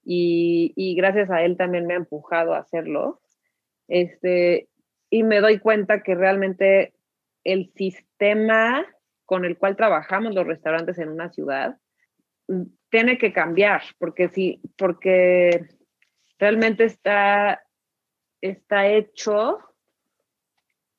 y, 0.06 0.96
gracias 0.96 1.30
a 1.30 1.44
él 1.44 1.58
también 1.58 1.88
me 1.88 1.94
ha 1.94 1.98
empujado 1.98 2.54
a 2.54 2.60
hacerlo. 2.60 3.22
Este, 3.88 4.70
y 5.10 5.24
me 5.24 5.40
doy 5.40 5.60
cuenta 5.60 6.04
que 6.04 6.16
realmente 6.16 6.94
el 7.44 7.72
sistema 7.76 8.86
con 9.26 9.46
el 9.46 9.58
cual 9.58 9.76
trabajamos 9.76 10.34
los 10.34 10.46
restaurantes 10.46 10.98
en 11.00 11.10
una 11.10 11.32
ciudad 11.32 11.78
mm, 12.48 12.64
tiene 12.90 13.18
que 13.18 13.34
cambiar, 13.34 13.82
porque 13.98 14.30
porque 14.78 15.68
realmente 16.38 16.84
está, 16.84 17.66
está 18.42 18.88
hecho 18.88 19.60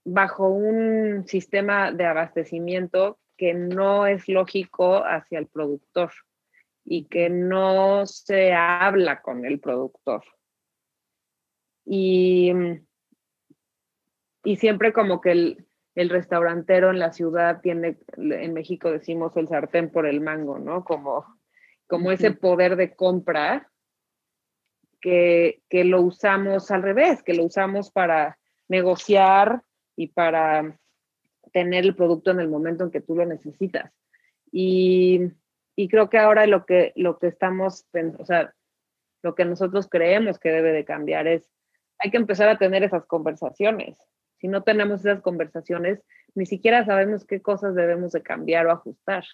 bajo 0.05 0.49
un 0.49 1.27
sistema 1.27 1.93
de 1.93 2.05
abastecimiento 2.05 3.19
que 3.37 3.55
no 3.55 4.07
es 4.07 4.29
lógico 4.29 5.05
hacia 5.05 5.39
el 5.39 5.47
productor 5.47 6.13
y 6.85 7.07
que 7.07 7.31
no 7.31 8.07
se 8.07 8.53
habla 8.53 9.23
con 9.23 9.45
el 9.45 9.61
productor. 9.61 10.23
Y, 11.87 12.53
y 14.45 14.57
siempre 14.57 14.93
como 14.93 15.21
que 15.21 15.33
el, 15.33 15.67
el, 15.95 16.09
restaurantero 16.09 16.91
en 16.91 16.99
la 16.99 17.13
ciudad 17.13 17.61
tiene, 17.61 17.99
en 18.17 18.53
México 18.53 18.91
decimos 18.91 19.37
el 19.37 19.49
sartén 19.49 19.91
por 19.91 20.07
el 20.07 20.21
mango, 20.21 20.59
¿no? 20.59 20.85
Como, 20.85 21.25
como 21.87 22.11
ese 22.11 22.33
poder 22.33 22.77
de 22.77 22.95
compra 22.95 23.71
que, 25.01 25.63
que 25.69 25.85
lo 25.85 26.01
usamos 26.01 26.71
al 26.71 26.83
revés, 26.83 27.23
que 27.23 27.35
lo 27.35 27.45
usamos 27.45 27.91
para 27.91 28.39
negociar 28.69 29.63
y 29.97 30.09
para 30.09 30.79
tener 31.53 31.85
el 31.85 31.95
producto 31.95 32.31
en 32.31 32.41
el 32.41 32.49
momento 32.49 32.85
en 32.85 32.91
que 32.91 33.01
tú 33.01 33.15
lo 33.15 33.27
necesitas. 33.27 33.93
Y 34.51 35.31
y 35.77 35.89
creo 35.89 36.09
que 36.09 36.19
ahora 36.19 36.47
lo 36.47 36.67
que, 36.67 36.93
lo 36.97 37.19
que 37.19 37.27
estamos, 37.27 37.87
o 38.19 38.25
sea, 38.25 38.55
lo 39.23 39.35
que 39.35 39.45
nosotros 39.45 39.89
creemos 39.89 40.39
que 40.39 40.51
debe 40.51 40.73
de 40.73 40.85
cambiar 40.85 41.27
es, 41.27 41.51
hay 41.99 42.11
que 42.11 42.17
empezar 42.17 42.49
a 42.49 42.59
tener 42.59 42.83
esas 42.83 43.07
conversaciones. 43.07 43.97
Si 44.45 44.49
no 44.49 44.63
tenemos 44.63 45.01
esas 45.01 45.23
conversaciones, 45.23 46.03
ni 46.35 46.45
siquiera 46.45 46.85
sabemos 46.85 47.25
qué 47.25 47.41
cosas 47.41 47.75
debemos 47.75 48.13
de 48.13 48.21
cambiar 48.21 48.67
o 48.67 48.73
ajustar. 48.73 49.25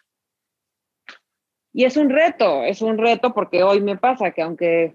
Y 1.72 1.84
es 1.84 1.96
un 1.96 2.10
reto, 2.10 2.62
es 2.62 2.80
un 2.80 2.96
reto 2.96 3.34
porque 3.34 3.64
hoy 3.64 3.80
me 3.80 3.96
pasa 3.98 4.30
que 4.30 4.42
aunque 4.42 4.94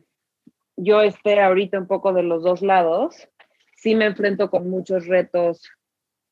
yo 0.78 1.02
esté 1.02 1.42
ahorita 1.42 1.78
un 1.78 1.88
poco 1.88 2.14
de 2.14 2.24
los 2.24 2.44
dos 2.44 2.62
lados, 2.62 3.28
sí 3.76 3.94
me 3.94 4.06
enfrento 4.06 4.50
con 4.50 4.70
muchos 4.70 5.06
retos 5.06 5.70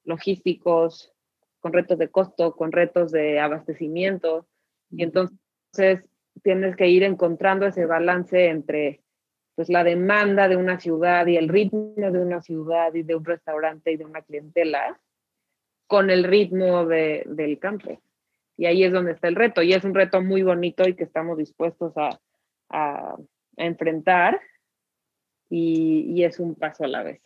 logísticos, 0.05 1.11
con 1.59 1.73
retos 1.73 1.97
de 1.97 2.07
costo, 2.07 2.55
con 2.55 2.71
retos 2.71 3.11
de 3.11 3.41
abastecimiento, 3.41 4.47
y 4.91 5.03
entonces 5.03 6.09
tienes 6.41 6.77
que 6.77 6.87
ir 6.87 7.03
encontrando 7.03 7.65
ese 7.65 7.85
balance 7.85 8.47
entre 8.47 9.02
pues 9.55 9.69
la 9.69 9.83
demanda 9.83 10.47
de 10.47 10.55
una 10.55 10.79
ciudad 10.79 11.27
y 11.27 11.37
el 11.37 11.47
ritmo 11.47 11.93
de 11.95 12.19
una 12.19 12.41
ciudad 12.41 12.93
y 12.93 13.03
de 13.03 13.15
un 13.15 13.25
restaurante 13.25 13.91
y 13.91 13.97
de 13.97 14.05
una 14.05 14.21
clientela 14.21 14.99
con 15.87 16.09
el 16.09 16.23
ritmo 16.23 16.85
de, 16.85 17.23
del 17.27 17.59
campo. 17.59 18.01
Y 18.57 18.65
ahí 18.65 18.83
es 18.83 18.91
donde 18.91 19.11
está 19.11 19.27
el 19.27 19.35
reto. 19.35 19.61
Y 19.61 19.73
es 19.73 19.83
un 19.83 19.93
reto 19.93 20.21
muy 20.21 20.41
bonito 20.43 20.87
y 20.87 20.95
que 20.95 21.03
estamos 21.03 21.37
dispuestos 21.37 21.93
a, 21.97 22.19
a, 22.69 23.15
enfrentar. 23.57 24.41
Y, 25.49 26.05
y, 26.15 26.23
es 26.23 26.39
un 26.39 26.55
paso 26.55 26.85
a 26.85 26.87
la 26.87 27.03
vez. 27.03 27.21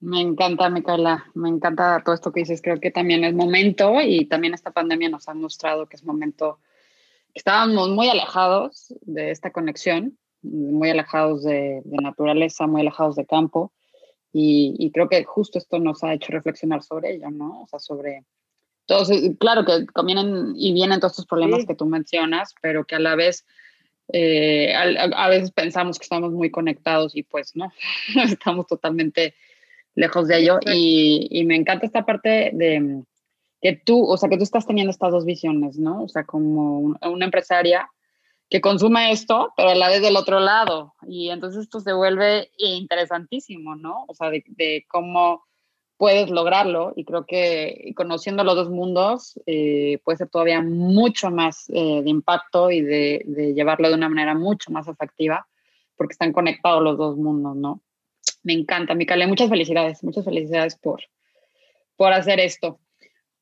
Me 0.00 0.20
encanta, 0.20 0.68
Micaela, 0.68 1.26
me 1.34 1.48
encanta 1.48 2.02
todo 2.04 2.14
esto 2.14 2.32
que 2.32 2.40
dices. 2.40 2.60
Creo 2.60 2.80
que 2.80 2.90
también 2.90 3.22
es 3.22 3.34
momento 3.34 4.00
y 4.00 4.24
también 4.26 4.54
esta 4.54 4.72
pandemia 4.72 5.08
nos 5.08 5.28
ha 5.28 5.34
mostrado 5.34 5.86
que 5.86 5.96
es 5.96 6.04
momento 6.04 6.58
estábamos 7.34 7.90
muy 7.90 8.08
alejados 8.08 8.94
de 9.02 9.30
esta 9.30 9.52
conexión 9.52 10.18
muy 10.42 10.90
alejados 10.90 11.42
de, 11.44 11.82
naturaleza, 11.84 12.66
muy 12.66 12.82
alejados 12.82 13.16
de 13.16 13.26
campo. 13.26 13.72
Y, 14.34 14.90
creo 14.94 15.08
que 15.08 15.24
justo 15.24 15.58
esto 15.58 15.78
nos 15.78 16.02
ha 16.02 16.14
hecho 16.14 16.32
reflexionar 16.32 16.82
sobre 16.82 17.14
ello, 17.14 17.30
¿no? 17.30 17.62
O 17.62 17.66
sea, 17.66 17.78
sobre... 17.78 18.24
Todos, 18.86 19.10
claro 19.38 19.64
que 19.64 19.86
convienen 19.86 20.54
y 20.56 20.72
vienen 20.72 20.98
todos 20.98 21.12
estos 21.12 21.26
problemas 21.26 21.66
que 21.66 21.74
tú 21.74 21.86
mencionas, 21.86 22.54
pero 22.60 22.84
que 22.84 22.96
a 22.96 22.98
la 22.98 23.14
vez 23.14 23.46
eh, 24.12 24.74
a, 24.74 25.28
veces 25.28 25.52
pensamos 25.52 25.98
que 25.98 26.04
estamos 26.04 26.32
muy 26.32 26.50
conectados 26.50 27.14
y 27.14 27.22
pues 27.22 27.54
no, 27.54 27.72
estamos 28.24 28.66
totalmente 28.66 29.34
lejos 29.94 30.28
de 30.28 30.38
ello. 30.38 30.58
Y, 30.66 31.28
y, 31.30 31.44
me 31.44 31.56
encanta 31.56 31.86
esta 31.86 32.04
parte 32.04 32.50
de 32.52 33.04
que 33.60 33.80
tú, 33.84 34.04
o 34.04 34.16
sea, 34.16 34.28
que 34.28 34.36
tú 34.36 34.42
estás 34.42 34.66
teniendo 34.66 34.90
estas 34.90 35.12
dos 35.12 35.24
visiones, 35.24 35.78
¿no? 35.78 36.02
O 36.02 36.08
sea, 36.08 36.24
como 36.24 36.80
una 36.80 37.24
empresaria 37.24 37.88
que 38.52 38.60
consume 38.60 39.12
esto, 39.12 39.54
pero 39.56 39.70
a 39.70 39.74
la 39.74 39.88
vez 39.88 40.02
del 40.02 40.14
otro 40.14 40.38
lado. 40.38 40.92
Y 41.08 41.30
entonces 41.30 41.62
esto 41.62 41.80
se 41.80 41.94
vuelve 41.94 42.50
interesantísimo, 42.58 43.76
¿no? 43.76 44.04
O 44.08 44.14
sea, 44.14 44.28
de, 44.28 44.84
cómo 44.88 45.46
puedes 45.96 46.28
lograrlo. 46.28 46.92
Y 46.94 47.06
creo 47.06 47.24
que 47.24 47.94
conociendo 47.96 48.44
los 48.44 48.54
dos 48.54 48.68
mundos 48.68 49.40
eh, 49.46 50.00
puede 50.04 50.18
ser 50.18 50.28
todavía 50.28 50.60
mucho 50.60 51.30
más 51.30 51.70
eh, 51.70 52.02
de 52.02 52.10
impacto 52.10 52.70
y 52.70 52.82
de, 52.82 53.22
de, 53.24 53.54
llevarlo 53.54 53.88
de 53.88 53.94
una 53.94 54.10
manera 54.10 54.34
mucho 54.34 54.70
más 54.70 54.86
efectiva, 54.86 55.46
porque 55.96 56.12
están 56.12 56.34
conectados 56.34 56.82
los 56.82 56.98
dos 56.98 57.16
mundos, 57.16 57.56
¿no? 57.56 57.80
Me 58.42 58.52
encanta, 58.52 58.94
Micale. 58.94 59.26
Muchas 59.26 59.48
felicidades, 59.48 60.04
muchas 60.04 60.26
felicidades 60.26 60.76
por, 60.76 61.00
por 61.96 62.12
hacer 62.12 62.38
esto. 62.38 62.80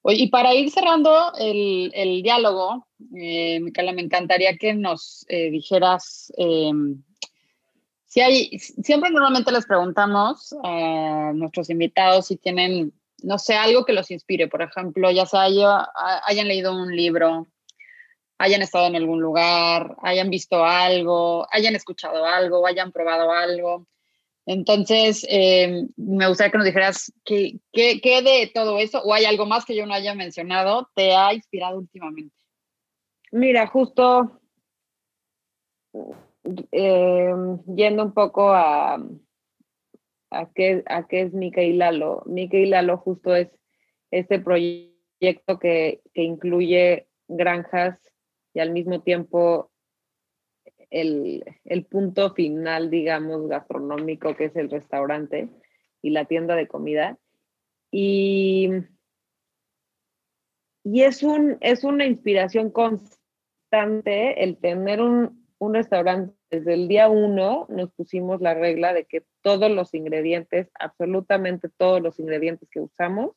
Y 0.05 0.29
para 0.29 0.55
ir 0.55 0.71
cerrando 0.71 1.33
el, 1.39 2.23
diálogo, 2.23 2.87
eh, 3.15 3.61
Micaela, 3.61 3.93
me 3.93 4.03
encantaría 4.03 4.57
que 4.57 4.73
nos 4.73 5.27
eh, 5.29 5.51
dijeras 5.51 6.33
em, 6.37 7.03
si 8.11 8.21
hay, 8.21 8.59
siempre 8.59 9.09
normalmente 9.11 9.53
les 9.53 9.67
preguntamos 9.67 10.53
a 10.65 11.31
nuestros 11.33 11.71
invitados 11.71 12.27
si 12.27 12.37
tienen, 12.37 12.93
no 13.23 13.39
sé, 13.39 13.55
algo 13.55 13.85
que 13.85 13.93
los 13.93 14.11
inspire, 14.11 14.49
por 14.49 14.63
ejemplo, 14.63 15.13
ya 15.13 15.27
sea 15.27 15.43
hayan 16.25 16.49
leído 16.49 16.75
un 16.75 16.97
libro, 16.97 17.47
hayan 18.37 18.63
estado 18.63 18.89
en 18.89 18.97
algún 18.97 19.21
lugar, 19.21 19.95
hayan 20.03 20.29
visto 20.29 20.65
algo, 20.65 21.47
hayan 21.53 21.77
escuchado 21.77 22.25
algo, 22.25 22.67
hayan 22.67 22.91
probado 22.91 23.31
algo. 23.31 23.87
Entonces, 24.53 25.25
eh, 25.31 25.87
me 25.97 26.27
gustaría 26.27 26.51
que 26.51 26.59
nos 26.59 26.67
dijeras 26.67 27.13
qué, 27.25 27.61
de 27.73 28.51
todo 28.53 28.81
eso, 28.81 29.01
o 29.01 29.15
hay 29.15 29.25
algo 29.25 29.47
más 29.47 29.65
que 29.65 29.77
yo 29.77 29.87
no 29.87 29.95
haya 29.95 30.13
mencionado, 30.17 30.91
te 30.97 31.15
ha 31.15 31.33
inspirado 31.33 31.79
últimamente. 31.79 32.35
Mira, 33.31 33.69
justo 33.69 34.41
eh, 36.73 37.33
yendo 37.77 38.03
un 38.03 38.13
poco 38.13 38.51
a, 38.51 38.95
a, 40.33 40.53
qué, 40.53 40.83
a 40.87 41.07
qué 41.07 41.21
es 41.21 41.33
Mica 41.33 41.63
y 41.63 41.75
Lalo. 41.75 42.25
Mica 42.27 42.57
y 42.57 42.67
Lalo 42.67 42.99
justo 42.99 43.37
es 43.37 43.57
este 44.11 44.41
proyecto 44.41 45.61
que, 45.61 46.01
que 46.13 46.25
incluye 46.25 47.07
granjas 47.29 48.13
y 48.53 48.59
al 48.59 48.73
mismo 48.73 49.01
tiempo 49.01 49.70
el, 50.91 51.87
punto 51.89 52.35
final, 52.35 52.91
digamos, 52.91 53.49
gastronómico, 53.49 54.37
que 54.37 54.47
es 54.47 54.57
el 54.57 54.71
restaurante 54.71 55.49
y 56.03 56.11
la 56.11 56.25
tienda 56.25 56.57
de 56.57 56.69
comida. 56.69 57.19
Y, 57.91 58.71
y 60.85 61.03
es, 61.03 61.23
un, 61.23 61.59
es 61.61 61.85
una 61.85 62.07
inspiración 62.07 62.71
constante 62.71 64.43
el 64.43 64.57
tener 64.59 65.01
un, 65.01 65.47
un 65.59 65.75
restaurante. 65.75 66.35
Desde 66.51 66.75
el 66.75 66.89
día 66.89 67.09
uno 67.09 67.67
nos 67.69 67.93
pusimos 67.93 68.41
la 68.41 68.55
regla 68.55 68.93
de 68.93 69.05
que 69.05 69.25
todos 69.43 69.71
los 69.71 69.95
ingredientes, 69.95 70.69
absolutamente 70.79 71.69
todos 71.69 72.03
los 72.03 72.19
ingredientes 72.19 72.69
que 72.69 72.81
usamos, 72.81 73.37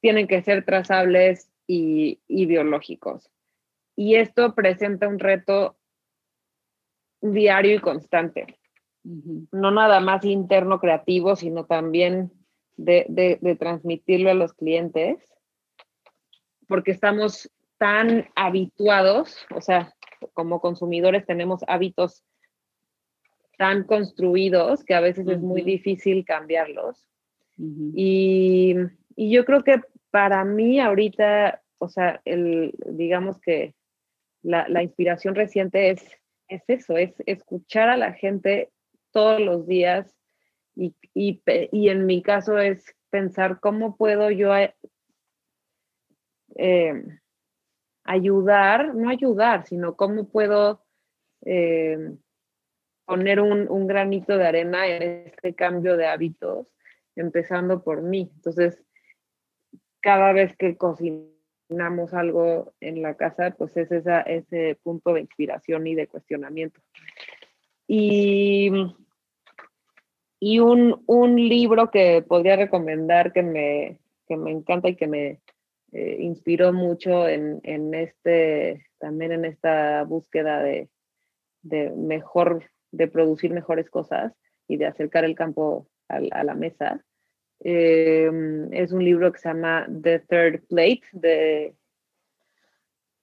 tienen 0.00 0.26
que 0.26 0.42
ser 0.42 0.64
trazables 0.64 1.48
y, 1.68 2.20
y 2.26 2.46
biológicos. 2.46 3.30
Y 3.94 4.16
esto 4.16 4.54
presenta 4.56 5.06
un 5.06 5.20
reto 5.20 5.76
diario 7.22 7.76
y 7.76 7.78
constante. 7.78 8.58
No 9.04 9.70
nada 9.70 10.00
más 10.00 10.24
interno 10.24 10.78
creativo, 10.78 11.34
sino 11.36 11.64
también 11.64 12.30
de, 12.76 13.56
transmitirlo 13.58 14.30
a 14.30 14.34
los 14.34 14.52
clientes, 14.52 15.18
porque 16.68 16.90
estamos 16.90 17.50
tan 17.78 18.28
habituados, 18.36 19.46
o 19.54 19.60
sea, 19.60 19.92
como 20.34 20.60
consumidores 20.60 21.26
tenemos 21.26 21.64
hábitos 21.66 22.24
tan 23.58 23.84
construidos 23.84 24.84
que 24.84 24.94
a 24.94 25.00
veces 25.00 25.26
es 25.28 25.40
muy 25.40 25.62
difícil 25.62 26.24
cambiarlos. 26.24 27.06
y, 27.58 28.74
y, 29.14 29.30
yo 29.30 29.44
creo 29.44 29.62
que 29.62 29.80
para 30.10 30.44
mí 30.44 30.80
ahorita, 30.80 31.60
o 31.78 31.88
sea, 31.88 32.20
el, 32.24 32.74
digamos 32.86 33.38
que 33.40 33.74
la, 34.42 34.68
la 34.68 34.82
inspiración 34.82 35.34
reciente 35.34 35.90
es 35.90 36.21
es 36.54 36.62
eso, 36.68 36.96
es 36.96 37.14
escuchar 37.26 37.88
a 37.88 37.96
la 37.96 38.12
gente 38.12 38.70
todos 39.10 39.40
los 39.40 39.66
días 39.66 40.14
y, 40.74 41.00
en 41.88 42.06
mi 42.06 42.22
caso 42.22 42.58
es 42.58 42.94
pensar 43.10 43.60
cómo 43.60 43.96
puedo 43.96 44.30
yo 44.30 44.52
eh, 46.56 47.04
ayudar, 48.04 48.94
no 48.94 49.10
ayudar, 49.10 49.66
sino 49.66 49.96
cómo 49.96 50.28
puedo 50.28 50.82
eh, 51.44 52.14
poner 53.04 53.40
un, 53.40 53.68
un, 53.68 53.86
granito 53.86 54.36
de 54.38 54.46
arena 54.46 54.86
en 54.86 55.02
este 55.26 55.54
cambio 55.54 55.96
de 55.96 56.06
hábitos, 56.06 56.66
empezando 57.16 57.82
por 57.82 58.02
mí. 58.02 58.30
Entonces, 58.36 58.82
cada 60.00 60.32
vez 60.32 60.56
que 60.56 60.76
cocino, 60.76 61.26
algo 62.12 62.72
en 62.80 63.02
la 63.02 63.14
casa, 63.14 63.54
pues 63.56 63.76
es 63.76 63.90
esa, 63.92 64.20
ese 64.22 64.78
punto 64.82 65.14
de 65.14 65.20
inspiración 65.20 65.86
y 65.86 65.94
de 65.94 66.06
cuestionamiento. 66.06 66.80
Y, 67.86 68.70
y 70.40 70.58
un, 70.58 71.02
un 71.06 71.36
libro 71.36 71.90
que 71.90 72.22
podría 72.22 72.56
recomendar 72.56 73.32
que 73.32 73.42
me, 73.42 73.98
que 74.26 74.36
me 74.36 74.50
encanta 74.50 74.88
y 74.88 74.96
que 74.96 75.06
me 75.06 75.40
eh, 75.92 76.16
inspiró 76.20 76.72
mucho 76.72 77.28
en, 77.28 77.60
en, 77.64 77.94
este, 77.94 78.86
también 78.98 79.32
en 79.32 79.44
esta 79.44 80.04
búsqueda 80.04 80.62
de, 80.62 80.88
de, 81.62 81.90
mejor, 81.90 82.64
de 82.90 83.08
producir 83.08 83.52
mejores 83.52 83.90
cosas 83.90 84.32
y 84.68 84.76
de 84.76 84.86
acercar 84.86 85.24
el 85.24 85.34
campo 85.34 85.88
a 86.08 86.44
la 86.44 86.54
mesa, 86.54 87.02
Em, 87.64 88.72
es 88.72 88.90
un 88.90 89.04
libro 89.04 89.32
que 89.32 89.38
se 89.38 89.48
llama 89.48 89.86
The 90.02 90.18
Third 90.20 90.66
Plate, 90.66 91.02
de, 91.12 91.76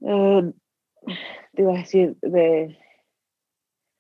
eh, 0.02 0.52
te 1.54 1.62
iba 1.62 1.74
a 1.74 1.78
decir, 1.78 2.16
de, 2.22 2.78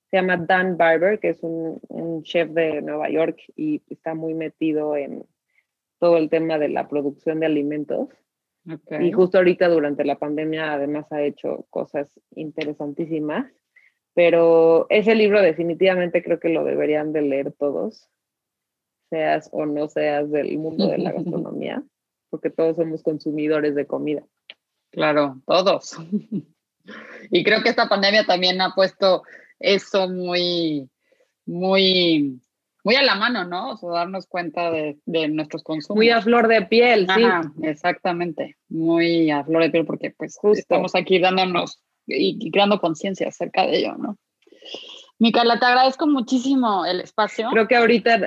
se 0.10 0.18
llama 0.18 0.38
Dan 0.38 0.78
Barber, 0.78 1.20
que 1.20 1.30
es 1.30 1.44
un, 1.44 1.82
un, 1.90 2.24
chef 2.24 2.50
de 2.52 2.82
Nueva 2.82 3.10
York 3.10 3.38
y 3.58 3.82
está 3.90 4.14
muy 4.14 4.34
metido 4.34 4.96
en 4.96 5.26
todo 6.00 6.16
el 6.16 6.30
tema 6.30 6.58
de 6.58 6.70
la 6.70 6.88
producción 6.88 7.42
de 7.42 7.46
alimentos. 7.46 8.10
Y 9.00 9.12
justo 9.12 9.40
ahorita 9.40 9.68
durante 9.68 10.06
la 10.06 10.20
pandemia 10.20 10.74
además 10.74 11.12
ha 11.12 11.24
hecho 11.24 11.66
cosas 11.70 12.20
interesantísimas, 12.36 13.52
pero 14.14 14.86
ese 14.90 15.16
libro 15.16 15.42
definitivamente 15.42 16.22
creo 16.22 16.40
que 16.40 16.50
lo 16.50 16.64
deberían 16.64 17.12
de 17.12 17.24
leer 17.24 17.52
todos 17.52 18.10
seas 19.10 19.50
o 19.52 19.66
no 19.66 19.88
seas 19.88 20.30
del 20.32 20.58
mundo 20.58 20.88
de 20.88 20.98
la 20.98 21.12
gastronomía, 21.14 21.84
porque 22.30 22.50
todos 22.50 22.76
somos 22.76 23.04
consumidores 23.04 23.76
de 23.76 23.86
comida. 23.86 24.24
Claro, 24.92 25.42
todos. 25.46 25.98
Y 27.30 27.44
creo 27.44 27.62
que 27.62 27.70
esta 27.70 27.88
pandemia 27.88 28.26
también 28.26 28.60
ha 28.62 28.74
puesto 28.74 29.22
eso 29.60 30.10
muy, 30.10 30.90
muy, 31.46 32.42
muy 32.84 32.96
a 32.96 33.04
la 33.04 33.16
mano, 33.16 33.44
¿no? 33.46 33.72
O 33.72 33.78
sea, 33.78 33.90
darnos 33.90 34.26
cuenta 34.26 34.72
de, 34.72 34.98
de 35.06 35.28
nuestros 35.28 35.62
consumos. 35.62 35.98
Muy 35.98 36.10
a 36.10 36.22
flor 36.22 36.48
de 36.48 36.64
piel, 36.64 37.08
sí. 37.16 37.24
Exactamente, 37.62 38.58
muy 38.70 39.30
a 39.30 39.44
flor 39.44 39.64
de 39.64 39.70
piel, 39.70 39.86
porque 39.86 40.12
pues 40.18 40.40
estamos 40.54 40.96
aquí 40.96 41.20
dándonos 41.20 41.80
y 42.08 42.50
creando 42.50 42.80
conciencia 42.80 43.28
acerca 43.28 43.68
de 43.68 43.78
ello, 43.78 43.96
¿no? 43.96 44.18
Micaela, 45.20 45.60
te 45.60 45.66
agradezco 45.66 46.08
muchísimo 46.08 46.86
el 46.86 47.02
espacio. 47.02 47.50
Creo 47.52 47.68
que 47.68 47.76
ahorita 47.76 48.18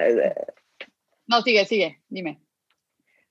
no, 1.26 1.42
sigue, 1.42 1.64
sigue, 1.64 2.00
dime. 2.08 2.40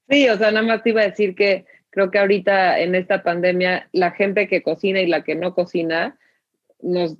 Sí, 0.10 0.28
o 0.30 0.38
sea, 0.38 0.52
nada 0.52 0.66
más 0.66 0.84
te 0.84 0.90
iba 0.90 1.02
a 1.02 1.10
decir 1.10 1.36
que 1.36 1.66
creo 1.90 2.12
que 2.12 2.20
ahorita 2.20 2.80
en 2.80 2.96
esta 2.96 3.24
pandemia 3.24 3.90
la 3.92 4.12
gente 4.12 4.48
que 4.48 4.64
cocina 4.64 5.02
y 5.02 5.08
la 5.08 5.24
que 5.24 5.36
no 5.36 5.54
cocina 5.54 6.18
nos, 6.82 7.18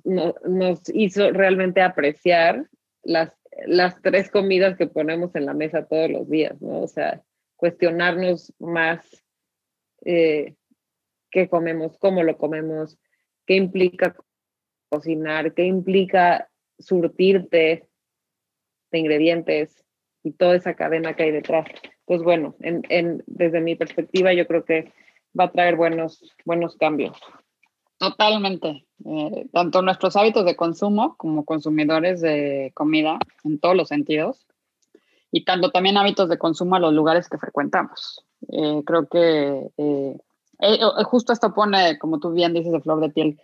hizo 0.92 1.30
realmente 1.30 1.82
apreciar 1.82 2.66
las, 3.02 3.32
las 3.66 4.00
tres 4.02 4.30
comidas 4.30 4.76
que 4.76 4.86
ponemos 4.86 5.34
en 5.36 5.46
la 5.46 5.54
mesa 5.54 5.86
todos 5.86 6.10
los 6.10 6.28
días, 6.28 6.60
¿no? 6.60 6.80
O 6.80 6.88
sea, 6.88 7.22
cuestionarnos 7.56 8.52
más 8.58 9.24
eh, 10.04 10.54
qué 11.30 11.48
comemos, 11.48 11.96
cómo 11.98 12.22
lo 12.22 12.36
comemos, 12.36 12.98
qué 13.46 13.54
implica 13.54 14.16
cocinar, 14.88 15.54
qué 15.54 15.64
implica 15.64 16.50
surtirte 16.78 17.88
de 18.90 18.98
ingredientes 18.98 19.84
y 20.24 20.32
toda 20.32 20.56
esa 20.56 20.74
cadena 20.74 21.14
que 21.14 21.24
hay 21.24 21.30
detrás. 21.30 21.66
Pues 22.04 22.22
bueno, 22.22 22.54
en, 22.60 23.22
desde 23.26 23.60
mi 23.60 23.74
perspectiva 23.74 24.32
yo 24.32 24.46
creo 24.46 24.64
que 24.64 24.92
va 25.38 25.44
a 25.44 25.52
traer 25.52 25.76
buenos, 25.76 26.22
buenos 26.44 26.76
cambios. 26.76 27.16
Totalmente. 27.98 28.86
Eh, 29.04 29.46
tanto 29.52 29.82
nuestros 29.82 30.16
hábitos 30.16 30.44
de 30.44 30.56
consumo 30.56 31.16
como 31.16 31.44
consumidores 31.44 32.20
de 32.20 32.72
comida 32.74 33.18
en 33.44 33.58
todos 33.58 33.76
los 33.76 33.88
sentidos 33.88 34.46
y 35.30 35.44
tanto 35.44 35.70
también 35.70 35.96
hábitos 35.96 36.28
de 36.28 36.38
consumo 36.38 36.76
a 36.76 36.80
los 36.80 36.92
lugares 36.92 37.28
que 37.28 37.38
frecuentamos. 37.38 38.24
Eh, 38.48 38.82
creo 38.84 39.06
que 39.08 39.70
eh, 39.76 40.16
justo 41.04 41.32
esto 41.32 41.54
pone, 41.54 41.98
como 41.98 42.18
tú 42.20 42.32
bien 42.32 42.52
dices, 42.52 42.72
de 42.72 42.80
flor 42.80 43.00
de 43.00 43.10
piel, 43.10 43.40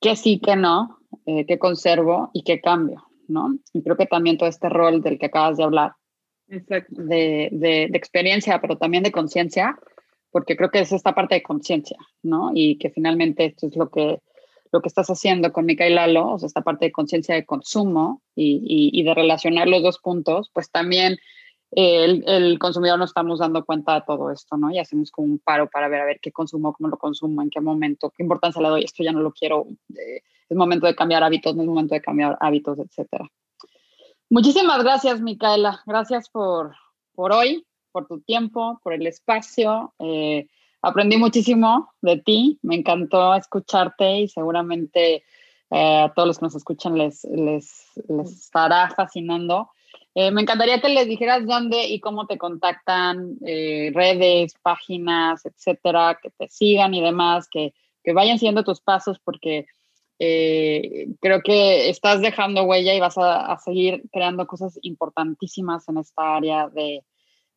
que 0.00 0.16
sí, 0.16 0.40
que 0.40 0.56
no, 0.56 0.98
que 1.24 1.58
conservo 1.58 2.30
y 2.32 2.42
que 2.42 2.60
cambio, 2.60 3.04
¿no? 3.28 3.58
Y 3.72 3.82
creo 3.82 3.96
que 3.96 4.06
también 4.06 4.38
todo 4.38 4.48
este 4.48 4.68
rol 4.68 5.02
del 5.02 5.18
que 5.18 5.26
acabas 5.26 5.56
de 5.56 5.64
hablar, 5.64 5.92
de, 6.46 6.84
de, 6.90 7.48
de, 7.90 7.96
experiencia, 7.98 8.60
pero 8.60 8.76
también 8.76 9.02
de 9.02 9.12
conciencia, 9.12 9.76
porque 10.30 10.56
creo 10.56 10.70
que 10.70 10.80
es 10.80 10.92
esta 10.92 11.14
parte 11.14 11.36
de 11.36 11.42
conciencia, 11.42 11.96
¿no? 12.22 12.50
Y 12.54 12.76
que 12.78 12.90
finalmente 12.90 13.46
esto 13.46 13.68
es 13.68 13.76
lo 13.76 13.90
que, 13.90 14.20
lo 14.72 14.80
que 14.82 14.88
estás 14.88 15.08
haciendo 15.08 15.52
con 15.52 15.64
Mica 15.64 15.86
y 15.86 15.94
Lalo, 15.94 16.32
o 16.32 16.38
sea, 16.38 16.46
esta 16.46 16.62
parte 16.62 16.86
de 16.86 16.92
conciencia 16.92 17.34
de 17.34 17.46
consumo 17.46 18.22
y, 18.34 18.90
y, 18.92 19.02
de 19.02 19.14
relacionar 19.14 19.68
los 19.68 19.82
dos 19.82 19.98
puntos, 20.00 20.50
pues 20.52 20.70
también 20.70 21.16
el, 21.76 22.24
el, 22.26 22.58
consumidor 22.58 22.98
nos 22.98 23.10
estamos 23.10 23.38
dando 23.38 23.64
cuenta 23.64 23.94
de 23.94 24.02
todo 24.06 24.30
esto, 24.30 24.56
¿no? 24.56 24.70
Y 24.70 24.78
hacemos 24.78 25.10
como 25.10 25.28
un 25.28 25.38
paro 25.38 25.68
para 25.68 25.88
ver, 25.88 26.00
a 26.00 26.04
ver, 26.04 26.20
qué 26.20 26.30
consumo, 26.30 26.72
cómo 26.72 26.88
lo 26.88 26.96
consumo, 26.96 27.42
en 27.42 27.50
qué 27.50 27.60
momento, 27.60 28.10
qué 28.16 28.22
importancia 28.22 28.62
le 28.62 28.68
doy, 28.68 28.84
esto 28.84 29.02
ya 29.02 29.12
no 29.12 29.20
lo 29.20 29.32
quiero, 29.32 29.66
eh, 29.90 30.22
es 30.48 30.56
momento 30.56 30.86
de 30.86 30.94
cambiar 30.94 31.22
hábitos, 31.22 31.54
no 31.54 31.62
es 31.62 31.68
momento 31.68 31.94
de 31.94 32.00
cambiar 32.00 32.36
hábitos, 32.40 32.78
etcétera. 32.78 33.28
Muchísimas 34.30 34.82
gracias, 34.82 35.20
Micaela. 35.20 35.80
Gracias 35.86 36.28
por, 36.28 36.74
por 37.14 37.32
hoy 37.32 37.64
por 37.94 38.08
tu 38.08 38.20
tiempo, 38.20 38.80
por 38.82 38.92
el 38.92 39.06
espacio. 39.06 39.94
Eh, 40.00 40.48
aprendí 40.82 41.16
muchísimo 41.16 41.90
de 42.02 42.18
ti, 42.18 42.58
me 42.62 42.74
encantó 42.74 43.36
escucharte 43.36 44.22
y 44.22 44.28
seguramente 44.28 45.22
eh, 45.70 46.02
a 46.02 46.12
todos 46.12 46.26
los 46.26 46.38
que 46.40 46.46
nos 46.46 46.56
escuchan 46.56 46.98
les, 46.98 47.22
les, 47.22 47.92
les 48.08 48.32
estará 48.32 48.90
fascinando. 48.90 49.70
Eh, 50.14 50.30
me 50.30 50.42
encantaría 50.42 50.80
que 50.80 50.88
les 50.88 51.08
dijeras 51.08 51.46
dónde 51.46 51.88
y 51.88 52.00
cómo 52.00 52.26
te 52.26 52.38
contactan, 52.38 53.36
redes, 53.40 54.54
páginas, 54.62 55.44
etcétera, 55.44 56.18
que 56.22 56.30
te 56.30 56.48
sigan 56.48 56.94
y 56.94 57.02
demás, 57.02 57.48
que, 57.50 57.74
que 58.02 58.12
vayan 58.12 58.38
siguiendo 58.38 58.64
tus 58.64 58.80
pasos 58.80 59.18
porque 59.18 59.66
creo 60.16 61.42
que 61.42 61.90
estás 61.90 62.22
dejando 62.22 62.62
huella 62.62 62.94
y 62.94 63.00
vas 63.00 63.18
a, 63.18 63.52
a, 63.52 63.58
seguir 63.58 64.04
creando 64.12 64.46
cosas 64.46 64.78
importantísimas 64.82 65.88
en 65.88 65.98
esta 65.98 66.36
área 66.36 66.68
de, 66.68 67.02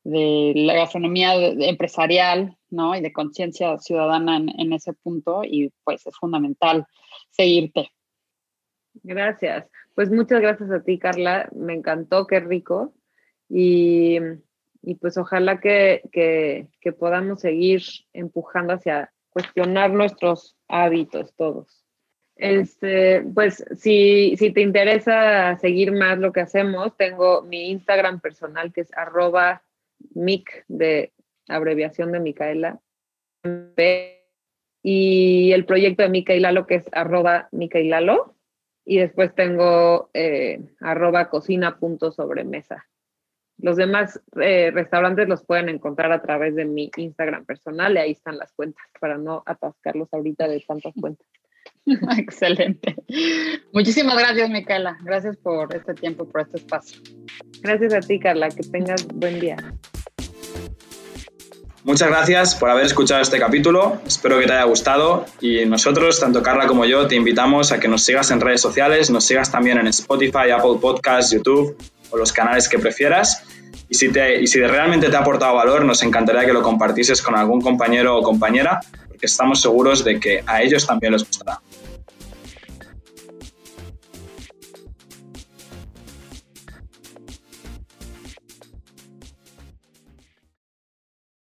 de 0.07 0.53
la 0.55 0.73
gastronomía 0.73 1.35
empresarial, 1.35 2.57
¿no? 2.69 2.95
Y 2.95 3.01
de 3.01 3.11
conciencia 3.11 3.77
ciudadana 3.77 4.37
en, 4.37 4.71
ese 4.71 4.93
punto 4.93 5.41
y 5.43 5.73
pues 5.83 6.07
es 6.07 6.15
fundamental 6.15 6.85
seguirte. 7.29 7.91
Gracias. 9.03 9.67
Pues 9.95 10.11
muchas 10.11 10.41
gracias 10.41 10.69
a 10.71 10.83
ti, 10.83 10.99
Carla. 10.99 11.49
Me 11.55 11.73
encantó, 11.73 12.27
qué 12.27 12.39
rico. 12.39 12.93
Y, 13.49 14.19
pues 14.99 15.17
ojalá 15.17 15.59
que, 15.59 16.01
que, 16.11 16.91
podamos 16.93 17.41
seguir 17.41 17.81
empujando 18.13 18.73
hacia 18.73 19.11
cuestionar 19.29 19.91
nuestros 19.91 20.57
hábitos 20.67 21.35
todos. 21.35 21.83
Este, 22.35 23.21
pues 23.33 23.65
si, 23.75 24.35
si 24.37 24.51
te 24.51 24.61
interesa 24.61 25.57
seguir 25.57 25.91
más 25.91 26.19
lo 26.19 26.31
que 26.31 26.41
hacemos, 26.41 26.95
tengo 26.95 27.41
mi 27.41 27.71
Instagram 27.71 28.19
personal 28.19 28.71
que 28.71 28.81
es 28.81 28.95
arroba 28.95 29.63
Mic 30.13 30.63
de 30.67 31.13
abreviación 31.47 32.11
de 32.11 32.19
Micaela. 32.19 32.79
Y 34.83 35.51
el 35.51 35.65
proyecto 35.65 36.03
de 36.03 36.09
Micaela 36.09 36.51
lo 36.51 36.67
que 36.67 36.75
es 36.75 36.89
arroba 36.91 37.49
Micaelalo. 37.51 38.36
Y 38.89 38.99
después 38.99 39.35
tengo 39.35 40.09
eh, 40.13 40.61
arroba 40.79 41.29
cocina 41.29 41.77
punto 41.77 42.13
sobremesa. 42.13 42.87
Los 43.57 43.75
demás 43.75 44.21
eh, 44.39 44.71
restaurantes 44.71 45.27
los 45.27 45.43
pueden 45.43 45.67
encontrar 45.67 46.13
a 46.13 46.21
través 46.21 46.55
de 46.55 46.63
mi 46.63 46.89
Instagram 46.95 47.43
personal 47.45 47.95
y 47.95 47.97
ahí 47.97 48.11
están 48.11 48.37
las 48.37 48.53
cuentas 48.53 48.85
para 49.01 49.17
no 49.17 49.43
atascarlos 49.45 50.07
ahorita 50.13 50.47
de 50.47 50.63
tantas 50.65 50.93
cuentas. 51.01 51.27
Excelente. 52.17 52.95
Muchísimas 53.73 54.17
gracias, 54.17 54.49
Micaela. 54.49 54.97
Gracias 55.03 55.35
por 55.35 55.75
este 55.75 55.93
tiempo, 55.93 56.25
por 56.25 56.41
este 56.41 56.57
espacio. 56.57 57.01
Gracias 57.61 57.93
a 57.93 57.99
ti, 57.99 58.19
Carla. 58.19 58.47
Que 58.47 58.63
tengas 58.63 59.05
buen 59.07 59.41
día. 59.41 59.57
Muchas 61.87 62.09
gracias 62.09 62.53
por 62.53 62.69
haber 62.69 62.85
escuchado 62.85 63.21
este 63.21 63.39
capítulo. 63.39 64.01
Espero 64.05 64.37
que 64.39 64.45
te 64.45 64.51
haya 64.51 64.65
gustado 64.65 65.25
y 65.39 65.65
nosotros, 65.65 66.19
tanto 66.19 66.43
Carla 66.43 66.67
como 66.67 66.83
yo, 66.83 67.07
te 67.07 67.15
invitamos 67.15 67.71
a 67.71 67.79
que 67.79 67.87
nos 67.87 68.03
sigas 68.03 68.29
en 68.29 68.41
redes 68.41 68.59
sociales, 68.59 69.09
nos 69.09 69.23
sigas 69.23 69.49
también 69.49 69.77
en 69.77 69.87
Spotify, 69.87 70.51
Apple 70.53 70.79
Podcasts, 70.81 71.31
YouTube 71.31 71.77
o 72.09 72.17
los 72.17 72.33
canales 72.33 72.67
que 72.67 72.77
prefieras. 72.77 73.41
Y 73.87 73.95
si, 73.95 74.09
te, 74.09 74.41
y 74.41 74.47
si 74.47 74.59
realmente 74.59 75.07
te 75.07 75.15
ha 75.15 75.21
aportado 75.21 75.55
valor, 75.55 75.85
nos 75.85 76.03
encantaría 76.03 76.45
que 76.45 76.51
lo 76.51 76.61
compartieses 76.61 77.21
con 77.21 77.37
algún 77.37 77.61
compañero 77.61 78.17
o 78.17 78.21
compañera, 78.21 78.81
porque 79.07 79.25
estamos 79.25 79.61
seguros 79.61 80.03
de 80.03 80.19
que 80.19 80.43
a 80.45 80.61
ellos 80.61 80.85
también 80.85 81.13
les 81.13 81.23
gustará. 81.23 81.61